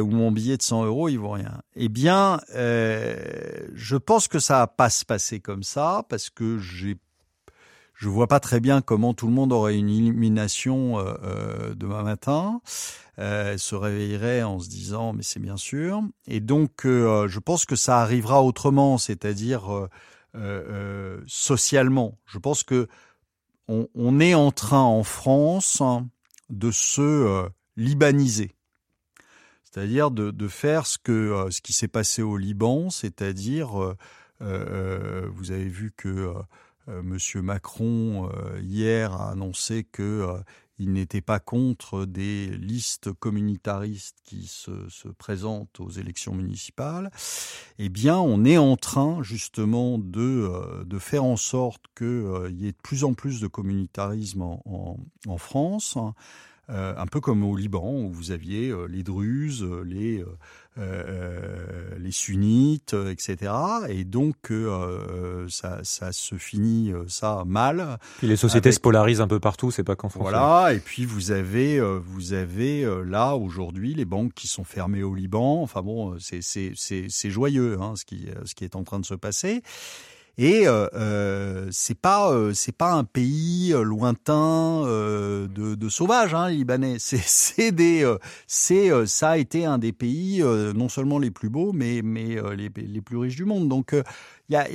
ou 0.00 0.06
mon 0.06 0.30
billet 0.30 0.56
de 0.56 0.62
100 0.62 0.84
euros, 0.84 1.08
il 1.08 1.18
vaut 1.18 1.30
rien. 1.30 1.62
Eh 1.74 1.88
bien, 1.88 2.40
je 2.54 3.96
pense 3.96 4.28
que 4.28 4.38
ça 4.38 4.58
va 4.58 4.66
pas 4.68 4.90
se 4.90 5.04
passer 5.04 5.40
comme 5.40 5.62
ça 5.62 6.04
parce 6.08 6.30
que 6.30 6.58
j'ai 6.58 6.96
je 7.94 8.08
vois 8.08 8.26
pas 8.26 8.40
très 8.40 8.58
bien 8.58 8.80
comment 8.80 9.14
tout 9.14 9.28
le 9.28 9.32
monde 9.32 9.52
aurait 9.52 9.76
une 9.76 9.88
illumination 9.88 10.96
demain 11.76 12.02
matin, 12.02 12.60
se 13.18 13.74
réveillerait 13.74 14.42
en 14.42 14.58
se 14.58 14.68
disant 14.68 15.12
mais 15.12 15.22
c'est 15.22 15.40
bien 15.40 15.56
sûr. 15.56 16.02
Et 16.26 16.40
donc 16.40 16.82
je 16.84 17.38
pense 17.38 17.64
que 17.64 17.76
ça 17.76 18.00
arrivera 18.00 18.42
autrement, 18.42 18.98
c'est-à-dire 18.98 19.88
euh, 20.34 20.64
euh, 21.18 21.22
socialement. 21.26 22.18
Je 22.24 22.38
pense 22.38 22.62
que 22.62 22.88
on, 23.68 24.18
est 24.18 24.34
en 24.34 24.50
train 24.50 24.80
en 24.80 25.02
France 25.02 25.82
de 26.48 26.70
se 26.70 27.00
euh, 27.00 27.48
libaniser, 27.76 28.54
c'est-à-dire 29.62 30.10
de, 30.10 30.48
faire 30.48 30.86
ce 30.86 30.96
que 30.96 31.48
ce 31.50 31.60
qui 31.60 31.72
s'est 31.74 31.88
passé 31.88 32.22
au 32.22 32.36
Liban, 32.38 32.88
c'est-à-dire 32.90 33.94
vous 34.40 35.52
avez 35.52 35.68
vu 35.68 35.92
que 35.96 36.34
Monsieur 36.86 37.40
Macron 37.40 38.30
hier 38.60 39.14
a 39.14 39.30
annoncé 39.30 39.84
que 39.84 40.36
il 40.78 40.92
n'était 40.92 41.20
pas 41.20 41.40
contre 41.40 42.06
des 42.06 42.48
listes 42.48 43.12
communautaristes 43.12 44.18
qui 44.24 44.46
se, 44.46 44.72
présentent 45.18 45.80
aux 45.80 45.90
élections 45.90 46.34
municipales, 46.34 47.10
eh 47.78 47.88
bien, 47.88 48.18
on 48.18 48.44
est 48.44 48.58
en 48.58 48.76
train 48.76 49.22
justement 49.22 49.98
de, 49.98 50.20
euh, 50.20 50.84
de 50.84 50.98
faire 50.98 51.24
en 51.24 51.36
sorte 51.36 51.82
qu'il 51.96 52.06
euh, 52.06 52.50
y 52.50 52.66
ait 52.66 52.72
de 52.72 52.82
plus 52.82 53.04
en 53.04 53.14
plus 53.14 53.40
de 53.40 53.46
communautarisme 53.46 54.42
en, 54.42 54.96
en 55.26 55.38
France. 55.38 55.96
Euh, 56.70 56.94
un 56.96 57.06
peu 57.06 57.20
comme 57.20 57.42
au 57.42 57.56
Liban 57.56 57.92
où 57.92 58.12
vous 58.12 58.30
aviez 58.30 58.70
euh, 58.70 58.86
les 58.86 59.02
Druzes, 59.02 59.66
les 59.84 60.24
euh, 60.78 61.98
les 61.98 62.12
sunnites, 62.12 62.94
etc. 63.10 63.52
Et 63.88 64.04
donc 64.04 64.52
ça, 65.48 65.80
ça 65.82 66.12
se 66.12 66.36
finit 66.36 66.92
ça 67.08 67.42
mal. 67.46 67.98
Puis 68.18 68.28
les 68.28 68.36
sociétés 68.36 68.70
se 68.70 68.80
polarisent 68.80 69.20
un 69.20 69.26
peu 69.26 69.40
partout, 69.40 69.70
c'est 69.70 69.82
pas 69.82 69.96
qu'en 69.96 70.08
France. 70.08 70.22
Voilà. 70.22 70.72
Et 70.72 70.78
puis 70.78 71.04
vous 71.04 71.32
avez 71.32 71.80
vous 71.80 72.32
avez 72.32 72.88
là 73.04 73.34
aujourd'hui 73.34 73.92
les 73.94 74.04
banques 74.04 74.32
qui 74.32 74.46
sont 74.46 74.64
fermées 74.64 75.02
au 75.02 75.14
Liban. 75.14 75.60
Enfin 75.62 75.82
bon, 75.82 76.16
c'est 76.20 76.42
c'est 76.42 76.72
c'est 76.76 77.30
joyeux 77.30 77.76
hein, 77.80 77.94
ce 77.96 78.04
qui 78.04 78.28
ce 78.44 78.54
qui 78.54 78.64
est 78.64 78.76
en 78.76 78.84
train 78.84 79.00
de 79.00 79.06
se 79.06 79.14
passer. 79.14 79.62
Et 80.38 80.66
euh, 80.66 80.86
euh, 80.94 81.68
c'est 81.70 81.98
pas 81.98 82.32
euh, 82.32 82.54
c'est 82.54 82.74
pas 82.74 82.92
un 82.92 83.04
pays 83.04 83.72
euh, 83.74 83.82
lointain 83.82 84.82
euh, 84.86 85.46
de, 85.46 85.74
de 85.74 85.88
sauvages, 85.90 86.32
hein, 86.32 86.48
les 86.48 86.56
Libanais. 86.56 86.96
C'est 86.98 87.70
des 87.70 88.10
c'est 88.46 88.90
ça 89.06 89.30
a 89.30 89.36
été 89.36 89.66
un 89.66 89.78
des 89.78 89.92
pays 89.92 90.42
non 90.42 90.88
seulement 90.88 91.18
les 91.18 91.30
plus 91.30 91.50
beaux, 91.50 91.72
mais 91.72 92.00
mais 92.02 92.36
les, 92.56 92.70
les 92.74 93.00
plus 93.00 93.16
riches 93.18 93.36
du 93.36 93.44
monde. 93.44 93.68
Donc 93.68 93.94
il 94.48 94.52
y 94.52 94.56
a 94.56 94.66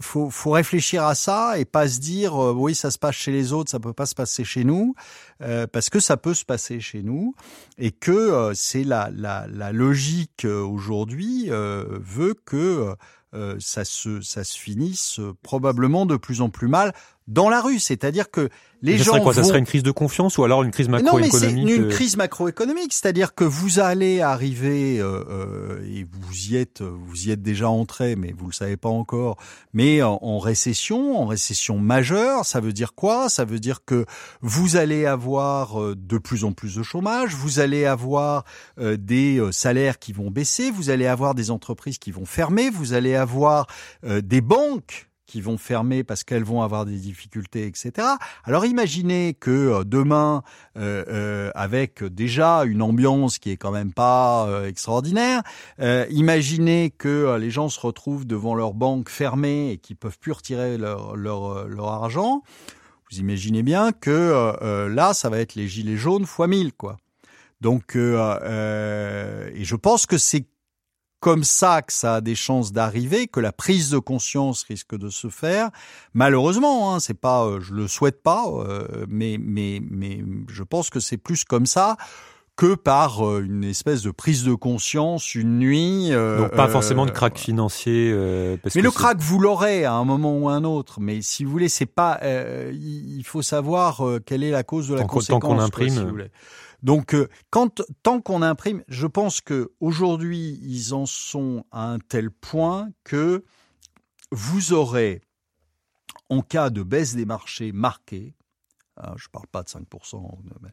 faut 0.00 0.30
faut 0.30 0.50
réfléchir 0.50 1.04
à 1.04 1.14
ça 1.14 1.58
et 1.58 1.64
pas 1.64 1.86
se 1.88 2.00
dire 2.00 2.34
oui 2.34 2.74
ça 2.74 2.90
se 2.90 2.98
passe 2.98 3.14
chez 3.14 3.32
les 3.32 3.52
autres, 3.52 3.70
ça 3.70 3.78
peut 3.80 3.92
pas 3.92 4.06
se 4.06 4.14
passer 4.14 4.44
chez 4.44 4.64
nous, 4.64 4.94
parce 5.38 5.90
que 5.90 6.00
ça 6.00 6.16
peut 6.16 6.34
se 6.34 6.44
passer 6.44 6.80
chez 6.80 7.02
nous 7.02 7.34
et 7.78 7.92
que 7.92 8.52
c'est 8.54 8.84
la 8.84 9.10
la 9.14 9.46
la 9.48 9.72
logique 9.72 10.44
aujourd'hui 10.46 11.48
veut 11.50 12.34
que 12.44 12.94
euh, 12.94 12.94
ça 13.58 13.84
se 13.84 14.20
ça 14.20 14.44
se 14.44 14.58
finisse 14.58 15.18
euh, 15.18 15.34
probablement 15.42 16.06
de 16.06 16.16
plus 16.16 16.40
en 16.40 16.50
plus 16.50 16.68
mal 16.68 16.94
dans 17.26 17.48
la 17.48 17.60
rue. 17.60 17.78
C'est-à-dire 17.78 18.30
que 18.30 18.48
les 18.82 18.98
ça 18.98 19.04
gens. 19.04 19.12
Serait 19.12 19.22
quoi, 19.22 19.34
Ça 19.34 19.44
serait 19.44 19.58
une 19.58 19.64
crise 19.64 19.82
de 19.82 19.90
confiance 19.90 20.36
ou 20.36 20.44
alors 20.44 20.62
une 20.62 20.70
crise 20.70 20.88
macroéconomique 20.88 21.32
Non, 21.32 21.40
mais 21.40 21.46
c'est 21.46 21.74
une 21.76 21.84
euh 21.84 21.88
crise 21.88 22.16
macroéconomique. 22.16 22.92
C'est-à-dire 22.92 23.34
que 23.34 23.44
vous 23.44 23.78
allez 23.78 24.20
arriver 24.20 24.98
euh, 24.98 25.24
euh, 25.30 25.86
et 25.86 26.06
vous 26.10 26.48
y 26.48 26.56
êtes, 26.56 26.82
vous 26.82 27.28
y 27.28 27.30
êtes 27.30 27.42
déjà 27.42 27.68
entré, 27.68 28.14
mais 28.14 28.34
vous 28.36 28.46
le 28.46 28.52
savez 28.52 28.76
pas 28.76 28.90
encore. 28.90 29.36
Mais 29.72 30.02
en, 30.02 30.18
en, 30.20 30.38
récession, 30.38 31.18
en 31.18 31.26
récession 31.26 31.78
majeure, 31.78 32.44
ça 32.44 32.60
veut 32.60 32.72
dire 32.72 32.94
quoi? 32.94 33.30
Ça 33.30 33.44
veut 33.44 33.58
dire 33.58 33.84
que 33.86 34.04
vous 34.42 34.76
allez 34.76 35.06
avoir 35.06 35.80
euh, 35.80 35.94
de 35.96 36.18
plus 36.18 36.44
en 36.44 36.52
plus 36.52 36.74
de 36.74 36.82
chômage, 36.82 37.34
vous 37.34 37.58
allez 37.58 37.86
avoir 37.86 38.44
des 38.78 39.40
salaires 39.52 39.98
qui 39.98 40.12
vont 40.12 40.30
baisser, 40.30 40.70
vous 40.70 40.90
allez 40.90 41.06
avoir 41.06 41.34
des 41.34 41.50
entreprises 41.50 41.98
qui 41.98 42.10
vont 42.10 42.24
fermer, 42.24 42.70
vous 42.70 42.92
allez 42.92 43.14
avoir 43.14 43.66
des 44.02 44.40
banques 44.40 45.08
qui 45.34 45.40
vont 45.40 45.58
fermer 45.58 46.04
parce 46.04 46.22
qu'elles 46.22 46.44
vont 46.44 46.62
avoir 46.62 46.86
des 46.86 46.96
difficultés, 46.96 47.66
etc. 47.66 48.06
Alors 48.44 48.66
imaginez 48.66 49.34
que 49.34 49.50
euh, 49.50 49.82
demain, 49.82 50.44
euh, 50.78 51.04
euh, 51.08 51.50
avec 51.56 52.04
déjà 52.04 52.62
une 52.62 52.82
ambiance 52.82 53.40
qui 53.40 53.50
est 53.50 53.56
quand 53.56 53.72
même 53.72 53.92
pas 53.92 54.48
extraordinaire, 54.64 55.42
imaginez 56.08 56.90
que 56.96 57.36
les 57.36 57.50
gens 57.50 57.68
se 57.68 57.80
retrouvent 57.80 58.26
devant 58.26 58.54
leur 58.54 58.74
banque 58.74 59.08
fermée 59.08 59.72
et 59.72 59.78
qui 59.78 59.96
peuvent 59.96 60.20
plus 60.20 60.30
retirer 60.30 60.78
leur, 60.78 61.16
leur, 61.16 61.66
leur 61.66 61.88
argent. 61.88 62.44
Vous 63.10 63.18
imaginez 63.18 63.64
bien 63.64 63.90
que 63.90 64.86
là, 64.88 65.14
ça 65.14 65.30
va 65.30 65.40
être 65.40 65.56
les 65.56 65.66
gilets 65.66 65.96
jaunes 65.96 66.26
fois 66.26 66.46
mille, 66.46 66.72
quoi. 66.72 66.96
Donc, 67.60 67.96
et 67.96 69.64
je 69.64 69.74
pense 69.74 70.06
que 70.06 70.16
c'est 70.16 70.46
comme 71.24 71.42
ça 71.42 71.80
que 71.80 71.90
ça 71.90 72.16
a 72.16 72.20
des 72.20 72.34
chances 72.34 72.70
d'arriver, 72.70 73.28
que 73.28 73.40
la 73.40 73.50
prise 73.50 73.88
de 73.88 73.96
conscience 73.96 74.62
risque 74.64 74.94
de 74.94 75.08
se 75.08 75.28
faire. 75.28 75.70
Malheureusement, 76.12 76.92
hein, 76.92 77.00
c'est 77.00 77.18
pas, 77.18 77.46
euh, 77.46 77.60
je 77.62 77.72
le 77.72 77.88
souhaite 77.88 78.22
pas, 78.22 78.44
euh, 78.46 79.06
mais 79.08 79.38
mais 79.40 79.80
mais 79.90 80.22
je 80.48 80.62
pense 80.62 80.90
que 80.90 81.00
c'est 81.00 81.16
plus 81.16 81.44
comme 81.44 81.64
ça 81.64 81.96
que 82.56 82.74
par 82.74 83.26
euh, 83.26 83.42
une 83.42 83.64
espèce 83.64 84.02
de 84.02 84.10
prise 84.10 84.44
de 84.44 84.52
conscience 84.52 85.34
une 85.34 85.58
nuit. 85.60 86.10
Donc 86.10 86.54
pas 86.54 86.68
forcément 86.68 87.06
de 87.06 87.10
crack 87.10 87.38
financier. 87.38 88.12
mais 88.74 88.82
le 88.82 88.90
crack, 88.90 89.16
vous 89.18 89.38
l'aurez 89.38 89.86
à 89.86 89.94
un 89.94 90.04
moment 90.04 90.36
ou 90.36 90.50
un 90.50 90.62
autre. 90.62 91.00
Mais 91.00 91.22
si 91.22 91.44
vous 91.44 91.50
voulez, 91.50 91.70
c'est 91.70 91.86
pas. 91.86 92.20
il 92.70 93.24
faut 93.24 93.40
savoir 93.40 94.02
quelle 94.26 94.44
est 94.44 94.50
la 94.50 94.62
cause 94.62 94.88
de 94.88 94.94
la 94.94 95.04
conséquence. 95.04 95.40
Tant 95.40 95.48
qu'on 95.48 95.58
imprime. 95.58 96.28
Donc, 96.84 97.14
euh, 97.14 97.28
tant 98.02 98.20
qu'on 98.20 98.42
imprime, 98.42 98.84
je 98.88 99.06
pense 99.06 99.40
que 99.40 99.72
aujourd'hui 99.80 100.60
ils 100.62 100.92
en 100.92 101.06
sont 101.06 101.64
à 101.72 101.90
un 101.90 101.98
tel 101.98 102.30
point 102.30 102.90
que 103.04 103.42
vous 104.30 104.74
aurez, 104.74 105.22
en 106.28 106.42
cas 106.42 106.68
de 106.68 106.82
baisse 106.82 107.14
des 107.14 107.24
marchés 107.24 107.72
marquée, 107.72 108.36
hein, 108.98 109.14
je 109.16 109.28
ne 109.28 109.32
parle 109.32 109.46
pas 109.46 109.62
de 109.62 109.68
5%, 109.68 110.38
mais 110.60 110.68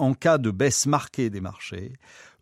en 0.00 0.14
cas 0.14 0.38
de 0.38 0.50
baisse 0.50 0.86
marquée 0.86 1.30
des 1.30 1.40
marchés, 1.40 1.92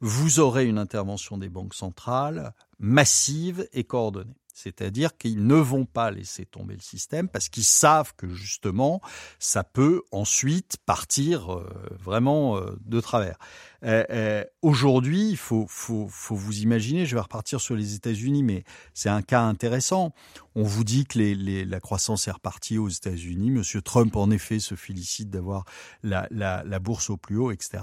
vous 0.01 0.41
aurez 0.41 0.65
une 0.65 0.79
intervention 0.79 1.37
des 1.37 1.51
banques 1.51 1.75
centrales 1.75 2.55
massive 2.79 3.69
et 3.75 3.85
coordonnée. 3.85 4.40
C'est-à-dire 4.55 5.17
qu'ils 5.17 5.47
ne 5.47 5.55
vont 5.55 5.85
pas 5.85 6.11
laisser 6.11 6.47
tomber 6.47 6.75
le 6.75 6.81
système 6.81 7.29
parce 7.29 7.49
qu'ils 7.49 7.65
savent 7.65 8.15
que 8.17 8.29
justement, 8.29 9.01
ça 9.39 9.65
peut 9.65 10.03
ensuite 10.13 10.77
partir 10.87 11.53
euh, 11.53 11.69
vraiment 11.99 12.57
euh, 12.57 12.77
de 12.85 13.01
travers. 13.01 13.39
Euh, 13.85 14.45
Aujourd'hui, 14.63 15.31
il 15.31 15.37
faut, 15.37 15.67
vous 15.69 16.59
imaginer, 16.59 17.07
je 17.07 17.17
vais 17.17 17.21
repartir 17.21 17.61
sur 17.61 17.75
les 17.75 17.95
États-Unis, 17.95 18.43
mais 18.43 18.65
c'est 18.93 19.09
un 19.09 19.23
cas 19.23 19.43
intéressant. 19.43 20.13
On 20.55 20.65
vous 20.65 20.85
dit 20.85 21.07
que 21.07 21.19
la 21.19 21.81
croissance 21.81 22.29
est 22.29 22.33
repartie 22.33 22.77
aux 22.77 22.89
États-Unis. 22.89 23.51
Monsieur 23.51 23.81
Trump, 23.81 24.17
en 24.17 24.31
effet, 24.31 24.59
se 24.59 24.75
félicite 24.75 25.31
d'avoir 25.31 25.65
la, 26.03 26.27
la, 26.31 26.63
la, 26.65 26.79
bourse 26.79 27.09
au 27.09 27.17
plus 27.17 27.39
haut, 27.39 27.51
etc. 27.51 27.83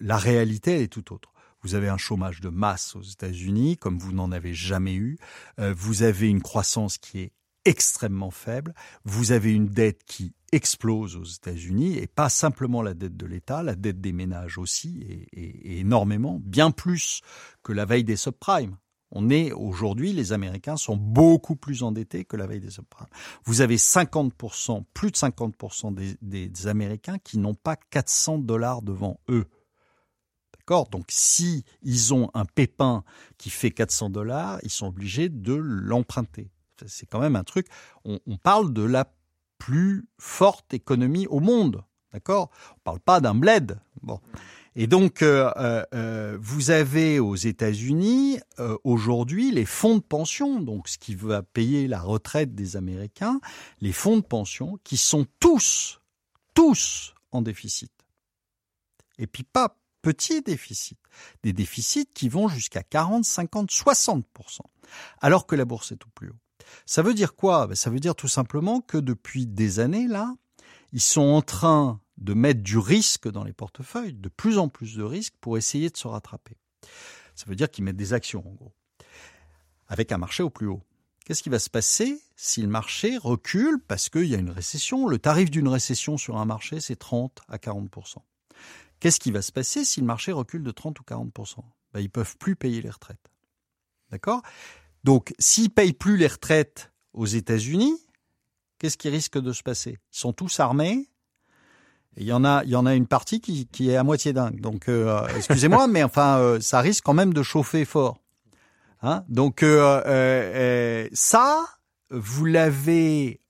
la 0.00 0.16
réalité 0.16 0.82
est 0.82 0.88
tout 0.88 1.12
autre. 1.12 1.32
Vous 1.62 1.74
avez 1.74 1.88
un 1.88 1.96
chômage 1.96 2.40
de 2.40 2.48
masse 2.48 2.94
aux 2.94 3.02
États-Unis, 3.02 3.76
comme 3.76 3.98
vous 3.98 4.12
n'en 4.12 4.30
avez 4.32 4.54
jamais 4.54 4.94
eu. 4.94 5.18
Euh, 5.58 5.74
vous 5.76 6.02
avez 6.02 6.28
une 6.28 6.42
croissance 6.42 6.98
qui 6.98 7.20
est 7.20 7.32
extrêmement 7.64 8.30
faible. 8.30 8.74
Vous 9.04 9.32
avez 9.32 9.52
une 9.52 9.68
dette 9.68 10.04
qui 10.04 10.34
explose 10.52 11.16
aux 11.16 11.24
États-Unis 11.24 11.98
et 11.98 12.06
pas 12.06 12.28
simplement 12.30 12.80
la 12.80 12.94
dette 12.94 13.16
de 13.16 13.26
l'État, 13.26 13.62
la 13.62 13.74
dette 13.74 14.00
des 14.00 14.12
ménages 14.12 14.56
aussi 14.56 15.02
et, 15.32 15.80
énormément, 15.80 16.40
bien 16.42 16.70
plus 16.70 17.20
que 17.62 17.72
la 17.72 17.84
veille 17.84 18.04
des 18.04 18.16
subprimes. 18.16 18.76
On 19.10 19.30
est 19.30 19.52
aujourd'hui, 19.52 20.12
les 20.12 20.32
Américains 20.32 20.76
sont 20.76 20.96
beaucoup 20.96 21.56
plus 21.56 21.82
endettés 21.82 22.24
que 22.24 22.36
la 22.36 22.46
veille 22.46 22.60
des 22.60 22.70
subprimes. 22.70 23.08
Vous 23.44 23.62
avez 23.62 23.76
50%, 23.76 24.84
plus 24.92 25.10
de 25.10 25.16
50% 25.16 25.94
des, 25.94 26.16
des 26.20 26.66
Américains 26.66 27.18
qui 27.18 27.38
n'ont 27.38 27.54
pas 27.54 27.76
400 27.76 28.38
dollars 28.38 28.82
devant 28.82 29.18
eux. 29.30 29.46
D'accord 30.68 30.90
Donc 30.90 31.06
si 31.08 31.64
ils 31.80 32.12
ont 32.12 32.30
un 32.34 32.44
pépin 32.44 33.02
qui 33.38 33.48
fait 33.48 33.70
400 33.70 34.10
dollars, 34.10 34.58
ils 34.62 34.70
sont 34.70 34.88
obligés 34.88 35.30
de 35.30 35.54
l'emprunter. 35.54 36.50
C'est 36.86 37.06
quand 37.06 37.20
même 37.20 37.36
un 37.36 37.42
truc. 37.42 37.68
On, 38.04 38.36
parle 38.36 38.74
de 38.74 38.82
la 38.82 39.10
plus 39.56 40.06
forte 40.18 40.74
économie 40.74 41.26
au 41.28 41.40
monde. 41.40 41.84
D'accord? 42.12 42.50
On 42.76 42.80
parle 42.80 43.00
pas 43.00 43.22
d'un 43.22 43.34
bled. 43.34 43.80
Bon. 44.02 44.20
Et 44.76 44.86
donc, 44.86 45.22
euh, 45.22 45.50
euh, 45.56 45.84
euh, 45.94 46.38
vous 46.38 46.70
avez 46.70 47.18
aux 47.18 47.34
États-Unis 47.34 48.38
aujourd'hui 48.84 49.50
les 49.50 49.64
fonds 49.64 49.96
de 49.96 50.02
pension, 50.02 50.60
donc 50.60 50.88
ce 50.88 50.98
qui 50.98 51.14
va 51.14 51.42
payer 51.42 51.88
la 51.88 52.02
retraite 52.02 52.54
des 52.54 52.76
Américains, 52.76 53.40
les 53.80 53.92
fonds 53.92 54.18
de 54.18 54.22
pension 54.22 54.78
qui 54.84 54.98
sont 54.98 55.26
tous, 55.40 56.02
tous 56.52 57.14
en 57.32 57.40
déficit. 57.40 57.90
Et 59.18 59.26
puis 59.26 59.44
pas 59.44 59.78
petits 60.02 60.42
déficits, 60.42 60.98
des 61.42 61.52
déficits 61.52 62.08
qui 62.14 62.28
vont 62.28 62.48
jusqu'à 62.48 62.82
40, 62.82 63.24
50, 63.24 63.70
60% 63.70 64.22
alors 65.20 65.46
que 65.46 65.56
la 65.56 65.64
bourse 65.64 65.92
est 65.92 66.04
au 66.04 66.08
plus 66.14 66.30
haut. 66.30 66.38
Ça 66.86 67.02
veut 67.02 67.14
dire 67.14 67.34
quoi? 67.34 67.66
Ben, 67.66 67.74
Ça 67.74 67.90
veut 67.90 68.00
dire 68.00 68.14
tout 68.14 68.28
simplement 68.28 68.80
que 68.80 68.98
depuis 68.98 69.46
des 69.46 69.80
années 69.80 70.08
là, 70.08 70.34
ils 70.92 71.00
sont 71.00 71.20
en 71.20 71.42
train 71.42 72.00
de 72.16 72.34
mettre 72.34 72.62
du 72.62 72.78
risque 72.78 73.28
dans 73.28 73.44
les 73.44 73.52
portefeuilles, 73.52 74.14
de 74.14 74.28
plus 74.28 74.58
en 74.58 74.68
plus 74.68 74.96
de 74.96 75.02
risques 75.02 75.34
pour 75.40 75.56
essayer 75.56 75.90
de 75.90 75.96
se 75.96 76.08
rattraper. 76.08 76.56
Ça 77.34 77.44
veut 77.46 77.54
dire 77.54 77.70
qu'ils 77.70 77.84
mettent 77.84 77.96
des 77.96 78.12
actions, 78.12 78.42
en 78.46 78.54
gros, 78.54 78.72
avec 79.86 80.10
un 80.10 80.18
marché 80.18 80.42
au 80.42 80.50
plus 80.50 80.66
haut. 80.66 80.82
Qu'est-ce 81.24 81.42
qui 81.42 81.50
va 81.50 81.58
se 81.58 81.70
passer 81.70 82.20
si 82.36 82.62
le 82.62 82.68
marché 82.68 83.18
recule? 83.18 83.78
Parce 83.86 84.08
qu'il 84.08 84.24
y 84.24 84.34
a 84.34 84.38
une 84.38 84.50
récession 84.50 85.06
Le 85.06 85.18
tarif 85.18 85.50
d'une 85.50 85.68
récession 85.68 86.16
sur 86.16 86.38
un 86.38 86.46
marché, 86.46 86.80
c'est 86.80 86.96
30 86.96 87.42
à 87.48 87.58
40 87.58 87.90
Qu'est-ce 89.00 89.20
qui 89.20 89.30
va 89.30 89.42
se 89.42 89.52
passer 89.52 89.84
si 89.84 90.00
le 90.00 90.06
marché 90.06 90.32
recule 90.32 90.62
de 90.62 90.70
30 90.70 90.98
ou 91.00 91.02
40% 91.02 91.56
ben, 91.92 92.00
Ils 92.00 92.10
peuvent 92.10 92.36
plus 92.38 92.56
payer 92.56 92.82
les 92.82 92.90
retraites. 92.90 93.30
D'accord? 94.10 94.42
Donc, 95.04 95.34
s'ils 95.38 95.70
payent 95.70 95.92
plus 95.92 96.16
les 96.16 96.26
retraites 96.26 96.92
aux 97.12 97.26
États-Unis, 97.26 97.94
qu'est-ce 98.78 98.96
qui 98.96 99.08
risque 99.08 99.38
de 99.38 99.52
se 99.52 99.62
passer? 99.62 99.98
Ils 100.12 100.18
sont 100.18 100.32
tous 100.32 100.60
armés, 100.60 101.08
il 102.16 102.26
y 102.26 102.32
en 102.32 102.44
a, 102.44 102.64
il 102.64 102.70
y 102.70 102.76
en 102.76 102.84
a 102.84 102.94
une 102.94 103.06
partie 103.06 103.40
qui, 103.40 103.66
qui 103.66 103.90
est 103.90 103.96
à 103.96 104.02
moitié 104.02 104.32
dingue. 104.32 104.60
Donc, 104.60 104.88
euh, 104.88 105.26
excusez-moi, 105.36 105.86
mais 105.88 106.02
enfin, 106.02 106.38
euh, 106.38 106.60
ça 106.60 106.80
risque 106.80 107.04
quand 107.04 107.14
même 107.14 107.32
de 107.32 107.42
chauffer 107.42 107.84
fort. 107.84 108.18
Hein? 109.02 109.24
Donc, 109.28 109.62
euh, 109.62 110.02
euh 110.06 111.08
ça, 111.12 111.64
vous 112.10 112.44
l'avez 112.44 113.40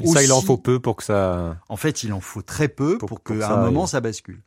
aussi... 0.00 0.12
Ça, 0.12 0.22
il 0.22 0.32
en 0.32 0.40
faut 0.40 0.56
peu 0.56 0.80
pour 0.80 0.96
que 0.96 1.04
ça. 1.04 1.58
En 1.68 1.76
fait, 1.76 2.02
il 2.02 2.12
en 2.12 2.20
faut 2.20 2.42
très 2.42 2.68
peu 2.68 2.98
pour, 2.98 3.22
qu'à 3.22 3.50
un 3.52 3.64
moment 3.64 3.86
ça 3.86 4.00
bascule. 4.00 4.42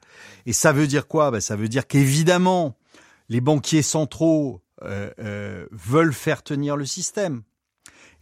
Et 0.46 0.54
ça 0.54 0.72
veut 0.72 0.88
dire 0.88 1.08
quoi? 1.08 1.32
Ben, 1.32 1.42
ça 1.42 1.56
veut 1.56 1.68
dire 1.68 1.88
qu'évidemment, 1.88 2.78
les 3.30 3.42
banquiers 3.42 3.82
centraux 3.82 4.62
veulent 4.82 6.14
faire 6.14 6.44
tenir 6.44 6.78
le 6.78 6.86
système. 6.86 7.44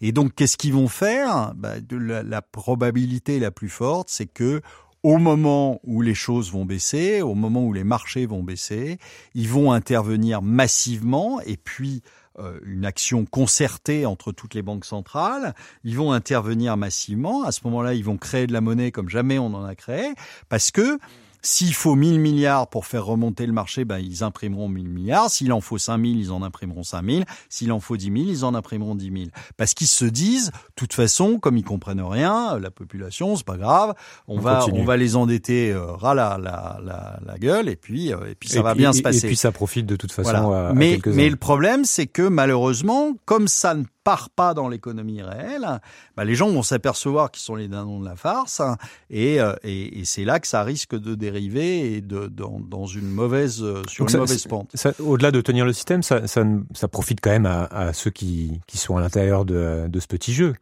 Et 0.02 0.12
donc, 0.12 0.34
qu'est-ce 0.34 0.58
qu'ils 0.58 0.74
vont 0.74 0.88
faire? 0.88 1.54
Ben, 1.56 1.82
de 1.82 1.98
la, 1.98 2.24
la 2.24 2.42
probabilité 2.42 3.40
la 3.40 3.52
plus 3.52 3.70
forte, 3.70 4.10
c'est 4.10 4.28
que 4.28 4.62
au 5.04 5.18
moment 5.18 5.80
où 5.84 6.02
les 6.02 6.14
choses 6.14 6.52
vont 6.52 6.66
baisser, 6.66 7.22
au 7.22 7.36
moment 7.36 7.64
où 7.64 7.74
les 7.74 7.84
marchés 7.84 8.26
vont 8.26 8.44
baisser, 8.44 8.98
ils 9.34 9.48
vont 9.48 9.72
intervenir 9.72 10.42
massivement 10.42 11.40
et 11.42 11.58
puis 11.58 12.02
euh, 12.06 12.19
une 12.66 12.86
action 12.86 13.26
concertée 13.26 14.06
entre 14.06 14.32
toutes 14.32 14.54
les 14.54 14.62
banques 14.62 14.86
centrales, 14.86 15.54
ils 15.84 15.98
vont 15.98 16.12
intervenir 16.12 16.78
massivement, 16.78 17.44
à 17.44 17.52
ce 17.52 17.62
moment-là, 17.66 17.94
ils 17.94 18.04
vont 18.04 18.18
créer 18.18 18.48
de 18.48 18.54
la 18.54 18.62
monnaie 18.62 18.92
comme 18.92 19.10
jamais 19.10 19.40
on 19.40 19.54
en 19.54 19.64
a 19.64 19.76
créé, 19.76 20.14
parce 20.48 20.72
que 20.72 21.00
s'il 21.42 21.74
faut 21.74 21.96
1000 21.96 22.20
milliards 22.20 22.68
pour 22.68 22.86
faire 22.86 23.06
remonter 23.06 23.46
le 23.46 23.54
marché, 23.54 23.86
ben, 23.86 24.00
ils 24.00 24.24
imprimeront 24.24 24.68
1000 24.68 24.90
milliards. 24.90 25.30
S'il 25.30 25.54
en 25.54 25.62
faut 25.62 25.78
5000, 25.78 26.20
ils 26.20 26.32
en 26.32 26.44
imprimeront 26.44 26.84
5000. 26.84 27.26
S'il 27.50 27.72
en 27.72 27.80
faut 27.80 27.98
10 27.98 28.06
000, 28.06 28.16
ils 28.28 28.46
en 28.46 28.54
imprimeront 28.54 28.96
10 28.96 29.12
000. 29.12 29.26
Parce 29.58 29.74
qu'ils 29.74 29.88
se 29.88 30.06
disent, 30.06 30.48
de 30.48 30.74
toute 30.76 30.94
façon, 30.94 31.40
comme 31.40 31.58
ils 31.58 31.64
comprennent 31.64 32.02
rien, 32.02 32.60
la 32.60 32.72
population, 32.72 33.36
c'est 33.36 33.46
pas 33.46 33.58
grave, 33.58 33.94
on, 34.28 34.40
va, 34.40 34.66
on 34.74 34.84
va 34.84 34.98
les 34.98 35.16
endetter 35.16 35.72
euh, 35.72 35.94
ras 35.94 36.14
la, 36.14 36.38
la, 36.38 36.80
la, 36.84 37.20
la, 37.26 37.38
gueule 37.38 37.70
et 37.70 37.76
puis, 37.76 38.14
euh, 38.14 38.30
et 38.30 38.36
puis 38.36 38.50
ça 38.50 38.62
va 38.62 38.76
bien 38.76 38.92
se 38.92 39.02
passer. 39.02 39.26
Et 39.26 39.30
puis 39.30 39.38
ça 39.38 39.52
profite 39.52 39.86
de 39.86 39.96
toute 39.96 40.12
façon 40.12 40.52
à, 40.52 40.74
mais, 40.74 41.00
mais 41.06 41.30
le 41.30 41.38
problème, 41.38 41.86
c'est 41.86 42.08
que 42.08 42.28
malheureusement, 42.28 43.14
comme 43.26 43.48
ça 43.48 43.74
ne 43.76 43.84
part 44.04 44.30
pas 44.30 44.54
dans 44.54 44.70
l'économie 44.70 45.22
réelle, 45.22 45.68
bah 46.16 46.26
les 46.26 46.36
gens 46.36 46.50
vont 46.50 46.64
s'apercevoir 46.64 47.32
qu'ils 47.32 47.44
sont 47.44 47.56
les 47.56 47.68
dindons 47.68 48.00
de 48.00 48.06
la 48.06 48.16
farce, 48.16 48.62
et, 49.10 49.40
euh, 49.42 49.54
et, 49.64 50.00
et 50.00 50.06
c'est 50.06 50.26
là 50.26 50.40
que 50.40 50.48
ça 50.48 50.64
risque 50.64 50.96
de 50.96 51.16
dériver 51.16 51.96
et 51.96 52.02
de, 52.02 52.28
dans, 52.28 52.60
dans 52.60 52.86
une 52.86 53.10
mauvaise 53.10 53.62
euh, 53.62 53.84
sur 53.88 54.10
une 54.10 54.18
mauvaise 54.18 54.48
pente. 54.48 54.74
Au-delà 55.00 55.32
de 55.32 55.42
tenir 55.42 55.66
le 55.66 55.74
système, 55.74 56.04
ça, 56.04 56.28
ça, 56.28 56.44
ça 56.74 56.88
profite 56.88 57.20
quand 57.22 57.32
même 57.32 57.46
à, 57.46 57.66
à, 57.66 57.94
ceux 57.94 58.12
qui, 58.12 58.62
qui 58.68 58.78
sont 58.78 58.98
à 58.98 59.02
l'intérieur 59.02 59.46
de, 59.46 59.88
de 59.88 60.00
ce 60.00 60.08
petit 60.08 60.34
jeu, 60.34 60.56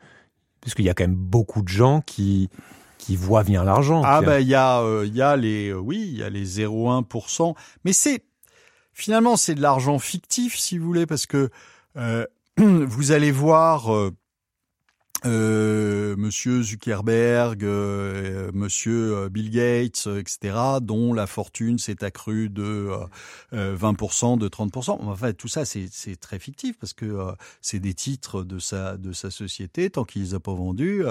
puisqu'il 0.62 0.86
y 0.86 0.90
a 0.90 0.94
quand 0.94 1.06
même 1.06 1.16
beaucoup 1.16 1.62
de 1.62 1.70
gens 1.70 2.02
qui 2.02 2.50
qui 2.98 3.16
voient 3.16 3.44
venir 3.44 3.64
l'argent. 3.64 4.02
Ah 4.04 4.22
ben 4.22 4.40
il 4.40 4.48
y 4.48 4.56
a 4.56 4.82
euh, 4.82 5.06
il 5.06 5.16
y 5.16 5.22
a 5.22 5.36
les 5.38 5.74
oui 5.74 6.10
il 6.12 6.18
y 6.18 6.24
a 6.24 6.30
les 6.30 6.46
0,1%, 6.46 7.56
mais 7.86 7.94
c'est 7.94 8.24
finalement 8.92 9.38
c'est 9.38 9.56
de 9.56 9.62
l'argent 9.62 10.00
fictif 10.00 10.58
si 10.58 10.78
vous 10.78 10.86
voulez 10.86 11.06
parce 11.06 11.26
que 11.26 11.50
euh, 11.96 12.26
vous 12.88 13.12
allez 13.12 13.30
voir 13.30 13.96
euh, 13.96 14.12
euh, 15.28 16.16
Monsieur 16.18 16.64
Zuckerberg, 16.64 17.64
euh, 17.64 18.50
Monsieur 18.52 19.30
Bill 19.30 19.52
Gates, 19.52 20.08
etc., 20.18 20.58
dont 20.82 21.14
la 21.14 21.28
fortune 21.28 21.78
s'est 21.78 22.04
accrue 22.04 22.50
de 22.50 22.90
20%, 23.54 24.40
de 24.40 24.50
30%. 24.50 24.90
En 24.90 25.16
fait, 25.16 25.36
tout 25.36 25.48
ça, 25.48 25.66
c'est 25.66 26.16
très 26.20 26.40
fictif 26.40 26.80
parce 26.80 26.94
que 26.94 27.28
c'est 27.62 27.80
des 27.80 27.94
titres 27.94 28.42
de 28.42 28.58
sa 28.58 28.98
de 28.98 29.12
sa 29.14 29.30
société. 29.30 29.92
Tant 29.92 30.04
qu'il 30.04 30.24
les 30.24 30.34
a 30.34 30.40
pas 30.40 30.54
vendus, 30.56 31.04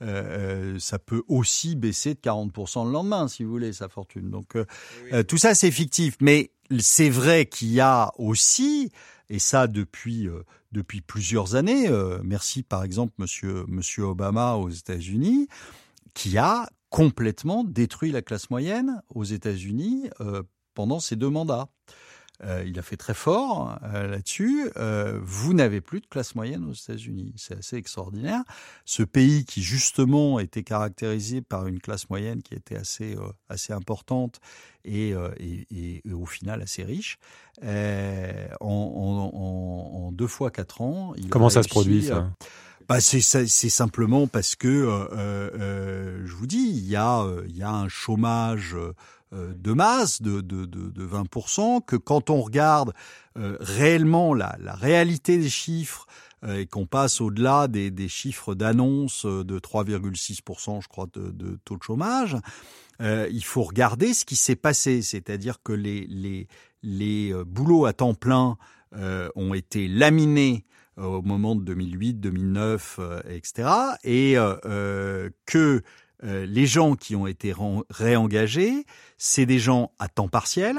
ça 0.00 0.98
peut 0.98 1.22
aussi 1.28 1.76
baisser 1.76 2.12
de 2.12 2.20
40% 2.20 2.84
le 2.84 2.92
lendemain, 2.92 3.26
si 3.26 3.42
vous 3.42 3.50
voulez, 3.50 3.72
sa 3.72 3.88
fortune. 3.88 4.28
Donc 4.28 4.54
tout 5.28 5.38
ça, 5.38 5.54
c'est 5.54 5.70
fictif. 5.70 6.16
Mais 6.20 6.50
c'est 6.78 7.10
vrai 7.10 7.46
qu'il 7.46 7.72
y 7.72 7.80
a 7.80 8.12
aussi 8.18 8.92
et 9.30 9.38
ça 9.38 9.68
depuis 9.68 10.28
euh, 10.28 10.42
depuis 10.72 11.00
plusieurs 11.00 11.54
années. 11.54 11.88
Euh, 11.88 12.18
merci 12.22 12.62
par 12.62 12.84
exemple 12.84 13.14
Monsieur 13.18 13.64
Monsieur 13.68 14.04
Obama 14.04 14.56
aux 14.56 14.68
États-Unis, 14.68 15.48
qui 16.12 16.36
a 16.36 16.68
complètement 16.90 17.64
détruit 17.64 18.10
la 18.10 18.20
classe 18.20 18.50
moyenne 18.50 19.00
aux 19.14 19.24
États-Unis 19.24 20.10
euh, 20.20 20.42
pendant 20.74 21.00
ses 21.00 21.16
deux 21.16 21.30
mandats. 21.30 21.68
Euh, 22.42 22.64
il 22.66 22.78
a 22.78 22.82
fait 22.82 22.96
très 22.96 23.14
fort 23.14 23.78
euh, 23.82 24.06
là-dessus. 24.06 24.70
Euh, 24.76 25.18
vous 25.22 25.52
n'avez 25.52 25.80
plus 25.80 26.00
de 26.00 26.06
classe 26.06 26.34
moyenne 26.34 26.64
aux 26.64 26.72
États-Unis. 26.72 27.34
C'est 27.36 27.58
assez 27.58 27.76
extraordinaire. 27.76 28.42
Ce 28.84 29.02
pays 29.02 29.44
qui 29.44 29.62
justement 29.62 30.38
était 30.38 30.62
caractérisé 30.62 31.42
par 31.42 31.66
une 31.66 31.80
classe 31.80 32.08
moyenne 32.08 32.42
qui 32.42 32.54
était 32.54 32.76
assez 32.76 33.16
assez 33.48 33.72
importante 33.72 34.40
et, 34.84 35.14
et, 35.38 35.66
et, 36.04 36.12
au 36.12 36.26
final 36.26 36.62
assez 36.62 36.82
riche, 36.82 37.18
en, 37.62 37.66
en, 38.60 39.38
en, 40.06 40.12
deux 40.12 40.26
fois 40.26 40.50
quatre 40.50 40.80
ans. 40.80 41.12
Il 41.16 41.28
Comment 41.28 41.50
ça 41.50 41.62
se 41.62 41.68
produit 41.68 42.04
ça 42.04 42.30
bah 42.88 43.00
c'est 43.00 43.20
simplement 43.20 44.26
parce 44.26 44.56
que 44.56 44.66
euh, 44.66 46.26
je 46.26 46.32
vous 46.34 46.48
dis 46.48 46.72
il 46.74 46.88
y 46.88 46.96
a 46.96 47.24
il 47.46 47.56
y 47.56 47.62
a 47.62 47.70
un 47.70 47.88
chômage 47.88 48.74
de 49.32 49.72
masse 49.72 50.22
de, 50.22 50.40
de, 50.40 50.64
de, 50.64 50.90
de 50.90 51.06
20%, 51.06 51.84
que 51.84 51.96
quand 51.96 52.30
on 52.30 52.40
regarde 52.40 52.92
euh, 53.38 53.56
réellement 53.60 54.34
la, 54.34 54.56
la, 54.58 54.74
réalité 54.74 55.38
des 55.38 55.48
chiffres 55.48 56.06
euh, 56.42 56.58
et 56.58 56.66
qu'on 56.66 56.86
passe 56.86 57.20
au-delà 57.20 57.68
des, 57.68 57.92
des, 57.92 58.08
chiffres 58.08 58.56
d'annonce 58.56 59.24
de 59.24 59.58
3,6%, 59.60 60.82
je 60.82 60.88
crois, 60.88 61.06
de, 61.14 61.58
taux 61.64 61.76
de 61.76 61.82
chômage, 61.82 62.36
il 63.00 63.44
faut 63.44 63.62
regarder 63.62 64.12
ce 64.12 64.24
qui 64.26 64.36
s'est 64.36 64.56
passé, 64.56 65.00
c'est-à-dire 65.00 65.62
que 65.62 65.72
les, 65.72 66.06
les, 66.08 66.48
les 66.82 67.32
boulots 67.46 67.86
à 67.86 67.94
temps 67.94 68.14
plein 68.14 68.58
ont 68.92 69.54
été 69.54 69.88
laminés 69.88 70.66
au 70.98 71.22
moment 71.22 71.56
de 71.56 71.62
2008, 71.62 72.14
2009, 72.14 73.00
etc., 73.30 73.70
et 74.04 74.34
que 75.46 75.82
euh, 76.24 76.46
les 76.46 76.66
gens 76.66 76.96
qui 76.96 77.16
ont 77.16 77.26
été 77.26 77.54
réengagés, 77.88 78.84
c'est 79.18 79.46
des 79.46 79.58
gens 79.58 79.92
à 79.98 80.08
temps 80.08 80.28
partiel, 80.28 80.78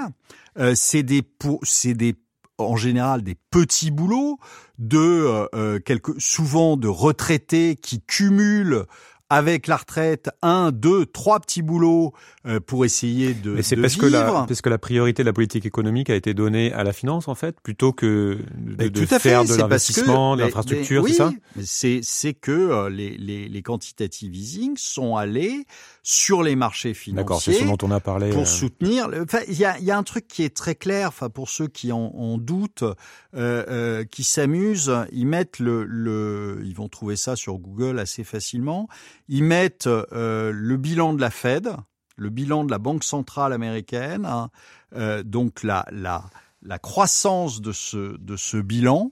euh, 0.58 0.74
c'est 0.76 1.04
des 1.04 1.24
c'est 1.64 1.94
des 1.94 2.16
en 2.58 2.76
général 2.76 3.24
des 3.24 3.36
petits 3.50 3.90
boulots 3.90 4.38
de 4.78 5.48
euh, 5.56 5.80
quelques 5.80 6.20
souvent 6.22 6.78
de 6.78 6.88
retraités 6.88 7.76
qui 7.76 8.02
cumulent 8.02 8.86
avec 9.32 9.68
la 9.68 9.78
retraite, 9.78 10.30
un, 10.42 10.72
deux, 10.74 11.06
trois 11.06 11.40
petits 11.40 11.62
boulots 11.62 12.12
euh, 12.46 12.60
pour 12.60 12.84
essayer 12.84 13.34
de, 13.34 13.52
Mais 13.52 13.62
c'est 13.64 13.78
de 13.78 13.82
parce 13.82 13.94
vivre. 13.94 14.08
que 14.08 14.12
la 14.12 14.24
parce 14.46 14.62
que 14.62 14.68
la 14.70 14.78
priorité 14.78 15.24
de 15.24 15.28
la 15.28 15.32
politique 15.32 15.66
économique 15.66 16.10
a 16.10 16.16
été 16.16 16.34
donnée 16.34 16.74
à 16.74 16.84
la 16.84 16.92
finance 16.92 17.30
en 17.30 17.36
fait, 17.36 17.56
plutôt 17.62 17.94
que 17.94 18.40
de, 18.58 18.76
Mais 18.78 18.90
de 18.90 19.00
tout 19.00 19.08
fait, 19.08 19.20
faire 19.20 19.46
de 19.46 19.56
l'investissement, 19.56 20.36
de 20.36 20.42
l'infrastructure, 20.42 21.04
mais 21.04 21.10
c'est 21.12 21.16
ça? 21.16 21.32
oui, 21.56 22.02
c'est 22.04 22.34
que 22.34 22.52
euh, 22.52 22.90
les, 22.90 23.18
les, 23.18 23.48
les 23.48 23.62
quantitative 23.62 24.36
easing 24.36 24.74
sont 24.76 25.16
allés 25.16 25.66
sur 26.04 26.42
les 26.42 26.56
marchés 26.56 26.96
D'accord, 27.08 27.42
c'est 27.42 27.52
ce 27.52 27.58
financiers 27.60 27.78
dont 27.78 27.88
on 27.88 27.92
a 27.92 28.00
parlé. 28.00 28.32
pour 28.32 28.42
euh, 28.42 28.46
soutenir. 28.46 29.10
Enfin, 29.22 29.40
il 29.48 29.54
y 29.58 29.66
a, 29.66 29.78
y 29.80 29.92
a 29.92 29.98
un 29.98 30.04
truc 30.04 30.28
qui 30.28 30.44
est 30.44 30.56
très 30.56 30.76
clair. 30.76 31.10
Enfin, 31.10 31.30
pour 31.30 31.50
ceux 31.50 31.68
qui 31.68 31.92
en, 31.92 32.00
en 32.00 32.38
doutent, 32.38 32.84
euh, 32.84 32.96
euh, 33.36 34.04
qui 34.06 34.24
s'amusent, 34.24 34.92
ils 35.12 35.28
mettent 35.28 35.60
le, 35.60 35.84
le, 35.84 36.62
ils 36.64 36.76
vont 36.76 36.90
trouver 36.90 37.16
ça 37.16 37.36
sur 37.36 37.58
Google 37.60 38.00
assez 38.00 38.24
facilement. 38.24 38.88
Ils 39.28 39.44
mettent 39.44 39.88
euh, 39.88 40.52
le 40.54 40.78
bilan 40.78 41.14
de 41.14 41.22
la 41.22 41.30
Fed, 41.30 41.70
le 42.18 42.30
bilan 42.30 42.64
de 42.64 42.72
la 42.72 42.80
Banque 42.80 43.04
centrale 43.04 43.54
américaine, 43.54 44.26
hein, 44.26 44.50
euh, 44.96 45.24
donc 45.24 45.64
la, 45.64 45.86
la, 45.92 46.24
la 46.64 46.80
croissance 46.80 47.62
de 47.62 47.72
ce, 47.72 48.18
de 48.18 48.36
ce 48.38 48.58
bilan 48.58 49.12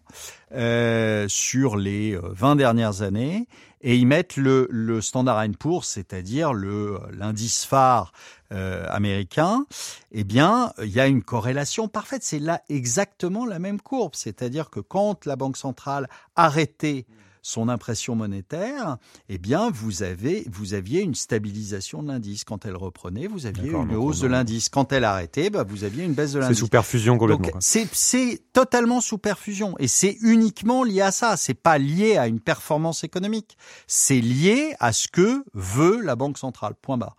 euh, 0.54 1.28
sur 1.28 1.78
les 1.78 2.16
euh, 2.16 2.22
20 2.32 2.56
dernières 2.56 3.02
années, 3.02 3.48
et 3.82 3.96
ils 3.96 4.06
mettent 4.06 4.36
le, 4.36 4.68
le 4.70 5.02
Standard 5.02 5.44
Poor's, 5.58 5.88
c'est-à-dire 5.88 6.54
le 6.54 7.00
l'indice 7.12 7.66
phare 7.66 8.12
euh, 8.52 8.86
américain, 8.90 9.66
eh 10.12 10.24
bien, 10.24 10.74
il 10.84 10.90
y 10.90 11.00
a 11.00 11.08
une 11.08 11.24
corrélation 11.24 11.88
parfaite. 11.88 12.24
C'est 12.24 12.40
là 12.40 12.62
exactement 12.68 13.46
la 13.46 13.60
même 13.60 13.80
courbe. 13.80 14.16
C'est-à-dire 14.16 14.70
que 14.70 14.80
quand 14.82 15.26
la 15.26 15.36
Banque 15.38 15.56
centrale 15.56 16.10
arrêtait 16.36 17.06
son 17.42 17.70
impression 17.70 18.16
monétaire, 18.16 18.98
eh 19.30 19.38
bien, 19.38 19.70
vous 19.72 20.04
avez, 20.04 20.46
vous 20.52 20.74
aviez 20.74 21.02
une 21.02 21.16
stabilisation 21.16 22.04
de 22.04 22.08
l'indice. 22.10 22.44
Quand 22.44 22.66
elle 22.66 22.76
reprenait, 22.76 23.28
vous 23.28 23.46
aviez 23.46 23.72
une 23.72 23.96
hausse 23.96 24.20
de 24.20 24.28
l'indice. 24.28 24.70
Quand 24.70 24.92
elle 24.94 25.04
arrêtait, 25.04 25.50
bah, 25.50 25.64
vous 25.68 25.84
aviez 25.84 26.04
une 26.04 26.14
baisse 26.14 26.34
de 26.34 26.40
C'est 26.40 26.46
l'indice. 26.48 26.60
sous 26.60 26.68
perfusion 26.68 27.18
complètement. 27.18 27.50
C'est 27.60 27.88
c'est 27.94 28.42
totalement 28.54 29.02
sous 29.02 29.18
perfusion 29.18 29.76
et 29.80 29.88
c'est 29.88 30.18
uniquement 30.22 30.84
lié 30.84 31.02
à 31.02 31.12
ça. 31.12 31.38
C'est 31.38 31.54
pas 31.54 31.78
lié 31.78 32.18
à 32.18 32.28
une 32.28 32.40
performance 32.40 33.04
économique. 33.04 33.58
C'est 33.88 34.22
lié 34.22 34.74
à 34.80 34.92
ce 34.94 35.08
que 35.08 35.44
veut 35.54 36.02
la 36.02 36.16
banque 36.16 36.38
centrale. 36.38 36.74
Point 36.82 36.98
barre. 36.98 37.16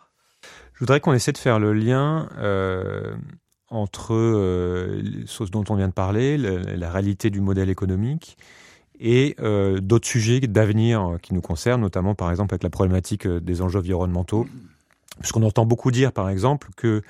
Je 0.75 0.81
voudrais 0.81 1.01
qu'on 1.01 1.13
essaie 1.13 1.33
de 1.33 1.39
faire 1.39 1.59
le 1.59 1.73
lien 1.75 2.29
euh, 2.39 3.15
entre 3.69 4.15
euh, 4.15 5.03
ce 5.27 5.45
dont 5.45 5.65
on 5.69 5.75
vient 5.75 5.89
de 5.89 5.93
parler, 5.93 6.39
la, 6.39 6.59
la 6.77 6.91
réalité 6.91 7.31
du 7.31 7.41
modèle 7.41 7.69
économique, 7.71 8.37
et 9.01 9.35
euh, 9.41 9.81
d'autres 9.81 10.07
sujets 10.07 10.41
d'avenir 10.41 11.17
qui 11.23 11.33
nous 11.33 11.41
concernent, 11.41 11.81
notamment 11.81 12.15
par 12.15 12.31
exemple 12.31 12.55
avec 12.55 12.63
la 12.63 12.71
problématique 12.71 13.27
euh, 13.27 13.41
des 13.41 13.63
enjeux 13.63 13.79
environnementaux. 13.79 14.47
Puisqu'on 15.19 15.43
entend 15.43 15.67
beaucoup 15.67 15.91
dire, 15.91 16.13
par 16.13 16.29
exemple, 16.29 16.69
que 16.77 17.03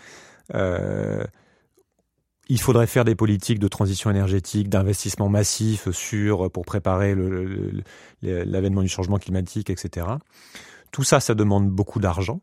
euh, 0.54 1.24
il 2.48 2.60
faudrait 2.60 2.86
faire 2.86 3.04
des 3.04 3.14
politiques 3.14 3.58
de 3.58 3.68
transition 3.68 4.10
énergétique, 4.10 4.68
d'investissement 4.68 5.28
massif 5.28 5.90
sur 5.90 6.50
pour 6.50 6.64
préparer 6.64 7.14
l'avènement 8.22 8.82
du 8.82 8.88
changement 8.88 9.18
climatique, 9.18 9.70
etc. 9.70 10.06
Tout 10.90 11.04
ça, 11.04 11.20
ça 11.20 11.34
demande 11.34 11.68
beaucoup 11.70 12.00
d'argent. 12.00 12.40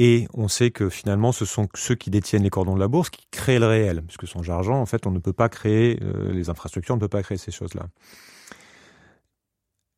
Et 0.00 0.28
on 0.32 0.46
sait 0.46 0.70
que 0.70 0.88
finalement, 0.88 1.32
ce 1.32 1.44
sont 1.44 1.68
ceux 1.74 1.96
qui 1.96 2.08
détiennent 2.08 2.44
les 2.44 2.50
cordons 2.50 2.76
de 2.76 2.80
la 2.80 2.86
bourse 2.86 3.10
qui 3.10 3.26
créent 3.32 3.58
le 3.58 3.66
réel, 3.66 4.02
puisque 4.02 4.28
sans 4.28 4.48
argent, 4.48 4.80
en 4.80 4.86
fait, 4.86 5.08
on 5.08 5.10
ne 5.10 5.18
peut 5.18 5.32
pas 5.32 5.48
créer 5.48 5.98
euh, 6.02 6.32
les 6.32 6.48
infrastructures, 6.48 6.94
on 6.94 6.98
ne 6.98 7.00
peut 7.00 7.08
pas 7.08 7.24
créer 7.24 7.36
ces 7.36 7.50
choses-là. 7.50 7.88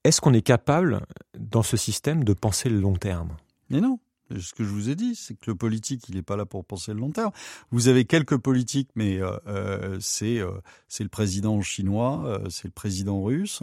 Est-ce 0.02 0.22
qu'on 0.22 0.32
est 0.32 0.40
capable, 0.40 1.02
dans 1.38 1.62
ce 1.62 1.76
système, 1.76 2.24
de 2.24 2.32
penser 2.32 2.70
le 2.70 2.80
long 2.80 2.94
terme? 2.94 3.36
Mais 3.68 3.82
non. 3.82 3.98
Ce 4.38 4.54
que 4.54 4.64
je 4.64 4.68
vous 4.68 4.88
ai 4.88 4.94
dit, 4.94 5.14
c'est 5.14 5.34
que 5.34 5.50
le 5.50 5.54
politique, 5.54 6.08
il 6.08 6.14
n'est 6.14 6.22
pas 6.22 6.36
là 6.36 6.46
pour 6.46 6.64
penser 6.64 6.92
le 6.92 7.00
long 7.00 7.10
terme. 7.10 7.32
Vous 7.70 7.88
avez 7.88 8.04
quelques 8.04 8.36
politiques, 8.36 8.88
mais 8.94 9.20
euh, 9.20 9.32
euh, 9.48 9.98
c'est 10.00 10.38
euh, 10.38 10.50
c'est 10.88 11.02
le 11.02 11.08
président 11.08 11.60
chinois, 11.62 12.22
euh, 12.24 12.38
c'est 12.48 12.66
le 12.68 12.72
président 12.72 13.22
russe 13.22 13.62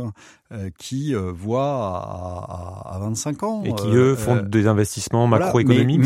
qui 0.77 1.13
voient 1.13 1.75
à, 1.75 2.93
à, 2.93 2.95
à 2.95 2.99
25 2.99 3.43
ans. 3.43 3.63
Et 3.65 3.73
qui, 3.73 3.87
eux, 3.87 4.15
font 4.15 4.41
des 4.41 4.65
investissements 4.65 5.27
Voilà, 5.27 5.47
macroéconomiques, 5.47 5.99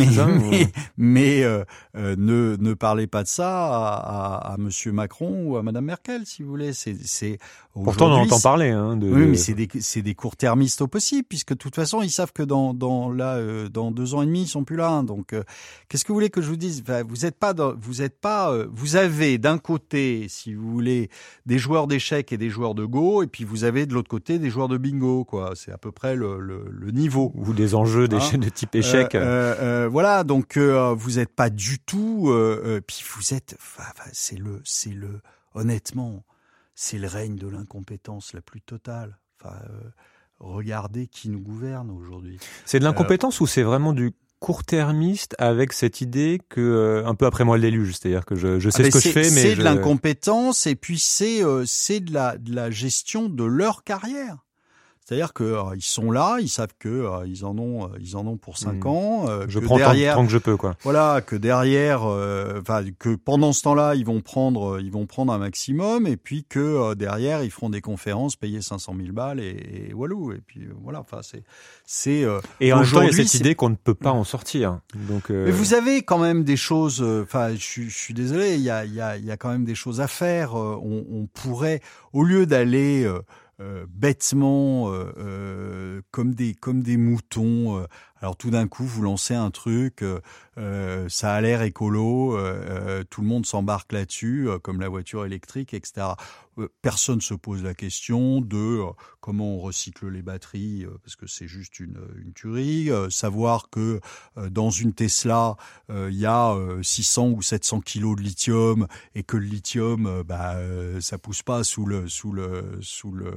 mais, 0.98 1.46
ne, 1.94 2.56
ne 2.58 2.74
parlez 2.74 3.06
pas 3.06 3.22
de 3.22 3.28
ça 3.28 3.68
à, 3.68 4.38
à, 4.48 4.54
à 4.54 4.58
Monsieur 4.58 4.94
Macron 4.94 5.44
ou 5.46 5.58
à 5.58 5.62
Madame 5.62 5.86
Merkel, 5.86 6.26
si 6.26 6.42
vous 6.42 6.50
voulez. 6.50 6.74
C'est, 6.74 6.98
c'est 7.06 7.38
Pourtant, 7.76 8.08
on 8.08 8.24
entend 8.24 8.40
parler. 8.40 8.72
Hein, 8.72 8.98
de, 8.98 9.08
Oui, 9.12 9.28
mais 9.28 9.38
c'est 9.38 9.54
des, 9.54 9.70
c'est 9.80 10.02
des 10.02 10.16
court-termistes 10.16 10.82
au 10.82 10.88
possible, 10.88 11.28
puisque 11.30 11.50
de 11.50 11.60
toute 11.60 11.76
façon, 11.76 12.02
ils 12.02 12.10
savent 12.10 12.34
que 12.34 12.42
dans, 12.42 12.74
dans, 12.74 13.12
là, 13.12 13.40
dans 13.70 13.92
deux 13.92 14.16
ans 14.16 14.24
et 14.24 14.26
demi, 14.26 14.48
sont 14.52 14.64
plus 14.64 14.76
là. 14.76 14.90
hein. 14.90 15.04
donc, 15.04 15.34
euh, 15.34 15.44
qu'est-ce 15.90 16.04
que 16.04 16.10
vous 16.10 16.16
voulez 16.16 16.30
que 16.30 16.42
je 16.42 16.50
vous 16.50 16.56
dise? 16.58 16.82
Enfin, 16.82 17.04
Vous 17.08 17.26
êtes 17.26 17.38
pas, 17.38 17.54
dans- 17.54 17.74
vous 17.76 18.02
êtes 18.02 18.20
pas, 18.20 18.52
euh, 18.52 18.68
vous 18.72 18.96
avez 18.96 19.38
d'un 19.38 19.58
côté, 19.58 20.28
si 20.30 20.54
vous 20.54 20.70
voulez, 20.72 21.10
des 21.46 21.58
joueurs 21.58 21.88
d'échecs 21.88 22.32
et 22.32 22.38
des 22.38 22.50
joueurs 22.50 22.76
de 22.76 22.86
go, 22.86 23.24
et 23.24 23.28
puis 23.28 23.44
vous 23.44 23.64
avez 23.64 23.86
de 23.86 23.94
l'autre 23.94 24.10
côté 24.10 24.40
des 24.40 24.50
joueurs 24.50 24.68
de 24.68 24.78
bingo, 24.78 25.26
quoi. 25.26 25.54
C'est 25.56 25.72
à 25.72 25.78
peu 25.78 25.92
près 25.92 26.16
le, 26.16 26.40
le, 26.40 26.66
le 26.70 26.92
niveau. 26.92 27.32
ou 27.36 27.54
des 27.54 27.74
enjeux 27.76 28.08
des 28.08 28.18
Hein 28.18 28.38
de 28.38 28.50
type 28.50 28.76
échec. 28.76 29.16
Euh, 29.16 29.88
voilà, 29.92 30.24
donc 30.24 30.58
vous 30.58 31.12
n'êtes 31.12 31.34
pas 31.36 31.50
du 31.50 31.80
tout. 31.80 32.32
Puis 32.88 33.04
vous 33.16 33.34
êtes. 33.34 33.56
enfin, 33.60 33.90
c'est 34.14 34.38
le, 34.38 34.62
c'est 34.64 34.94
le. 34.94 35.22
Honnêtement, 35.54 36.24
c'est 36.76 36.98
le 36.98 37.08
règne 37.08 37.36
de 37.36 37.48
l'incompétence 37.48 38.34
la 38.34 38.42
plus 38.42 38.62
totale. 38.62 39.18
Enfin, 39.44 39.56
euh, 39.70 39.90
regardez 40.40 41.08
qui 41.08 41.30
nous 41.30 41.40
gouverne 41.42 41.92
aujourd'hui. 41.92 42.40
c'est 42.66 42.80
de 42.80 42.84
l'incompétence 42.86 43.42
ou 43.42 43.48
c'est 43.48 43.64
vraiment 43.64 43.94
du 43.94 44.12
court-termiste 44.42 45.36
avec 45.38 45.72
cette 45.72 46.02
idée 46.02 46.42
que 46.50 46.60
euh, 46.60 47.06
un 47.06 47.14
peu 47.14 47.28
après 47.28 47.46
moi 47.46 47.58
le 47.58 47.62
déluge, 47.62 47.94
c'est-à-dire 47.94 48.26
que 48.26 48.36
je, 48.36 48.60
je 48.60 48.70
sais 48.72 48.84
Ah, 48.84 48.86
ce 48.88 48.92
que 48.92 49.00
je 49.00 49.10
fais, 49.10 49.22
mais 49.22 49.30
c'est 49.30 49.52
je... 49.52 49.60
de 49.60 49.64
l'incompétence 49.64 50.66
et 50.66 50.76
puis 50.76 50.98
c'est 50.98 51.44
euh, 51.44 51.64
c'est 51.66 52.00
de 52.00 52.12
la 52.12 52.38
de 52.38 52.54
la 52.54 52.72
gestion 52.72 53.30
de 53.30 53.44
leur 53.44 53.84
carrière. 53.84 54.38
C'est-à-dire 55.12 55.34
que 55.34 55.44
euh, 55.44 55.76
ils 55.76 55.82
sont 55.82 56.10
là, 56.10 56.38
ils 56.40 56.48
savent 56.48 56.74
que 56.80 56.88
euh, 56.88 57.28
ils 57.28 57.44
en 57.44 57.58
ont, 57.58 57.84
euh, 57.84 57.88
ils 58.00 58.16
en 58.16 58.26
ont 58.28 58.38
pour 58.38 58.58
cinq 58.58 58.86
Hmm. 58.86 58.88
ans. 58.88 59.26
je 59.50 59.60
que 59.60 59.66
prends 59.66 59.76
tant, 59.76 59.84
derrière, 59.84 60.16
tant 60.16 60.26
que 60.26 60.32
je 60.32 60.38
peux, 60.38 60.56
quoi. 60.56 60.76
Voilà, 60.84 61.20
que 61.20 61.36
derrière, 61.36 62.00
que 62.98 63.16
pendant 63.16 63.52
ce 63.52 63.62
temps-là, 63.64 63.96
ils 63.96 64.06
vont 64.06 64.22
prendre, 64.22 64.80
ils 64.80 64.90
vont 64.92 65.06
prendre 65.08 65.34
un 65.34 65.38
maximum, 65.38 66.08
et 66.08 66.16
puis 66.16 66.46
que 66.48 66.94
derrière, 66.94 67.44
ils 67.44 67.52
feront 67.52 67.70
des 67.70 67.82
conférences, 67.82 68.38
payer 68.38 68.62
500 68.62 68.96
000 68.98 69.12
balles 69.14 69.42
et, 69.42 69.90
et 69.90 69.94
walou. 69.94 70.32
Et 70.32 70.40
puis 70.46 70.62
voilà, 70.82 71.02
enfin 71.02 71.20
c'est, 71.22 71.44
c'est. 71.86 72.26
Et 72.62 72.72
en 72.72 72.80
même 72.80 72.90
temps, 72.90 73.02
il 73.02 73.08
y 73.08 73.10
a 73.10 73.12
cette 73.26 73.34
idée 73.34 73.54
qu'on 73.56 73.70
ne 73.70 73.76
peut 73.76 73.94
pas 73.94 74.12
en 74.12 74.24
sortir. 74.24 74.80
Donc, 75.10 75.30
Mais 75.30 75.52
vous 75.52 75.74
avez 75.74 76.04
quand 76.04 76.20
même 76.20 76.46
des 76.46 76.58
choses. 76.58 77.04
Enfin, 77.24 77.50
je, 77.54 77.60
suis- 77.60 77.90
je 77.90 77.98
suis 77.98 78.14
désolé, 78.14 78.56
il 78.56 78.62
y 78.62 78.70
a, 78.70 78.86
il 78.86 78.94
y 78.94 79.02
a, 79.02 79.18
il 79.18 79.26
y 79.26 79.32
a 79.32 79.36
quand 79.38 79.50
même 79.50 79.66
des 79.66 79.76
choses 79.76 80.00
à 80.00 80.08
faire. 80.08 80.56
On, 80.56 81.06
on 81.12 81.28
pourrait, 81.34 81.82
au 82.14 82.24
lieu 82.24 82.46
d'aller 82.46 83.12
bêtement 83.88 84.92
euh, 84.92 85.12
euh, 85.18 86.02
comme 86.12 86.34
des 86.34 86.54
comme 86.54 86.82
des 86.82 86.98
moutons. 86.98 87.86
Alors 88.22 88.38
tout 88.38 88.52
d'un 88.52 88.68
coup, 88.68 88.86
vous 88.86 89.02
lancez 89.02 89.34
un 89.34 89.50
truc, 89.50 90.04
euh, 90.04 90.22
euh, 90.58 91.08
ça 91.10 91.34
a 91.34 91.42
l'air 91.42 91.62
écolo, 91.62 92.38
euh, 92.38 92.66
euh, 92.70 93.04
tout 93.10 93.22
le 93.22 93.28
monde 93.28 93.46
s'embarque 93.46 93.94
là-dessus, 93.94 94.50
comme 94.62 94.82
la 94.82 94.90
voiture 94.90 95.26
électrique, 95.26 95.74
etc. 95.74 96.08
Personne 96.82 97.22
se 97.22 97.34
pose 97.34 97.64
la 97.64 97.74
question 97.74 98.42
de 98.42 98.82
comment 99.22 99.56
on 99.56 99.60
recycle 99.60 100.10
les 100.10 100.22
batteries, 100.22 100.86
parce 101.02 101.16
que 101.16 101.26
c'est 101.26 101.48
juste 101.48 101.80
une, 101.80 102.00
une 102.22 102.34
tuerie. 102.34 102.90
Savoir 103.10 103.70
que 103.70 104.02
dans 104.36 104.70
une 104.70 104.94
Tesla, 104.94 105.56
il 105.90 106.14
y 106.14 106.26
a 106.26 106.52
euh, 106.52 106.84
600 106.84 107.30
ou 107.30 107.42
700 107.42 107.80
kilos 107.80 108.18
de 108.18 108.22
lithium 108.22 108.88
et 109.16 109.24
que 109.24 109.38
le 109.38 109.46
lithium, 109.46 110.24
bah, 110.24 110.58
ça 111.00 111.18
pousse 111.18 111.42
pas 111.42 111.64
sous 111.64 111.86
le 111.86 112.10
sous 112.10 112.34
le 112.34 112.80
sous 112.82 113.14
le 113.14 113.32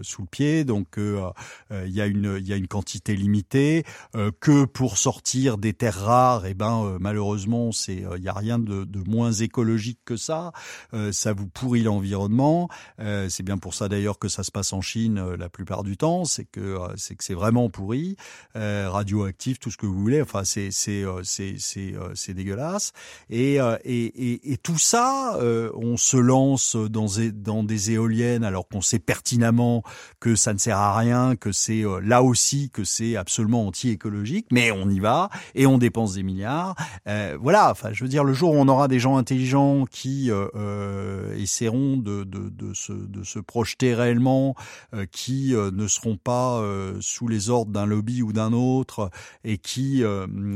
sous 0.00 0.22
le 0.22 0.28
pied, 0.28 0.64
donc 0.64 0.96
il 0.96 1.92
y 1.92 2.00
a 2.00 2.06
une 2.06 2.38
il 2.40 2.48
y 2.48 2.52
a 2.54 2.56
une 2.56 2.68
quantité 2.68 3.14
limitée. 3.14 3.84
Euh, 4.14 4.30
que 4.40 4.64
pour 4.64 4.98
sortir 4.98 5.58
des 5.58 5.72
terres 5.72 6.04
rares, 6.04 6.46
et 6.46 6.54
ben 6.54 6.84
euh, 6.84 6.98
malheureusement 7.00 7.72
c'est 7.72 8.04
il 8.16 8.22
y 8.22 8.28
a 8.28 8.32
rien 8.32 8.58
de, 8.58 8.84
de 8.84 9.00
moins 9.08 9.32
écologique 9.32 10.00
que 10.04 10.16
ça. 10.16 10.52
Euh, 10.94 11.12
ça 11.12 11.32
vous 11.32 11.46
pourrit 11.46 11.82
l'environnement. 11.82 12.68
Euh, 13.00 13.28
c'est 13.28 13.42
bien 13.42 13.58
pour 13.58 13.74
ça 13.74 13.88
d'ailleurs 13.88 14.18
que 14.18 14.28
ça 14.28 14.42
se 14.42 14.50
passe 14.50 14.72
en 14.72 14.80
Chine 14.80 15.18
euh, 15.18 15.36
la 15.36 15.48
plupart 15.48 15.82
du 15.82 15.96
temps. 15.96 16.24
C'est 16.24 16.44
que 16.44 16.60
euh, 16.60 16.88
c'est 16.96 17.14
que 17.14 17.24
c'est 17.24 17.34
vraiment 17.34 17.70
pourri, 17.70 18.16
euh, 18.56 18.88
radioactif, 18.90 19.58
tout 19.58 19.70
ce 19.70 19.76
que 19.76 19.86
vous 19.86 19.98
voulez. 19.98 20.22
Enfin 20.22 20.44
c'est 20.44 20.70
c'est 20.70 21.04
euh, 21.04 21.22
c'est 21.24 21.56
c'est 21.58 21.94
euh, 21.94 22.34
dégueulasse. 22.34 22.92
Et, 23.30 23.60
euh, 23.60 23.76
et 23.84 24.04
et 24.04 24.52
et 24.52 24.56
tout 24.56 24.78
ça, 24.78 25.36
euh, 25.36 25.70
on 25.74 25.96
se 25.96 26.16
lance 26.16 26.76
dans 26.76 27.06
dans 27.34 27.64
des 27.64 27.90
éoliennes 27.92 28.44
alors 28.44 28.68
qu'on 28.68 28.80
sait 28.80 28.98
pertinemment 28.98 29.82
que 30.20 30.34
ça 30.34 30.52
ne 30.52 30.58
sert 30.58 30.78
à 30.78 30.96
rien, 30.96 31.36
que 31.36 31.52
c'est 31.52 31.84
euh, 31.84 32.00
là 32.00 32.22
aussi 32.22 32.70
que 32.70 32.84
c'est 32.84 33.16
absolument 33.16 33.66
anti-écologique, 33.82 34.46
mais 34.50 34.70
on 34.70 34.88
y 34.88 35.00
va 35.00 35.28
et 35.54 35.66
on 35.66 35.78
dépense 35.78 36.14
des 36.14 36.22
milliards. 36.22 36.74
Euh, 37.06 37.36
voilà, 37.40 37.70
enfin, 37.70 37.90
je 37.92 38.04
veux 38.04 38.08
dire, 38.08 38.24
le 38.24 38.32
jour 38.32 38.52
où 38.52 38.56
on 38.56 38.68
aura 38.68 38.88
des 38.88 38.98
gens 38.98 39.16
intelligents 39.16 39.84
qui 39.86 40.30
euh, 40.30 40.46
euh 40.54 41.34
essaieront 41.36 41.96
de, 41.96 42.24
de, 42.24 42.48
de, 42.50 42.74
se, 42.74 42.92
de 42.92 43.24
se 43.24 43.38
projeter 43.38 43.94
réellement, 43.94 44.54
euh, 44.94 45.06
qui 45.10 45.54
ne 45.54 45.86
seront 45.86 46.16
pas 46.16 46.62
sous 47.00 47.28
les 47.28 47.50
ordres 47.50 47.72
d'un 47.72 47.86
lobby 47.86 48.22
ou 48.22 48.32
d'un 48.32 48.52
autre 48.52 49.10
et 49.44 49.58
qui 49.58 50.02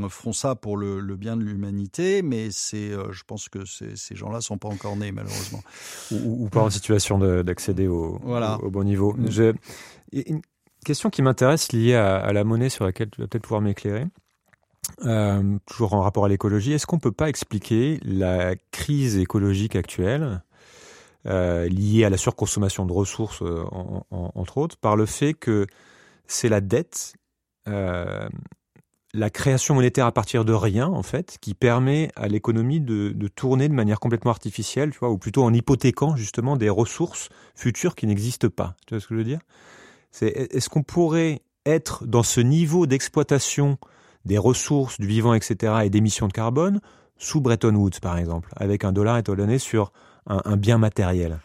feront 0.08 0.32
ça 0.32 0.54
pour 0.54 0.76
le, 0.76 1.00
le 1.00 1.16
bien 1.16 1.36
de 1.36 1.42
l'humanité, 1.42 2.22
mais 2.22 2.48
c'est, 2.50 2.90
je 2.90 3.22
pense 3.26 3.48
que 3.48 3.64
ces 3.64 4.14
gens-là 4.14 4.40
sont 4.40 4.58
pas 4.58 4.68
encore 4.68 4.96
nés 4.96 5.12
malheureusement. 5.12 5.62
Ou, 6.10 6.44
ou 6.44 6.48
pas 6.48 6.62
en 6.62 6.70
situation 6.70 7.18
d'accéder 7.18 7.86
au, 7.86 8.18
voilà. 8.22 8.58
au, 8.62 8.70
bon 8.70 8.84
niveau. 8.84 9.14
Mm. 9.14 9.30
Je, 9.30 9.54
une 10.12 10.40
question 10.86 11.10
qui 11.10 11.20
m'intéresse 11.20 11.72
liée 11.72 11.94
à, 11.94 12.32
la 12.32 12.44
monnaie 12.44 12.68
sur 12.68 12.84
laquelle 12.84 13.10
tu 13.10 13.20
vas 13.20 13.26
peut-être 13.26 13.42
pouvoir 13.42 13.60
m'éclairer. 13.60 14.04
Euh, 15.04 15.58
toujours 15.66 15.94
en 15.94 16.00
rapport 16.00 16.24
à 16.24 16.28
l'écologie, 16.28 16.72
est-ce 16.72 16.86
qu'on 16.86 17.00
peut 17.00 17.12
pas 17.12 17.28
expliquer 17.28 17.98
la 18.04 18.54
crise 18.70 19.16
écologique 19.16 19.74
actuelle 19.74 20.42
euh, 21.26 21.68
liée 21.68 22.04
à 22.04 22.10
la 22.10 22.16
surconsommation 22.16 22.86
de 22.86 22.92
ressources, 22.92 23.42
euh, 23.42 23.64
en, 23.72 24.06
en, 24.12 24.30
entre 24.36 24.58
autres, 24.58 24.76
par 24.76 24.94
le 24.94 25.06
fait 25.06 25.34
que 25.34 25.66
c'est 26.28 26.48
la 26.48 26.60
dette, 26.60 27.14
la 27.66 29.30
création 29.30 29.74
monétaire 29.74 30.06
à 30.06 30.12
partir 30.12 30.44
de 30.44 30.52
rien, 30.52 30.86
en 30.86 31.02
fait, 31.02 31.38
qui 31.40 31.54
permet 31.54 32.10
à 32.14 32.28
l'économie 32.28 32.80
de, 32.80 33.08
de, 33.08 33.28
tourner 33.28 33.68
de 33.68 33.74
manière 33.74 33.98
complètement 33.98 34.30
artificielle, 34.30 34.90
tu 34.92 34.98
vois, 35.00 35.10
ou 35.10 35.18
plutôt 35.18 35.42
en 35.42 35.52
hypothéquant 35.52 36.14
justement 36.14 36.56
des 36.56 36.70
ressources 36.70 37.28
futures 37.56 37.96
qui 37.96 38.06
n'existent 38.06 38.50
pas. 38.50 38.76
Tu 38.86 38.94
vois 38.94 39.00
ce 39.00 39.08
que 39.08 39.14
je 39.14 39.18
veux 39.18 39.24
dire? 39.24 39.40
C'est 40.18 40.28
est-ce 40.50 40.70
qu'on 40.70 40.82
pourrait 40.82 41.42
être 41.66 42.06
dans 42.06 42.22
ce 42.22 42.40
niveau 42.40 42.86
d'exploitation 42.86 43.76
des 44.24 44.38
ressources, 44.38 44.98
du 44.98 45.06
vivant, 45.06 45.34
etc., 45.34 45.74
et 45.84 45.90
d'émissions 45.90 46.26
de 46.26 46.32
carbone 46.32 46.80
sous 47.18 47.42
Bretton 47.42 47.74
Woods, 47.74 48.00
par 48.00 48.16
exemple, 48.16 48.50
avec 48.56 48.84
un 48.84 48.92
dollar 48.92 49.18
étalonné 49.18 49.58
sur 49.58 49.92
un, 50.26 50.40
un 50.46 50.56
bien 50.56 50.78
matériel? 50.78 51.38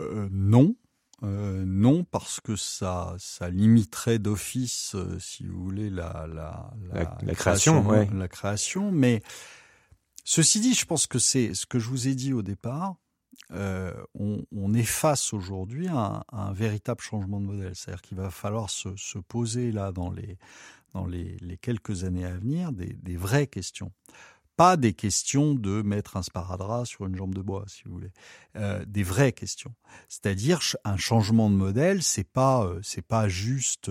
Euh, 0.00 0.28
Non. 0.32 0.74
Euh, 1.22 1.62
non, 1.64 2.02
parce 2.02 2.40
que 2.40 2.56
ça, 2.56 3.14
ça 3.18 3.48
limiterait 3.50 4.18
d'office, 4.18 4.96
euh, 4.96 5.16
si 5.20 5.46
vous 5.46 5.62
voulez, 5.62 5.90
la, 5.90 6.26
la, 6.26 6.72
la, 6.92 7.16
la 7.22 7.34
création, 7.34 7.86
ouais. 7.86 8.10
la 8.12 8.26
création. 8.26 8.90
Mais 8.90 9.22
ceci 10.24 10.58
dit, 10.58 10.74
je 10.74 10.84
pense 10.86 11.06
que 11.06 11.20
c'est 11.20 11.54
ce 11.54 11.66
que 11.66 11.78
je 11.78 11.88
vous 11.88 12.08
ai 12.08 12.16
dit 12.16 12.32
au 12.32 12.42
départ. 12.42 12.96
Euh, 13.52 13.92
on, 14.14 14.44
on, 14.52 14.74
est 14.74 14.84
face 14.84 15.32
aujourd'hui 15.32 15.88
à, 15.88 16.24
un 16.32 16.52
véritable 16.52 17.00
changement 17.00 17.40
de 17.40 17.46
modèle. 17.46 17.74
C'est-à-dire 17.74 18.02
qu'il 18.02 18.16
va 18.16 18.30
falloir 18.30 18.70
se, 18.70 18.96
se, 18.96 19.18
poser 19.18 19.72
là 19.72 19.92
dans 19.92 20.10
les, 20.10 20.38
dans 20.92 21.06
les, 21.06 21.36
quelques 21.60 22.04
années 22.04 22.24
à 22.24 22.34
venir 22.34 22.72
des, 22.72 22.94
des, 23.02 23.16
vraies 23.16 23.46
questions. 23.46 23.92
Pas 24.56 24.76
des 24.76 24.92
questions 24.92 25.54
de 25.54 25.82
mettre 25.82 26.16
un 26.16 26.22
sparadrap 26.22 26.86
sur 26.86 27.06
une 27.06 27.16
jambe 27.16 27.34
de 27.34 27.42
bois, 27.42 27.64
si 27.66 27.82
vous 27.84 27.92
voulez. 27.92 28.12
Euh, 28.56 28.84
des 28.86 29.02
vraies 29.02 29.32
questions. 29.32 29.74
C'est-à-dire 30.08 30.60
un 30.84 30.96
changement 30.96 31.50
de 31.50 31.56
modèle, 31.56 32.02
c'est 32.02 32.28
pas 32.28 32.64
euh, 32.64 32.78
c'est 32.82 33.06
pas 33.06 33.28
juste 33.28 33.90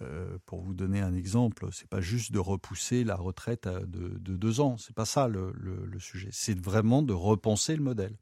euh, 0.00 0.04
euh, 0.14 0.38
pour 0.46 0.60
vous 0.60 0.74
donner 0.74 1.00
un 1.00 1.14
exemple, 1.14 1.68
c'est 1.72 1.88
pas 1.88 2.00
juste 2.00 2.32
de 2.32 2.38
repousser 2.38 3.04
la 3.04 3.16
retraite 3.16 3.68
de, 3.68 4.18
de 4.18 4.36
deux 4.36 4.60
ans. 4.60 4.76
C'est 4.78 4.94
pas 4.94 5.04
ça 5.04 5.28
le, 5.28 5.52
le, 5.54 5.86
le 5.86 5.98
sujet. 5.98 6.28
C'est 6.32 6.58
vraiment 6.58 7.02
de 7.02 7.12
repenser 7.12 7.76
le 7.76 7.82
modèle. 7.82 8.16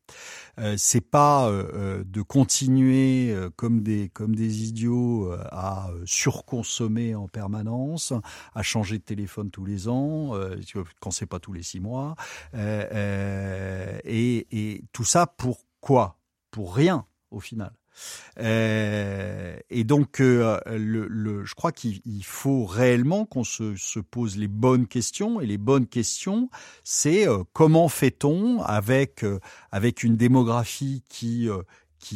Euh, 0.58 0.76
c'est 0.78 1.00
pas 1.00 1.48
euh, 1.50 2.04
de 2.04 2.22
continuer 2.22 3.30
euh, 3.30 3.50
comme 3.54 3.82
des 3.82 4.08
comme 4.08 4.34
des 4.34 4.64
idiots 4.64 5.32
euh, 5.32 5.42
à 5.50 5.90
surconsommer 6.04 7.14
en 7.14 7.28
permanence, 7.28 8.12
à 8.54 8.62
changer 8.62 8.98
de 8.98 9.04
téléphone 9.04 9.50
tous 9.50 9.64
les 9.64 9.88
ans, 9.88 10.32
quand 11.00 11.10
c'est 11.10 11.26
pas 11.26 11.40
tous 11.40 11.52
les 11.52 11.62
six 11.62 11.80
mois, 11.80 12.14
et, 12.54 14.46
et 14.50 14.84
tout 14.92 15.04
ça 15.04 15.26
pour 15.26 15.64
quoi? 15.80 16.18
Pour 16.50 16.74
rien 16.74 17.06
au 17.30 17.40
final. 17.40 17.72
Euh, 18.38 19.56
et 19.70 19.84
donc, 19.84 20.20
euh, 20.20 20.58
je 20.66 21.54
crois 21.54 21.72
qu'il 21.72 22.24
faut 22.24 22.64
réellement 22.64 23.24
qu'on 23.24 23.44
se, 23.44 23.76
se, 23.76 24.00
pose 24.00 24.36
les 24.36 24.48
bonnes 24.48 24.86
questions. 24.86 25.40
Et 25.40 25.46
les 25.46 25.58
bonnes 25.58 25.86
questions, 25.86 26.50
c'est 26.84 27.28
euh, 27.28 27.44
comment 27.52 27.88
fait-on 27.88 28.62
avec 28.62 29.24
avec 29.70 30.02
une 30.02 30.16
démographie 30.16 31.04
qui 31.08 31.48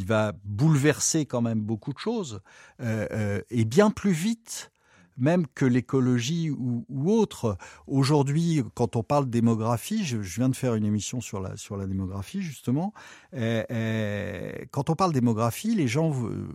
va 0.04 0.32
bouleverser 0.44 1.26
quand 1.26 1.42
même 1.42 1.60
beaucoup 1.60 1.92
de 1.92 1.98
choses 1.98 2.40
et 2.80 3.64
bien 3.64 3.90
plus 3.90 4.12
vite 4.12 4.70
même 5.16 5.46
que 5.54 5.64
l'écologie 5.64 6.50
ou, 6.50 6.84
autre. 7.06 7.56
Aujourd'hui, 7.86 8.62
quand 8.74 8.96
on 8.96 9.02
parle 9.02 9.28
démographie, 9.30 10.04
je, 10.04 10.16
viens 10.16 10.48
de 10.48 10.56
faire 10.56 10.74
une 10.74 10.84
émission 10.84 11.20
sur 11.20 11.40
la, 11.40 11.56
sur 11.56 11.76
la 11.76 11.86
démographie, 11.86 12.42
justement. 12.42 12.92
Et, 13.32 13.62
et, 13.70 14.66
quand 14.70 14.90
on 14.90 14.94
parle 14.94 15.12
démographie, 15.12 15.74
les 15.74 15.88
gens 15.88 16.10
vous, 16.10 16.46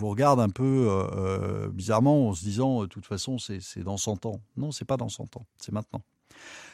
regardent 0.00 0.40
un 0.40 0.50
peu 0.50 0.86
euh, 0.88 1.68
bizarrement 1.68 2.28
en 2.28 2.34
se 2.34 2.44
disant, 2.44 2.82
de 2.82 2.86
toute 2.86 3.06
façon, 3.06 3.38
c'est 3.38 3.82
dans 3.82 3.96
100 3.96 4.26
ans. 4.26 4.40
Non, 4.56 4.72
c'est 4.72 4.84
pas 4.84 4.96
dans 4.96 5.08
100 5.08 5.36
ans, 5.36 5.46
c'est 5.58 5.72
maintenant. 5.72 6.02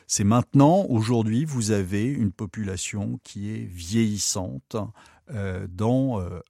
C'est 0.06 0.24
maintenant, 0.24 0.84
aujourd'hui, 0.88 1.44
vous 1.44 1.70
avez 1.70 2.04
une 2.04 2.32
population 2.32 3.18
qui 3.22 3.50
est 3.50 3.64
vieillissante 3.64 4.76
euh, 5.30 5.66
dans 5.70 6.20
euh, 6.20 6.40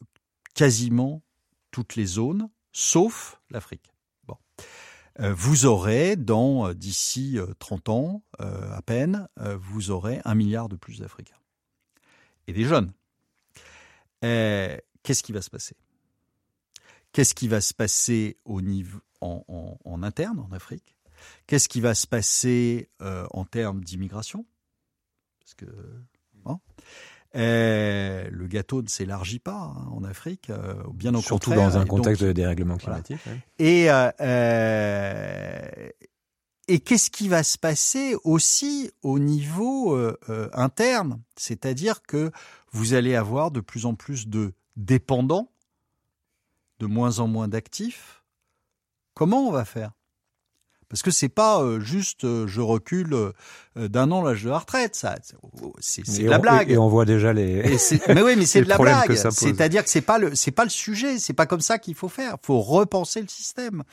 quasiment 0.54 1.22
toutes 1.70 1.96
les 1.96 2.06
zones, 2.06 2.48
sauf 2.72 3.40
l'Afrique. 3.50 3.91
Euh, 5.20 5.34
vous 5.34 5.66
aurez, 5.66 6.16
dans 6.16 6.68
euh, 6.68 6.74
d'ici 6.74 7.38
30 7.58 7.88
euh, 7.88 7.92
ans 7.92 8.22
à 8.40 8.82
peine, 8.82 9.28
vous 9.36 9.90
aurez 9.90 10.20
un 10.24 10.34
milliard 10.34 10.68
de 10.68 10.76
plus 10.76 10.98
d'Africains. 10.98 11.36
Et 12.46 12.52
des 12.52 12.64
jeunes. 12.64 12.92
Qu'est-ce 14.20 15.22
qui 15.22 15.32
va 15.32 15.42
se 15.42 15.50
passer? 15.50 15.76
Qu'est-ce 17.12 17.34
qui 17.34 17.46
va 17.46 17.60
se 17.60 17.74
passer 17.74 18.38
au 18.44 18.60
niveau, 18.62 19.00
en, 19.20 20.02
interne 20.02 20.40
en 20.40 20.50
Afrique? 20.52 20.96
Qu'est-ce 21.46 21.68
qui 21.68 21.80
va 21.80 21.94
se 21.94 22.06
passer 22.06 22.88
en 23.00 23.44
termes 23.44 23.84
d'immigration? 23.84 24.44
Parce 25.40 25.54
que 25.54 25.66
bon, 26.34 26.58
euh, 27.34 28.28
le 28.30 28.46
gâteau 28.46 28.82
ne 28.82 28.88
s'élargit 28.88 29.38
pas 29.38 29.74
hein, 29.74 29.88
en 29.90 30.04
Afrique, 30.04 30.50
euh, 30.50 30.74
bien 30.92 31.14
au 31.14 31.20
Surtout 31.20 31.50
contraire. 31.50 31.70
dans 31.70 31.78
un 31.78 31.86
contexte 31.86 32.20
donc, 32.20 32.28
de 32.28 32.32
dérèglement 32.32 32.76
climatique. 32.76 33.18
Voilà. 33.24 33.38
Ouais. 33.38 33.66
Et, 33.66 33.90
euh, 33.90 34.10
euh, 34.20 35.88
et 36.68 36.80
qu'est-ce 36.80 37.10
qui 37.10 37.28
va 37.28 37.42
se 37.42 37.58
passer 37.58 38.16
aussi 38.24 38.90
au 39.02 39.18
niveau 39.18 39.98
interne? 40.52 41.20
C'est-à-dire 41.36 42.02
que 42.02 42.30
vous 42.70 42.94
allez 42.94 43.14
avoir 43.14 43.50
de 43.50 43.60
plus 43.60 43.84
en 43.86 43.94
plus 43.94 44.28
de 44.28 44.52
dépendants, 44.76 45.50
de 46.78 46.86
moins 46.86 47.18
en 47.18 47.26
moins 47.26 47.48
d'actifs. 47.48 48.22
Comment 49.14 49.48
on 49.48 49.52
va 49.52 49.64
faire? 49.64 49.92
Parce 50.92 51.02
que 51.02 51.10
c'est 51.10 51.30
pas 51.30 51.62
euh, 51.62 51.80
juste 51.80 52.24
euh, 52.24 52.46
je 52.46 52.60
recule 52.60 53.14
euh, 53.14 53.32
d'un 53.88 54.10
an 54.10 54.20
l'âge 54.20 54.44
de 54.44 54.50
la 54.50 54.58
retraite, 54.58 54.94
ça, 54.94 55.16
c'est 55.80 56.02
de 56.22 56.28
la 56.28 56.36
on, 56.36 56.40
blague. 56.42 56.70
Et 56.70 56.76
on 56.76 56.88
voit 56.88 57.06
déjà 57.06 57.32
les. 57.32 57.62
mais 58.08 58.20
oui, 58.20 58.34
mais 58.36 58.44
c'est 58.46 58.60
de 58.60 58.68
la 58.68 58.76
blague. 58.76 59.14
C'est-à-dire 59.14 59.84
que 59.84 59.88
c'est 59.88 60.02
pas 60.02 60.18
le, 60.18 60.34
c'est 60.34 60.50
pas 60.50 60.64
le 60.64 60.70
sujet. 60.70 61.18
C'est 61.18 61.32
pas 61.32 61.46
comme 61.46 61.62
ça 61.62 61.78
qu'il 61.78 61.94
faut 61.94 62.10
faire. 62.10 62.36
Faut 62.42 62.60
repenser 62.60 63.22
le 63.22 63.28
système. 63.28 63.84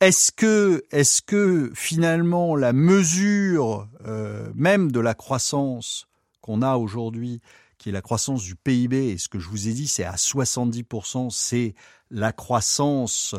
Est-ce 0.00 0.32
que, 0.32 0.82
est-ce 0.90 1.22
que 1.22 1.70
finalement 1.72 2.56
la 2.56 2.72
mesure 2.72 3.86
euh, 4.04 4.50
même 4.56 4.90
de 4.90 4.98
la 4.98 5.14
croissance 5.14 6.08
qu'on 6.40 6.62
a 6.62 6.74
aujourd'hui, 6.74 7.40
qui 7.78 7.90
est 7.90 7.92
la 7.92 8.02
croissance 8.02 8.42
du 8.42 8.56
PIB, 8.56 9.10
et 9.10 9.18
ce 9.18 9.28
que 9.28 9.38
je 9.38 9.48
vous 9.48 9.68
ai 9.68 9.72
dit, 9.72 9.86
c'est 9.86 10.02
à 10.02 10.16
70%, 10.16 11.30
c'est 11.30 11.76
la 12.10 12.32
croissance 12.32 13.36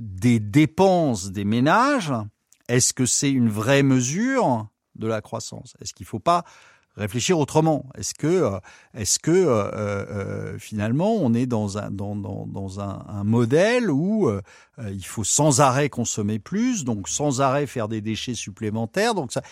des 0.00 0.40
dépenses 0.40 1.30
des 1.30 1.44
ménages, 1.44 2.12
est-ce 2.68 2.94
que 2.94 3.04
c'est 3.04 3.30
une 3.30 3.50
vraie 3.50 3.82
mesure 3.82 4.66
de 4.96 5.06
la 5.06 5.20
croissance? 5.20 5.74
Est-ce 5.80 5.92
qu'il 5.92 6.04
ne 6.04 6.08
faut 6.08 6.18
pas 6.20 6.44
réfléchir 6.96 7.38
autrement? 7.38 7.84
Est-ce 7.96 8.14
que, 8.14 8.26
euh, 8.26 8.58
est-ce 8.94 9.18
que 9.18 9.30
euh, 9.30 9.70
euh, 9.74 10.58
finalement 10.58 11.12
on 11.12 11.34
est 11.34 11.44
dans 11.46 11.76
un, 11.76 11.90
dans, 11.90 12.16
dans, 12.16 12.46
dans 12.46 12.80
un, 12.80 13.04
un 13.08 13.24
modèle 13.24 13.90
où 13.90 14.28
euh, 14.28 14.40
il 14.78 15.04
faut 15.04 15.22
sans 15.24 15.60
arrêt 15.60 15.90
consommer 15.90 16.38
plus, 16.38 16.84
donc 16.84 17.08
sans 17.08 17.42
arrêt 17.42 17.66
faire 17.66 17.88
des 17.88 18.00
déchets 18.00 18.34
supplémentaires? 18.34 19.14
Donc 19.14 19.32
ça, 19.32 19.42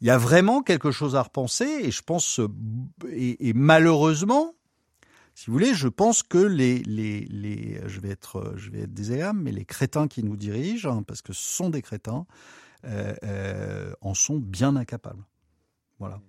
il 0.00 0.08
y 0.08 0.10
a 0.10 0.18
vraiment 0.18 0.62
quelque 0.62 0.90
chose 0.90 1.14
à 1.14 1.22
repenser 1.22 1.68
et 1.82 1.92
je 1.92 2.02
pense 2.02 2.40
et, 3.08 3.48
et 3.48 3.52
malheureusement 3.52 4.54
si 5.34 5.46
vous 5.46 5.52
voulez, 5.52 5.74
je 5.74 5.88
pense 5.88 6.22
que 6.22 6.38
les, 6.38 6.80
les, 6.80 7.20
les 7.20 7.80
je 7.86 8.00
vais 8.00 8.10
être, 8.10 8.54
je 8.56 8.70
vais 8.70 8.80
être 8.80 8.92
désagréable, 8.92 9.40
mais 9.42 9.52
les 9.52 9.64
crétins 9.64 10.08
qui 10.08 10.22
nous 10.22 10.36
dirigent, 10.36 10.90
hein, 10.90 11.02
parce 11.02 11.22
que 11.22 11.32
ce 11.32 11.56
sont 11.56 11.70
des 11.70 11.82
crétins, 11.82 12.26
euh, 12.84 13.14
euh, 13.24 13.92
en 14.00 14.14
sont 14.14 14.36
bien 14.36 14.76
incapables. 14.76 15.22
Voilà. 15.98 16.20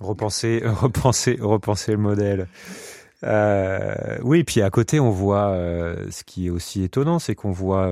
Repenser, 0.00 0.62
repenser, 0.64 1.38
repenser 1.40 1.92
le 1.92 1.98
modèle. 1.98 2.48
Euh, 3.24 4.18
oui, 4.22 4.42
puis 4.42 4.62
à 4.62 4.70
côté, 4.70 5.00
on 5.00 5.10
voit 5.10 5.50
euh, 5.50 6.10
ce 6.10 6.24
qui 6.24 6.46
est 6.46 6.50
aussi 6.50 6.82
étonnant, 6.82 7.18
c'est 7.18 7.34
qu'on 7.34 7.52
voit, 7.52 7.84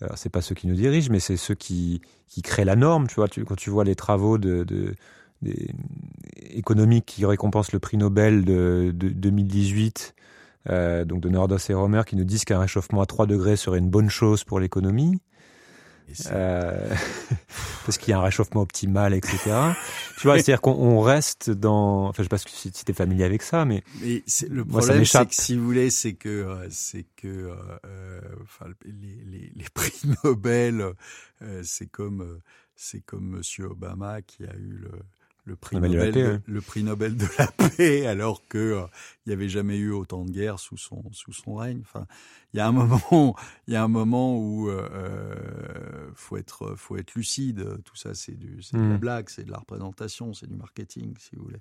alors 0.00 0.18
c'est 0.18 0.30
pas 0.30 0.42
ceux 0.42 0.54
qui 0.54 0.66
nous 0.66 0.74
dirigent, 0.74 1.12
mais 1.12 1.20
c'est 1.20 1.36
ceux 1.36 1.54
qui, 1.54 2.00
qui 2.26 2.42
créent 2.42 2.64
la 2.64 2.76
norme. 2.76 3.06
Tu 3.06 3.14
vois, 3.14 3.28
quand 3.28 3.56
tu 3.56 3.70
vois 3.70 3.84
les 3.84 3.94
travaux 3.94 4.38
de 4.38 4.94
des, 5.42 5.70
économiques 6.50 7.06
qui 7.06 7.24
récompensent 7.24 7.72
le 7.72 7.78
prix 7.78 7.96
Nobel 7.96 8.44
de, 8.44 8.92
de 8.94 9.08
2018, 9.08 10.14
euh, 10.68 11.04
donc 11.04 11.20
de 11.20 11.28
Nordos 11.28 11.58
et 11.68 11.74
Romer, 11.74 12.02
qui 12.06 12.16
nous 12.16 12.24
disent 12.24 12.44
qu'un 12.44 12.60
réchauffement 12.60 13.00
à 13.00 13.06
3 13.06 13.26
degrés 13.26 13.56
serait 13.56 13.78
une 13.78 13.90
bonne 13.90 14.10
chose 14.10 14.44
pour 14.44 14.60
l'économie. 14.60 15.20
Euh, 16.32 16.94
parce 17.86 17.98
qu'il 17.98 18.10
y 18.10 18.12
a 18.12 18.18
un 18.18 18.22
réchauffement 18.22 18.62
optimal, 18.62 19.14
etc. 19.14 19.38
tu 20.18 20.26
vois, 20.26 20.34
c'est-à-dire 20.34 20.60
qu'on 20.60 21.00
reste 21.00 21.50
dans. 21.50 22.08
Enfin, 22.08 22.22
je 22.22 22.24
sais 22.24 22.28
pas 22.28 22.38
si 22.38 22.72
tu 22.72 22.90
es 22.90 22.94
familier 22.94 23.24
avec 23.24 23.42
ça, 23.42 23.64
mais. 23.64 23.82
mais 24.00 24.22
le 24.48 24.64
problème, 24.64 25.04
c'est 25.04 25.26
que 25.26 25.34
si 25.34 25.56
vous 25.56 25.64
voulez, 25.64 25.90
c'est 25.90 26.14
que 26.14 26.28
euh, 26.28 26.66
c'est 26.70 27.06
que 27.16 27.28
euh, 27.28 27.54
euh, 27.86 28.20
enfin, 28.42 28.66
les, 28.84 29.24
les, 29.24 29.52
les, 29.54 29.64
prix 29.74 30.00
Nobel, 30.24 30.94
euh, 31.42 31.62
c'est 31.64 31.86
comme 31.86 32.40
c'est 32.74 33.00
comme 33.00 33.28
Monsieur 33.28 33.66
Obama 33.66 34.22
qui 34.22 34.44
a 34.44 34.54
eu 34.54 34.78
le 34.82 34.90
le 35.50 35.56
prix, 35.56 35.80
Nobel 35.80 36.12
de, 36.12 36.40
le 36.46 36.60
prix 36.60 36.84
Nobel 36.84 37.16
de 37.16 37.26
la 37.36 37.48
paix, 37.48 38.06
alors 38.06 38.46
que 38.48 38.58
euh, 38.58 38.86
il 39.26 39.30
n'y 39.30 39.32
avait 39.34 39.48
jamais 39.48 39.76
eu 39.76 39.90
autant 39.90 40.24
de 40.24 40.30
guerres 40.30 40.60
sous 40.60 40.76
son 40.76 41.02
sous 41.12 41.32
son 41.32 41.56
règne. 41.56 41.80
Enfin, 41.82 42.06
il 42.52 42.58
y 42.58 42.60
a 42.60 42.66
un 42.66 42.72
moment, 42.72 43.36
il 43.66 43.74
y 43.74 43.76
a 43.76 43.82
un 43.82 43.88
moment 43.88 44.36
où 44.36 44.68
euh, 44.68 44.88
euh, 44.92 46.10
faut 46.14 46.36
être 46.36 46.74
faut 46.76 46.96
être 46.96 47.14
lucide. 47.14 47.64
Tout 47.84 47.96
ça, 47.96 48.14
c'est 48.14 48.38
du 48.38 48.62
c'est 48.62 48.76
de 48.76 48.82
la 48.82 48.94
hmm. 48.94 48.98
blague, 48.98 49.28
c'est 49.28 49.44
de 49.44 49.50
la 49.50 49.58
représentation, 49.58 50.32
c'est 50.34 50.46
du 50.46 50.54
marketing, 50.54 51.14
si 51.18 51.36
vous 51.36 51.44
voulez. 51.44 51.60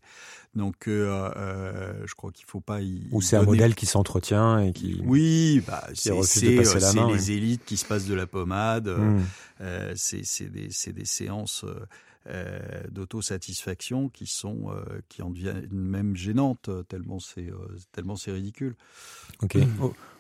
Donc, 0.56 0.88
euh, 0.88 1.32
euh 1.36 1.94
je 2.06 2.14
crois 2.16 2.32
qu'il 2.32 2.46
faut 2.46 2.62
pas 2.62 2.82
y. 2.82 3.08
Ou 3.12 3.22
c'est 3.22 3.38
un 3.38 3.44
modèle 3.44 3.76
qui 3.76 3.86
s'entretient 3.86 4.60
et 4.60 4.72
qui. 4.72 5.02
Oui, 5.04 5.64
bah, 5.66 5.88
c'est 5.94 6.14
les 6.14 7.32
élites 7.32 7.66
qui 7.66 7.78
se 7.78 7.86
passent 7.86 8.08
de 8.08 8.16
la 8.16 8.28
pommade. 8.28 8.88
Hmm. 8.88 9.22
c'est 9.96 10.24
c'est 10.24 10.50
des 10.50 10.70
c'est 10.72 10.94
des 10.94 11.06
séances 11.06 11.66
euh, 12.28 12.60
d'autosatisfaction 12.92 14.10
qui 14.10 14.28
sont 14.28 14.70
euh, 14.70 15.00
qui 15.08 15.22
en 15.22 15.30
deviennent 15.30 15.70
même 15.72 16.18
gênantes 16.18 16.68
euh, 16.68 16.84
tellement 16.84 17.18
c'est 17.20 17.50
tellement 17.94 18.18
c'est 18.18 18.32
ridicule. 18.32 18.76
Ok. 19.42 19.58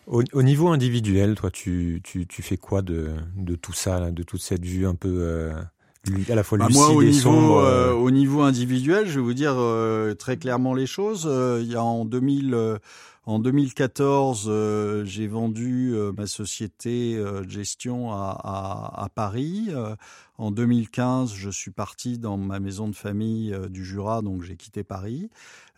Au, 0.07 0.41
niveau 0.41 0.69
individuel, 0.69 1.35
toi, 1.35 1.51
tu, 1.51 2.01
tu, 2.03 2.25
tu 2.25 2.41
fais 2.41 2.57
quoi 2.57 2.81
de, 2.81 3.11
de 3.35 3.55
tout 3.55 3.73
ça, 3.73 4.09
de 4.09 4.23
toute 4.23 4.41
cette 4.41 4.65
vue 4.65 4.87
un 4.87 4.95
peu 4.95 5.51
à 6.29 6.33
la 6.33 6.43
fois 6.43 6.57
bah, 6.57 6.65
lucide 6.65 6.81
moi, 6.81 6.89
au 6.95 7.01
et 7.03 7.07
niveau, 7.07 7.19
sombre 7.19 7.93
Au 7.93 8.09
niveau 8.09 8.41
individuel, 8.41 9.07
je 9.07 9.19
vais 9.19 9.21
vous 9.21 9.35
dire 9.35 9.55
très 10.17 10.37
clairement 10.37 10.73
les 10.73 10.87
choses. 10.87 11.29
il 11.61 11.67
y 11.67 11.75
a 11.75 11.83
en 11.83 12.05
2000 12.05 12.79
en 13.29 13.37
2014, 13.37 14.47
euh, 14.47 15.05
j'ai 15.05 15.27
vendu 15.27 15.93
euh, 15.93 16.11
ma 16.17 16.25
société 16.25 17.15
euh, 17.15 17.43
de 17.43 17.49
gestion 17.49 18.11
à, 18.11 18.35
à, 18.43 19.07
Paris. 19.13 19.69
en 20.39 20.49
2015, 20.49 21.35
je 21.35 21.51
suis 21.51 21.69
parti 21.69 22.17
dans 22.17 22.37
ma 22.37 22.59
maison 22.59 22.87
de 22.87 22.95
famille 22.95 23.55
du 23.69 23.85
Jura, 23.85 24.23
donc 24.23 24.41
j'ai 24.41 24.55
quitté 24.55 24.83
Paris. 24.83 25.29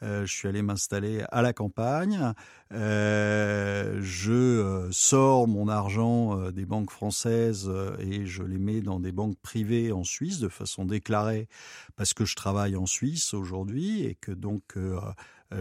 je 0.02 0.26
suis 0.26 0.48
allé 0.48 0.62
m'installer 0.62 1.24
à 1.32 1.42
la 1.42 1.52
campagne. 1.52 2.34
je 2.72 4.88
sors 4.92 5.48
mon 5.48 5.68
argent 5.68 6.52
des 6.52 6.66
banques 6.66 6.92
françaises 6.92 7.72
et 8.00 8.28
je 8.28 8.44
les 8.44 8.60
mets 8.60 8.82
dans 8.82 9.00
des 9.00 9.12
banques 9.12 9.38
privées 9.42 9.92
en 9.92 10.04
Suisse 10.04 10.40
de 10.40 10.50
façon 10.50 10.86
déclarée 10.86 11.48
parce 11.96 12.14
que 12.14 12.26
je 12.26 12.36
travaille 12.36 12.76
en 12.76 12.86
Suisse 12.86 13.34
aujourd'hui 13.34 14.04
et 14.04 14.16
que 14.16 14.32
donc 14.32 14.76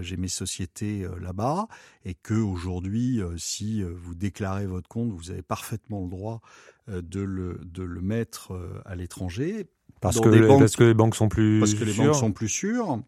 j'ai 0.01 0.16
mes 0.16 0.28
sociétés 0.28 1.05
euh, 1.05 1.18
là-bas, 1.20 1.66
et 2.05 2.14
que 2.14 2.34
aujourd'hui, 2.34 3.20
euh, 3.20 3.36
si 3.36 3.82
vous 3.82 4.14
déclarez 4.14 4.66
votre 4.66 4.88
compte, 4.88 5.11
vous 5.11 5.30
avez 5.30 5.43
parfaitement 5.43 6.03
le 6.03 6.11
droit 6.11 6.41
de 6.88 7.20
le, 7.20 7.61
de 7.62 7.82
le 7.82 8.01
mettre 8.01 8.53
à 8.84 8.97
l'étranger. 8.97 9.68
Parce 10.01 10.18
que, 10.18 10.28
les, 10.28 10.47
banques, 10.47 10.61
parce 10.61 10.76
que 10.76 10.84
les 10.84 10.95
banques 10.95 11.14
sont 11.14 11.28
plus 11.28 11.61
Parce 11.61 11.74
que 11.74 11.84
les 11.84 11.93
banques 11.93 12.14
sont 12.14 12.32
plus 12.32 12.49
sûres 12.49 13.01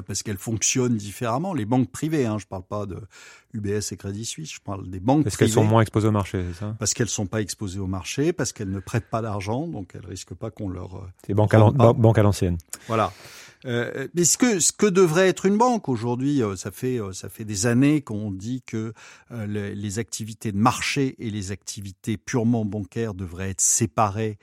parce 0.00 0.22
qu'elles 0.22 0.38
fonctionnent 0.38 0.96
différemment. 0.96 1.52
Les 1.52 1.66
banques 1.66 1.90
privées, 1.90 2.24
hein, 2.24 2.38
je 2.38 2.46
parle 2.46 2.62
pas 2.62 2.86
de 2.86 2.98
UBS 3.54 3.92
et 3.92 3.96
Crédit 3.96 4.24
Suisse, 4.24 4.54
je 4.54 4.60
parle 4.60 4.88
des 4.88 5.00
banques 5.00 5.24
Parce 5.24 5.36
qu'elles 5.36 5.50
sont 5.50 5.64
moins 5.64 5.82
exposées 5.82 6.08
au 6.08 6.12
marché, 6.12 6.44
c'est 6.52 6.60
ça? 6.60 6.76
Parce 6.78 6.94
qu'elles 6.94 7.08
sont 7.08 7.26
pas 7.26 7.40
exposées 7.40 7.80
au 7.80 7.86
marché, 7.86 8.32
parce 8.32 8.52
qu'elles 8.52 8.70
ne 8.70 8.80
prêtent 8.80 9.10
pas 9.10 9.22
d'argent, 9.22 9.66
donc 9.66 9.92
elles 9.94 10.06
risquent 10.06 10.34
pas 10.34 10.50
qu'on 10.50 10.68
leur. 10.68 11.08
C'est 11.26 11.34
banques 11.34 11.54
à 11.54 12.22
l'ancienne. 12.22 12.58
Voilà. 12.88 13.12
Euh, 13.64 14.08
mais 14.14 14.24
ce 14.24 14.38
que 14.38 14.58
ce 14.58 14.72
que 14.72 14.86
devrait 14.86 15.28
être 15.28 15.46
une 15.46 15.56
banque 15.56 15.88
aujourd'hui, 15.88 16.42
euh, 16.42 16.56
ça 16.56 16.70
fait 16.70 17.00
euh, 17.00 17.12
ça 17.12 17.28
fait 17.28 17.44
des 17.44 17.66
années 17.66 18.00
qu'on 18.00 18.30
dit 18.30 18.62
que 18.66 18.92
les, 19.30 19.74
les, 19.74 19.98
activités 19.98 20.52
de 20.52 20.58
marché 20.58 21.14
et 21.18 21.30
les 21.30 21.52
activités 21.52 22.16
purement 22.16 22.64
bancaires 22.64 23.14
devraient 23.14 23.50
être 23.50 23.60
séparées, 23.60 24.38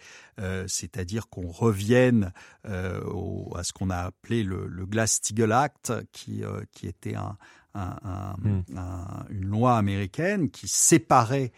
c'est-à-dire 0.68 1.28
qu'on 1.30 1.50
revienne 1.50 2.32
au, 2.66 3.52
à 3.56 3.64
ce 3.64 3.74
qu'on 3.74 3.90
a 3.90 3.98
appelé 3.98 4.44
le, 4.44 4.68
le 4.68 4.86
Glass-Steagall 4.86 5.52
Act, 5.52 5.94
qui 6.12 6.44
qui 6.72 6.88
était 6.88 7.16
un, 7.16 7.38
un, 7.76 7.98
un, 8.04 8.36
hmm. 8.42 8.64
une 9.30 9.46
loi 9.46 9.78
américaine 9.78 10.50
qui 10.50 10.68
séparait 10.68 11.52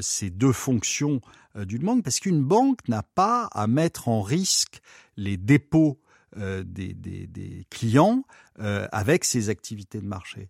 ces 0.00 0.28
deux 0.28 0.52
fonctions 0.52 1.20
d'une 1.56 1.82
banque, 1.84 2.04
parce 2.04 2.20
qu'une 2.20 2.42
banque 2.42 2.86
n'a 2.88 3.02
pas 3.02 3.48
à 3.52 3.66
mettre 3.66 4.08
en 4.08 4.20
risque 4.20 4.82
les 5.16 5.36
dépôts 5.36 5.98
euh, 6.38 6.62
des, 6.64 6.94
des, 6.94 7.26
des, 7.26 7.66
clients 7.70 8.22
euh, 8.60 8.86
avec 8.92 9.24
ces 9.24 9.48
activités 9.48 10.00
de 10.00 10.06
marché. 10.06 10.48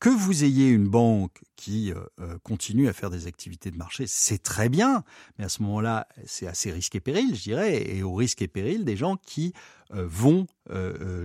Que 0.00 0.08
vous 0.08 0.44
ayez 0.44 0.68
une 0.68 0.88
banque 0.88 1.42
qui 1.56 1.92
euh, 1.92 2.38
continue 2.42 2.88
à 2.88 2.92
faire 2.92 3.10
des 3.10 3.26
activités 3.26 3.70
de 3.70 3.76
marché, 3.76 4.04
c'est 4.06 4.42
très 4.42 4.68
bien, 4.68 5.04
mais 5.38 5.44
à 5.44 5.48
ce 5.48 5.62
moment-là, 5.62 6.08
c'est 6.24 6.46
assez 6.46 6.72
risque 6.72 6.94
et 6.94 7.00
péril, 7.00 7.34
je 7.34 7.42
dirais, 7.42 7.82
et 7.82 8.02
au 8.02 8.14
risque 8.14 8.40
et 8.42 8.48
péril 8.48 8.84
des 8.84 8.96
gens 8.96 9.16
qui 9.16 9.52
vont 9.90 10.46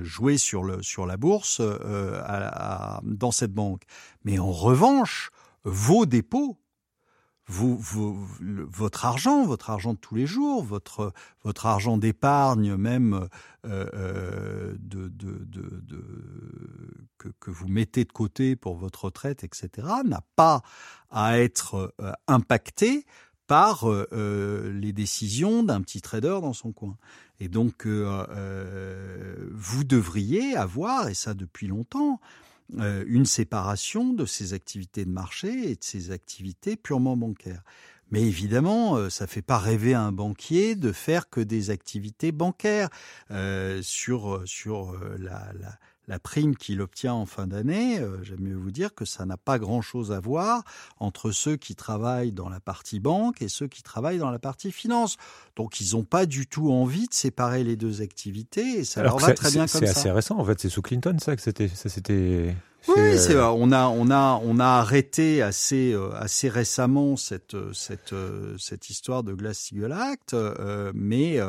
jouer 0.04 0.38
sur, 0.38 0.64
le, 0.64 0.82
sur 0.82 1.06
la 1.06 1.18
bourse 1.18 1.62
dans 3.04 3.32
cette 3.32 3.54
banque. 3.54 3.84
Mais 4.24 4.40
en 4.40 4.52
revanche, 4.52 5.32
vos 5.64 6.06
dépôts 6.06 6.58
votre 7.54 9.06
argent, 9.06 9.46
votre 9.46 9.70
argent 9.70 9.94
de 9.94 10.00
tous 10.00 10.16
les 10.16 10.26
jours, 10.26 10.64
votre, 10.64 11.14
votre 11.44 11.66
argent 11.66 11.98
d'épargne 11.98 12.76
même 12.76 13.28
euh, 13.66 13.86
euh 13.94 14.74
que, 17.18 17.30
que, 17.40 17.52
vous 17.52 17.68
mettez 17.68 18.04
de 18.04 18.12
côté 18.12 18.56
pour 18.56 18.76
votre 18.76 19.06
retraite, 19.06 19.44
etc., 19.44 19.88
n'a 20.06 20.22
pas 20.36 20.62
à 21.10 21.40
être 21.40 21.94
euh, 22.02 22.12
impacté 22.28 23.06
par 23.48 23.86
les 24.12 24.94
décisions 24.94 25.64
d'un 25.64 25.82
petit 25.82 26.02
trader 26.02 26.40
dans 26.42 26.54
son 26.54 26.72
coin. 26.72 26.98
Et 27.40 27.50
donc, 27.50 27.86
vous 27.86 29.84
devriez 29.84 30.56
avoir, 30.56 31.10
et 31.10 31.14
ça 31.14 31.34
depuis 31.34 31.68
longtemps, 31.68 32.20
euh, 32.80 33.04
une 33.08 33.26
séparation 33.26 34.14
de 34.14 34.26
ces 34.26 34.54
activités 34.54 35.06
de 35.06 35.12
marché 35.12 35.72
et 35.72 35.76
de 35.76 35.84
ces 35.84 36.12
activités 36.12 36.76
purement 36.76 37.16
bancaires. 37.18 37.64
Mais 38.12 38.22
évidemment, 38.22 38.96
euh, 38.96 39.10
ça 39.10 39.28
fait 39.28 39.42
pas 39.42 39.58
rêver 39.58 39.94
un 39.94 40.12
banquier 40.12 40.76
de 40.76 40.92
faire 40.92 41.30
que 41.30 41.42
des 41.42 41.70
activités 41.70 42.32
bancaires 42.32 42.90
euh, 43.32 43.82
sur 43.82 44.44
la 45.20 45.52
la 46.08 46.20
prime 46.20 46.56
qu'il 46.56 46.82
obtient 46.82 47.14
en 47.14 47.26
fin 47.26 47.48
d'année, 47.48 48.00
euh, 48.00 48.22
j'aime 48.24 48.42
mieux 48.42 48.56
vous 48.56 48.72
dire 48.72 48.94
que 48.94 49.06
ça 49.06 49.26
n'a 49.26 49.38
pas 49.38 49.58
grand-chose 49.58 50.12
à 50.12 50.20
voir 50.20 50.64
entre 51.00 51.32
ceux 51.32 51.56
qui 51.56 51.76
travaillent 51.76 52.34
dans 52.34 52.50
la 52.50 52.60
partie 52.60 53.00
banque 53.00 53.42
et 53.42 53.48
ceux 53.48 53.68
qui 53.68 53.84
travaillent 53.84 54.18
dans 54.18 54.32
la 54.32 54.40
partie 54.40 54.72
finance. 54.72 55.18
Donc 55.56 55.80
ils 55.80 55.96
n'ont 55.96 56.04
pas 56.04 56.26
du 56.26 56.46
tout 56.48 56.72
envie 56.72 57.08
de 57.08 57.14
séparer 57.14 57.64
les 57.64 57.78
deux 57.78 58.02
activités 58.02 58.80
et 58.80 58.84
ça 58.84 59.02
leur 59.02 59.18
va 59.18 59.34
très 59.34 59.52
bien 59.52 59.62
comme 59.62 59.68
ça. 59.68 59.80
C'est 59.80 60.00
assez 60.00 60.12
récent 60.12 60.38
en 60.38 60.44
fait, 60.44 60.60
c'est 60.60 60.70
sous 60.70 60.82
Clinton 60.82 61.16
ça 61.20 61.36
que 61.36 61.42
c'était 61.42 61.70
ça 61.70 61.88
c'était 61.88 62.54
oui, 62.90 63.18
c'est 63.18 63.36
euh, 63.36 63.48
on 63.48 63.72
a 63.72 63.86
on 63.88 64.12
a 64.12 64.42
on 64.44 64.60
a 64.60 64.66
arrêté 64.66 65.42
assez 65.42 65.94
euh, 65.94 66.12
assez 66.16 66.50
récemment 66.50 67.16
cette 67.16 67.56
cette 67.72 68.14
cette 68.58 68.90
histoire 68.90 69.24
de 69.24 69.34
Glass-Steagall 69.34 69.94
Act, 69.94 70.36
mais 70.94 71.40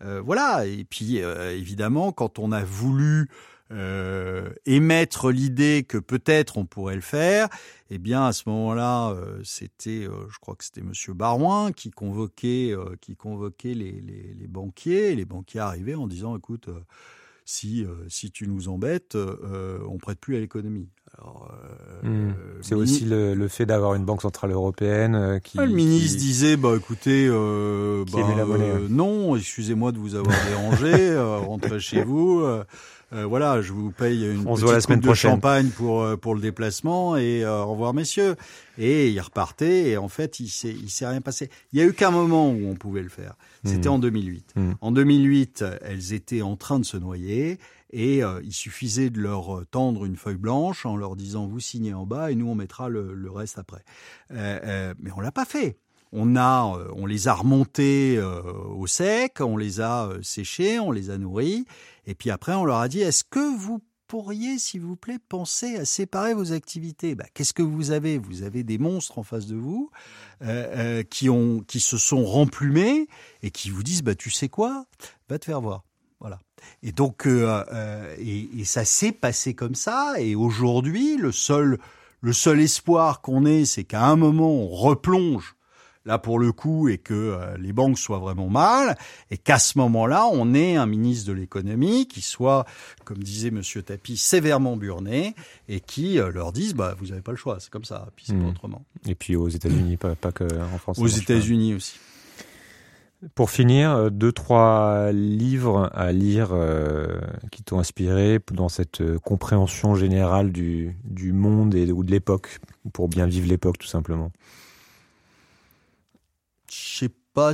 voilà. 0.00 0.64
Et 0.64 0.84
puis 0.84 1.18
évidemment, 1.18 2.12
quand 2.12 2.38
on 2.38 2.52
a 2.52 2.64
voulu 2.64 3.28
euh, 3.70 4.50
émettre 4.66 5.30
l'idée 5.30 5.84
que 5.86 5.98
peut-être 5.98 6.56
on 6.56 6.64
pourrait 6.64 6.94
le 6.94 7.00
faire, 7.00 7.48
eh 7.90 7.98
bien 7.98 8.26
à 8.26 8.32
ce 8.32 8.48
moment-là, 8.48 9.10
euh, 9.10 9.40
c'était, 9.44 10.06
euh, 10.06 10.28
je 10.30 10.38
crois 10.38 10.54
que 10.54 10.64
c'était 10.64 10.82
Monsieur 10.82 11.14
Barouin 11.14 11.72
qui 11.72 11.90
convoquait, 11.90 12.72
euh, 12.72 12.96
qui 13.00 13.16
convoquait 13.16 13.74
les, 13.74 13.92
les, 13.92 14.34
les, 14.38 14.46
banquiers. 14.46 15.12
Et 15.12 15.14
les 15.14 15.24
banquiers 15.24 15.60
arrivaient 15.60 15.94
en 15.94 16.06
disant, 16.06 16.36
écoute, 16.36 16.68
si 17.44 17.86
si 18.08 18.30
tu 18.30 18.46
nous 18.46 18.68
embêtes, 18.68 19.16
on 19.16 19.96
prête 19.96 20.20
plus 20.20 20.36
à 20.36 20.40
l'économie. 20.40 20.90
Hmm. 22.02 22.32
C'est 22.60 22.74
aussi 22.74 23.06
le, 23.06 23.32
le 23.32 23.48
fait 23.48 23.64
d'avoir 23.64 23.94
une 23.94 24.04
banque 24.04 24.20
centrale 24.20 24.50
européenne 24.50 25.40
qui. 25.42 25.56
le 25.56 25.66
ministre 25.68 26.18
disait, 26.18 26.58
bah 26.58 26.74
écoutez, 26.76 27.26
bah, 27.26 28.84
non, 28.90 29.34
excusez-moi 29.34 29.92
de 29.92 29.98
vous 29.98 30.14
avoir 30.14 30.36
dérangé, 30.46 31.18
rentrez 31.18 31.80
chez 31.80 32.04
vous. 32.04 32.44
Euh, 33.12 33.24
voilà, 33.24 33.62
je 33.62 33.72
vous 33.72 33.90
paye 33.90 34.24
une 34.24 34.40
On 34.40 34.54
se 34.56 34.60
petite 34.60 34.64
voit 34.64 34.72
la 34.74 34.80
semaine 34.80 35.00
coupe 35.00 35.08
de 35.10 35.14
champagne 35.14 35.68
pour 35.68 36.02
euh, 36.02 36.16
pour 36.16 36.34
le 36.34 36.40
déplacement 36.40 37.16
et 37.16 37.42
euh, 37.44 37.62
au 37.62 37.72
revoir 37.72 37.94
messieurs. 37.94 38.36
Et 38.76 39.08
il 39.08 39.20
repartait 39.20 39.90
et 39.90 39.96
en 39.96 40.08
fait 40.08 40.40
il 40.40 40.48
s'est 40.48 40.72
il 40.74 40.90
s'est 40.90 41.06
rien 41.06 41.20
passé. 41.20 41.48
Il 41.72 41.78
y 41.78 41.82
a 41.82 41.86
eu 41.86 41.92
qu'un 41.94 42.10
moment 42.10 42.50
où 42.50 42.66
on 42.68 42.74
pouvait 42.74 43.02
le 43.02 43.08
faire. 43.08 43.34
C'était 43.64 43.88
Mhm. 43.88 43.94
en 43.94 43.98
2008. 43.98 44.52
Mhm. 44.56 44.74
En 44.80 44.92
2008, 44.92 45.64
elles 45.82 46.12
étaient 46.12 46.42
en 46.42 46.56
train 46.56 46.78
de 46.78 46.84
se 46.84 46.96
noyer 46.96 47.58
et 47.90 48.22
euh, 48.22 48.40
il 48.44 48.52
suffisait 48.52 49.08
de 49.10 49.18
leur 49.20 49.62
tendre 49.70 50.04
une 50.04 50.16
feuille 50.16 50.36
blanche 50.36 50.84
en 50.84 50.96
leur 50.96 51.16
disant 51.16 51.46
vous 51.46 51.60
signez 51.60 51.94
en 51.94 52.04
bas 52.04 52.30
et 52.30 52.34
nous 52.34 52.48
on 52.48 52.54
mettra 52.54 52.88
le, 52.88 53.14
le 53.14 53.30
reste 53.30 53.58
après. 53.58 53.82
Euh, 54.32 54.58
euh, 54.64 54.94
mais 55.00 55.10
on 55.16 55.20
l'a 55.20 55.32
pas 55.32 55.46
fait. 55.46 55.78
Euh, 56.14 56.88
on 56.94 57.06
les 57.06 57.28
a 57.28 57.34
remontés 57.34 58.16
euh, 58.16 58.42
au 58.76 58.86
sec, 58.86 59.40
on 59.40 59.56
les 59.56 59.80
a 59.80 60.06
euh, 60.06 60.22
séchés, 60.22 60.78
on 60.78 60.90
les 60.90 61.10
a 61.10 61.18
nourris, 61.18 61.66
et 62.06 62.14
puis 62.14 62.30
après 62.30 62.54
on 62.54 62.64
leur 62.64 62.78
a 62.78 62.88
dit 62.88 63.00
est-ce 63.00 63.24
que 63.24 63.56
vous 63.56 63.80
pourriez, 64.06 64.58
s'il 64.58 64.80
vous 64.80 64.96
plaît, 64.96 65.18
penser 65.28 65.76
à 65.76 65.84
séparer 65.84 66.32
vos 66.32 66.52
activités? 66.52 67.14
Bah, 67.14 67.26
Qu'est-ce 67.34 67.52
que 67.52 67.62
vous 67.62 67.90
avez? 67.90 68.16
Vous 68.16 68.42
avez 68.42 68.62
des 68.62 68.78
monstres 68.78 69.18
en 69.18 69.22
face 69.22 69.46
de 69.46 69.56
vous 69.56 69.90
qui 71.10 71.80
se 71.80 71.98
sont 71.98 72.24
remplumés 72.24 73.08
et 73.42 73.50
qui 73.50 73.70
vous 73.70 73.82
disent 73.82 74.02
bah 74.02 74.14
tu 74.14 74.30
sais 74.30 74.48
quoi? 74.48 74.86
Va 75.28 75.38
te 75.38 75.44
faire 75.44 75.60
voir. 75.60 75.84
Voilà. 76.20 76.38
Et 76.82 76.92
donc, 76.92 77.26
et, 77.26 78.48
et 78.58 78.64
ça 78.64 78.84
s'est 78.84 79.12
passé 79.12 79.54
comme 79.54 79.74
ça. 79.74 80.14
Et 80.18 80.34
aujourd'hui, 80.34 81.16
le 81.16 81.30
seul, 81.30 81.78
le 82.20 82.32
seul 82.32 82.60
espoir 82.60 83.20
qu'on 83.20 83.44
ait, 83.44 83.64
c'est 83.64 83.84
qu'à 83.84 84.06
un 84.06 84.16
moment, 84.16 84.50
on 84.50 84.68
replonge 84.68 85.57
là 86.08 86.18
pour 86.18 86.40
le 86.40 86.50
coup 86.50 86.88
et 86.88 86.98
que 86.98 87.14
euh, 87.14 87.56
les 87.58 87.72
banques 87.72 87.98
soient 87.98 88.18
vraiment 88.18 88.48
mal 88.48 88.96
et 89.30 89.38
qu'à 89.38 89.58
ce 89.58 89.78
moment-là, 89.78 90.26
on 90.32 90.54
ait 90.54 90.74
un 90.74 90.86
ministre 90.86 91.28
de 91.28 91.32
l'économie 91.32 92.08
qui 92.08 92.20
soit, 92.20 92.64
comme 93.04 93.18
disait 93.18 93.52
Monsieur 93.52 93.82
Tapi, 93.82 94.16
sévèrement 94.16 94.76
burné 94.76 95.36
et 95.68 95.80
qui 95.80 96.18
euh, 96.18 96.32
leur 96.32 96.52
dise 96.52 96.74
bah 96.74 96.96
vous 96.98 97.12
avez 97.12 97.22
pas 97.22 97.32
le 97.32 97.36
choix, 97.36 97.58
c'est 97.60 97.70
comme 97.70 97.84
ça, 97.84 98.08
puis 98.16 98.24
c'est 98.26 98.34
pas 98.34 98.48
autrement. 98.48 98.84
Et 99.06 99.14
puis 99.14 99.36
aux 99.36 99.48
États-Unis, 99.48 99.96
pas, 99.96 100.16
pas 100.16 100.32
que 100.32 100.44
en 100.44 100.78
France. 100.78 100.98
Aux. 100.98 101.06
États-Unis 101.06 101.74
aussi. 101.74 101.98
Pour 103.34 103.50
finir, 103.50 103.90
euh, 103.90 104.10
deux 104.10 104.30
trois 104.30 105.10
livres 105.10 105.90
à 105.92 106.12
lire 106.12 106.50
euh, 106.52 107.18
qui 107.50 107.64
t'ont 107.64 107.80
inspiré 107.80 108.38
dans 108.52 108.68
cette 108.68 109.00
euh, 109.00 109.18
compréhension 109.18 109.96
générale 109.96 110.52
du 110.52 110.96
du 111.02 111.32
monde 111.32 111.74
et 111.74 111.90
ou 111.90 112.04
de 112.04 112.12
l'époque 112.12 112.60
pour 112.92 113.08
bien 113.08 113.26
vivre 113.26 113.48
l'époque 113.48 113.78
tout 113.78 113.88
simplement. 113.88 114.30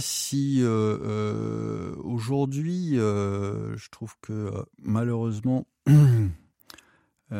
Si 0.00 0.62
euh, 0.62 0.96
euh, 1.02 1.94
aujourd'hui, 2.02 2.98
euh, 2.98 3.76
je 3.76 3.90
trouve 3.90 4.14
que 4.22 4.50
malheureusement, 4.82 5.66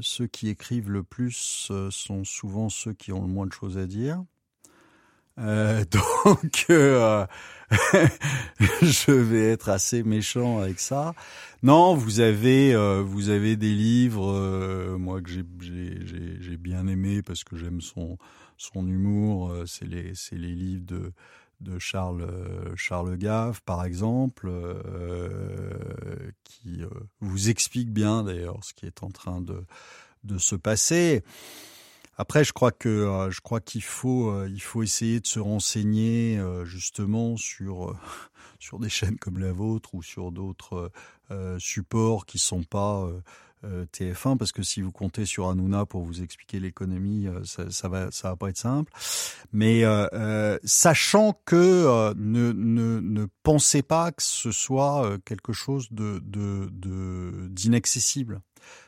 ceux 0.00 0.26
qui 0.26 0.48
écrivent 0.48 0.90
le 0.90 1.02
plus 1.02 1.70
sont 1.90 2.24
souvent 2.24 2.70
ceux 2.70 2.94
qui 2.94 3.12
ont 3.12 3.20
le 3.20 3.28
moins 3.28 3.46
de 3.46 3.52
choses 3.52 3.76
à 3.76 3.86
dire. 3.86 4.24
Donc, 5.36 6.66
je 6.68 7.26
vais 9.10 9.50
être 9.50 9.68
assez 9.68 10.04
méchant 10.04 10.60
avec 10.60 10.80
ça. 10.80 11.14
Non, 11.62 11.94
vous 11.94 12.20
avez, 12.20 12.74
vous 13.02 13.28
avez 13.28 13.56
des 13.56 13.74
livres, 13.74 14.96
moi 14.96 15.20
que 15.20 15.28
j'ai, 15.30 15.42
bien 16.56 16.86
aimé 16.86 17.20
parce 17.20 17.44
que 17.44 17.56
j'aime 17.56 17.80
son, 17.80 18.16
son 18.56 18.86
humour. 18.86 19.52
c'est 19.66 19.86
les, 19.86 20.14
c'est 20.14 20.38
les 20.38 20.54
livres 20.54 20.86
de, 20.86 21.12
de 21.60 21.78
Charles, 21.78 22.22
euh, 22.22 22.74
Charles 22.76 23.16
Gave, 23.16 23.62
par 23.62 23.84
exemple, 23.84 24.48
euh, 24.48 26.30
qui 26.44 26.82
euh, 26.82 26.88
vous 27.20 27.48
explique 27.48 27.92
bien 27.92 28.24
d'ailleurs 28.24 28.58
ce 28.62 28.74
qui 28.74 28.86
est 28.86 29.02
en 29.02 29.10
train 29.10 29.40
de, 29.40 29.64
de 30.24 30.38
se 30.38 30.56
passer. 30.56 31.22
Après, 32.16 32.44
je 32.44 32.52
crois 32.52 32.70
que 32.70 33.28
je 33.30 33.40
crois 33.40 33.60
qu'il 33.60 33.82
faut 33.82 34.46
il 34.46 34.62
faut 34.62 34.84
essayer 34.84 35.18
de 35.18 35.26
se 35.26 35.40
renseigner 35.40 36.40
justement 36.64 37.36
sur 37.36 37.98
sur 38.60 38.78
des 38.78 38.88
chaînes 38.88 39.18
comme 39.18 39.40
la 39.40 39.50
vôtre 39.52 39.96
ou 39.96 40.02
sur 40.04 40.30
d'autres 40.30 40.92
supports 41.58 42.24
qui 42.24 42.38
sont 42.38 42.62
pas 42.62 43.10
TF1 43.92 44.36
parce 44.36 44.52
que 44.52 44.62
si 44.62 44.80
vous 44.82 44.92
comptez 44.92 45.24
sur 45.26 45.48
Hanouna 45.48 45.86
pour 45.86 46.02
vous 46.02 46.22
expliquer 46.22 46.60
l'économie, 46.60 47.26
euh, 47.26 47.44
ça, 47.44 47.70
ça 47.70 47.88
va 47.88 48.10
ça 48.10 48.30
va 48.30 48.36
pas 48.36 48.48
être 48.50 48.56
simple. 48.58 48.92
Mais 49.52 49.84
euh, 49.84 50.06
euh, 50.12 50.58
sachant 50.64 51.38
que 51.44 51.56
euh, 51.56 52.14
ne, 52.16 52.52
ne 52.52 53.00
ne 53.00 53.26
pensez 53.42 53.82
pas 53.82 54.12
que 54.12 54.22
ce 54.22 54.52
soit 54.52 55.04
euh, 55.06 55.18
quelque 55.24 55.52
chose 55.52 55.88
de 55.90 56.20
de 56.24 56.68
de- 56.72 57.48
d'inaccessible. 57.50 58.40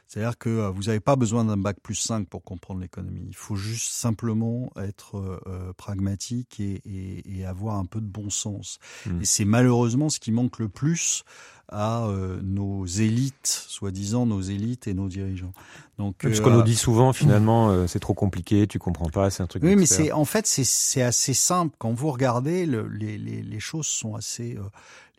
C'est-à-dire 0.08 0.38
que 0.38 0.48
euh, 0.48 0.70
vous 0.70 0.84
n'avez 0.84 1.00
pas 1.00 1.16
besoin 1.16 1.44
d'un 1.44 1.56
bac 1.56 1.78
plus 1.82 1.96
5 1.96 2.28
pour 2.28 2.44
comprendre 2.44 2.80
l'économie. 2.80 3.24
Il 3.28 3.34
faut 3.36 3.56
juste 3.56 3.90
simplement 3.92 4.70
être 4.76 5.16
euh, 5.18 5.40
euh, 5.46 5.72
pragmatique 5.72 6.60
et, 6.60 6.80
et, 6.84 7.38
et 7.40 7.44
avoir 7.44 7.74
un 7.76 7.86
peu 7.86 8.00
de 8.00 8.06
bon 8.06 8.30
sens. 8.30 8.78
Mm. 9.06 9.20
Et 9.20 9.24
c'est 9.24 9.44
malheureusement 9.44 10.08
ce 10.08 10.20
qui 10.20 10.30
manque 10.30 10.58
le 10.60 10.68
plus 10.68 11.24
à 11.68 12.06
euh, 12.06 12.40
nos 12.42 12.86
élites, 12.86 13.46
soi-disant 13.68 14.24
nos 14.26 14.40
élites 14.40 14.86
et 14.86 14.94
nos 14.94 15.08
dirigeants. 15.08 15.52
Donc, 15.98 16.18
Parce 16.22 16.38
euh, 16.38 16.42
qu'on 16.42 16.50
nous 16.50 16.62
dit 16.62 16.76
souvent 16.76 17.12
finalement 17.12 17.70
euh, 17.70 17.86
c'est 17.86 18.00
trop 18.00 18.14
compliqué, 18.14 18.66
tu 18.66 18.78
comprends 18.78 19.08
pas, 19.10 19.30
c'est 19.30 19.42
un 19.42 19.46
truc. 19.46 19.62
oui, 19.64 19.76
mais 19.76 19.86
c'est 19.86 20.12
en 20.12 20.24
fait 20.24 20.46
c'est 20.46 21.02
assez 21.02 21.34
simple 21.34 21.74
quand 21.78 21.92
vous 21.92 22.10
regardez 22.10 22.66
le, 22.66 22.86
les, 22.88 23.18
les 23.18 23.42
les 23.42 23.60
choses 23.60 23.86
sont 23.86 24.14
assez 24.14 24.56
euh, 24.56 24.62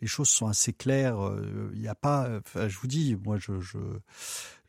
les 0.00 0.06
choses 0.06 0.28
sont 0.28 0.46
assez 0.46 0.72
claires. 0.72 1.18
Il 1.74 1.80
n'y 1.80 1.88
a 1.88 1.94
pas. 1.96 2.28
Enfin, 2.38 2.68
je 2.68 2.78
vous 2.78 2.86
dis, 2.86 3.16
moi 3.24 3.36
je 3.38 3.60
je 3.60 3.78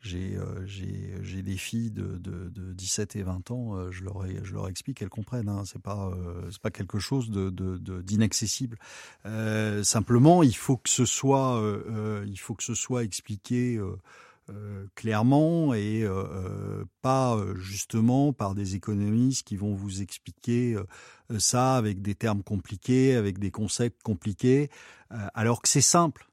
j'ai 0.02 0.34
euh, 0.36 0.66
j'ai 0.66 1.42
des 1.42 1.56
filles 1.56 1.90
de, 1.92 2.16
de 2.18 2.48
de 2.48 2.72
17 2.72 3.14
et 3.16 3.22
20 3.22 3.50
ans. 3.52 3.76
euh, 3.76 3.90
je 3.92 4.02
leur 4.02 4.24
ai- 4.26 4.40
je 4.42 4.54
leur 4.54 4.66
explique 4.68 4.96
qu'elles 4.98 5.08
comprennent. 5.10 5.48
Hein, 5.48 5.62
c'est 5.66 5.80
pas 5.80 6.10
euh, 6.16 6.48
c'est 6.50 6.60
pas 6.60 6.70
quelque 6.72 6.98
chose 6.98 7.30
de 7.30 7.50
d'inaccessible. 8.00 8.76
Simplement, 9.82 10.42
il 10.42 10.56
faut 10.56 10.76
que 10.76 10.88
ce 10.90 11.04
soit 11.04 11.60
euh, 11.86 12.24
il 12.26 12.38
faut 12.38 12.54
que 12.54 12.64
ce 12.64 12.74
soit 12.74 13.04
expliqué. 13.04 13.76
euh, 13.76 13.96
euh, 14.48 14.86
clairement 14.96 15.74
et 15.74 16.04
pas 17.02 17.38
justement 17.54 18.32
par 18.32 18.56
des 18.56 18.74
économistes 18.74 19.46
qui 19.46 19.54
vont 19.54 19.74
vous 19.74 20.02
expliquer 20.02 20.76
ça 21.38 21.76
avec 21.76 22.02
des 22.02 22.16
termes 22.16 22.42
compliqués, 22.42 23.14
avec 23.14 23.38
des 23.38 23.52
concepts 23.52 24.02
compliqués, 24.02 24.68
alors 25.34 25.62
que 25.62 25.68
c'est 25.68 25.80
simple. 25.80 26.28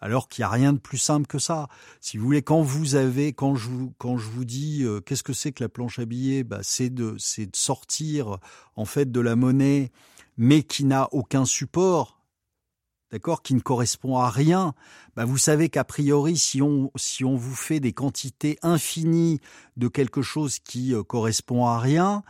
Alors 0.00 0.28
qu'il 0.28 0.42
n'y 0.42 0.46
a 0.46 0.50
rien 0.50 0.74
de 0.74 0.78
plus 0.78 0.98
simple 0.98 1.26
que 1.26 1.38
ça. 1.38 1.68
Si 2.02 2.18
vous 2.18 2.26
voulez, 2.26 2.42
quand 2.42 2.60
vous 2.60 2.94
avez, 2.94 3.32
quand 3.32 3.54
je 3.54 3.70
vous, 3.70 3.94
quand 3.96 4.18
je 4.18 4.28
vous 4.28 4.44
dis, 4.44 4.84
qu'est-ce 5.06 5.22
que 5.22 5.32
c'est 5.32 5.52
que 5.52 5.64
la 5.64 5.70
planche 5.70 5.98
à 5.98 6.04
billets, 6.04 6.44
bah, 6.44 6.60
c'est 6.62 6.90
de, 6.90 7.16
c'est 7.18 7.46
de 7.46 7.56
sortir 7.56 8.38
en 8.74 8.84
fait 8.84 9.10
de 9.10 9.20
la 9.20 9.34
monnaie, 9.34 9.90
mais 10.36 10.62
qui 10.62 10.84
n'a 10.84 11.08
aucun 11.12 11.46
support, 11.46 12.15
d'accord, 13.10 13.42
qui 13.42 13.54
ne 13.54 13.60
correspond 13.60 14.18
à 14.18 14.30
rien. 14.30 14.74
Bah, 15.14 15.24
vous 15.24 15.38
savez 15.38 15.68
qu'a 15.68 15.84
priori, 15.84 16.36
si 16.36 16.62
on, 16.62 16.90
si 16.96 17.24
on 17.24 17.36
vous 17.36 17.54
fait 17.54 17.80
des 17.80 17.92
quantités 17.92 18.58
infinies 18.62 19.40
de 19.76 19.88
quelque 19.88 20.22
chose 20.22 20.58
qui 20.58 20.94
euh, 20.94 21.02
correspond 21.02 21.66
à 21.66 21.78
rien, 21.78 22.22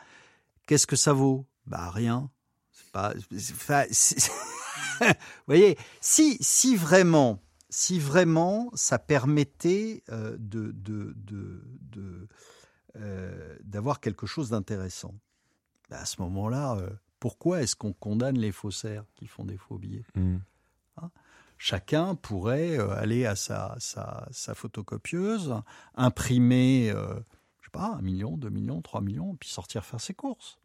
qu'est-ce 0.66 0.86
que 0.86 0.96
ça 0.96 1.12
vaut? 1.12 1.46
Bah 1.66 1.90
rien. 1.90 2.30
C'est 2.72 2.92
pas. 2.92 3.14
vous 5.00 5.06
voyez, 5.46 5.76
si 6.00 6.36
si 6.40 6.76
vraiment, 6.76 7.42
si 7.70 7.98
vraiment 7.98 8.70
ça 8.74 8.98
permettait 8.98 10.02
euh, 10.10 10.36
de 10.38 10.72
de 10.72 11.14
de 11.16 11.64
de, 11.80 12.28
euh, 12.96 13.56
d'avoir 13.64 14.00
quelque 14.00 14.26
chose 14.26 14.50
d'intéressant, 14.50 15.14
bah, 15.90 16.00
à 16.00 16.04
ce 16.04 16.20
moment-là, 16.22 16.78
pourquoi 17.18 17.62
est-ce 17.62 17.74
qu'on 17.74 17.92
condamne 17.92 18.38
les 18.38 18.52
faussaires 18.52 19.04
qui 19.14 19.26
font 19.26 19.44
des 19.44 19.56
faux 19.56 19.78
billets? 19.78 20.04
Mm. 20.14 20.36
Chacun 21.58 22.14
pourrait 22.14 22.78
euh, 22.78 22.90
aller 22.96 23.26
à 23.26 23.36
sa, 23.36 23.74
sa, 23.78 24.26
sa 24.30 24.54
photocopieuse, 24.54 25.54
imprimer, 25.94 26.90
euh, 26.90 27.14
je 27.60 27.66
sais 27.66 27.70
pas, 27.72 27.96
un 27.98 28.02
million, 28.02 28.36
deux 28.36 28.50
millions, 28.50 28.82
trois 28.82 29.00
millions, 29.00 29.36
puis 29.38 29.48
sortir 29.48 29.84
faire 29.84 30.00
ses 30.00 30.14
courses. 30.14 30.58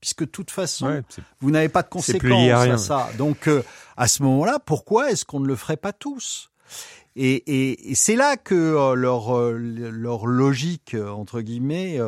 Puisque 0.00 0.20
de 0.20 0.30
toute 0.30 0.50
façon, 0.50 0.86
Ouais, 0.86 1.02
vous 1.40 1.50
n'avez 1.52 1.68
pas 1.68 1.82
de 1.82 1.88
conséquences 1.88 2.50
à 2.50 2.62
à 2.62 2.78
ça. 2.78 3.08
Donc, 3.18 3.46
euh, 3.46 3.62
à 3.96 4.08
ce 4.08 4.24
moment-là, 4.24 4.58
pourquoi 4.58 5.12
est-ce 5.12 5.24
qu'on 5.24 5.38
ne 5.38 5.46
le 5.46 5.54
ferait 5.54 5.76
pas 5.76 5.92
tous? 5.92 6.50
Et, 7.14 7.34
et, 7.34 7.90
et 7.90 7.94
c'est 7.94 8.16
là 8.16 8.36
que 8.36 8.54
euh, 8.54 8.94
leur, 8.94 9.36
euh, 9.36 9.52
leur 9.52 10.26
logique, 10.26 10.94
euh, 10.94 11.10
entre 11.10 11.40
guillemets, 11.42 12.00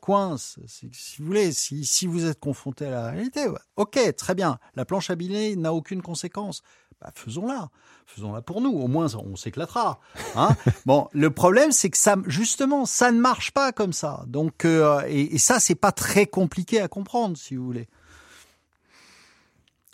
coince. 0.00 0.58
Si 0.66 0.90
vous 1.18 1.26
voulez, 1.26 1.52
si, 1.52 1.84
si 1.84 2.06
vous 2.06 2.26
êtes 2.26 2.38
confronté 2.38 2.86
à 2.86 2.90
la 2.90 3.10
réalité, 3.10 3.48
ouais, 3.48 3.58
ok, 3.76 3.98
très 4.16 4.34
bien, 4.34 4.58
la 4.74 4.84
planche 4.84 5.10
à 5.10 5.16
billets 5.16 5.56
n'a 5.56 5.72
aucune 5.72 6.02
conséquence. 6.02 6.62
Bah, 7.00 7.10
faisons-la, 7.14 7.70
faisons-la 8.06 8.42
pour 8.42 8.60
nous. 8.60 8.70
Au 8.70 8.88
moins, 8.88 9.06
on 9.14 9.36
s'éclatera. 9.36 10.00
Hein 10.36 10.50
bon, 10.86 11.08
le 11.12 11.30
problème, 11.30 11.72
c'est 11.72 11.90
que 11.90 11.98
ça, 11.98 12.16
justement, 12.26 12.84
ça 12.84 13.10
ne 13.10 13.20
marche 13.20 13.52
pas 13.52 13.72
comme 13.72 13.92
ça. 13.92 14.24
Donc, 14.26 14.64
euh, 14.64 15.02
et, 15.08 15.34
et 15.34 15.38
ça, 15.38 15.60
c'est 15.60 15.74
pas 15.74 15.92
très 15.92 16.26
compliqué 16.26 16.80
à 16.80 16.88
comprendre, 16.88 17.36
si 17.36 17.56
vous 17.56 17.64
voulez. 17.64 17.88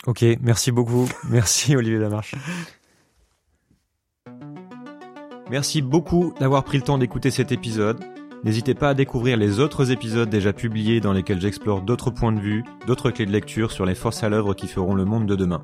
Ok, 0.05 0.23
merci 0.41 0.71
beaucoup. 0.71 1.09
Merci 1.29 1.75
Olivier 1.75 1.97
Lamarche. 1.97 2.35
Merci 5.49 5.81
beaucoup 5.81 6.33
d'avoir 6.39 6.63
pris 6.63 6.77
le 6.77 6.83
temps 6.83 6.97
d'écouter 6.97 7.31
cet 7.31 7.51
épisode. 7.51 8.03
N'hésitez 8.43 8.75
pas 8.75 8.89
à 8.89 8.93
découvrir 8.93 9.37
les 9.37 9.59
autres 9.59 9.91
épisodes 9.91 10.29
déjà 10.29 10.53
publiés 10.53 11.01
dans 11.01 11.13
lesquels 11.13 11.41
j'explore 11.41 11.81
d'autres 11.81 12.11
points 12.11 12.31
de 12.31 12.39
vue, 12.39 12.63
d'autres 12.85 13.11
clés 13.11 13.25
de 13.25 13.31
lecture 13.31 13.71
sur 13.71 13.85
les 13.85 13.95
forces 13.95 14.23
à 14.23 14.29
l'œuvre 14.29 14.53
qui 14.53 14.67
feront 14.67 14.93
le 14.93 15.05
monde 15.05 15.25
de 15.25 15.35
demain. 15.35 15.63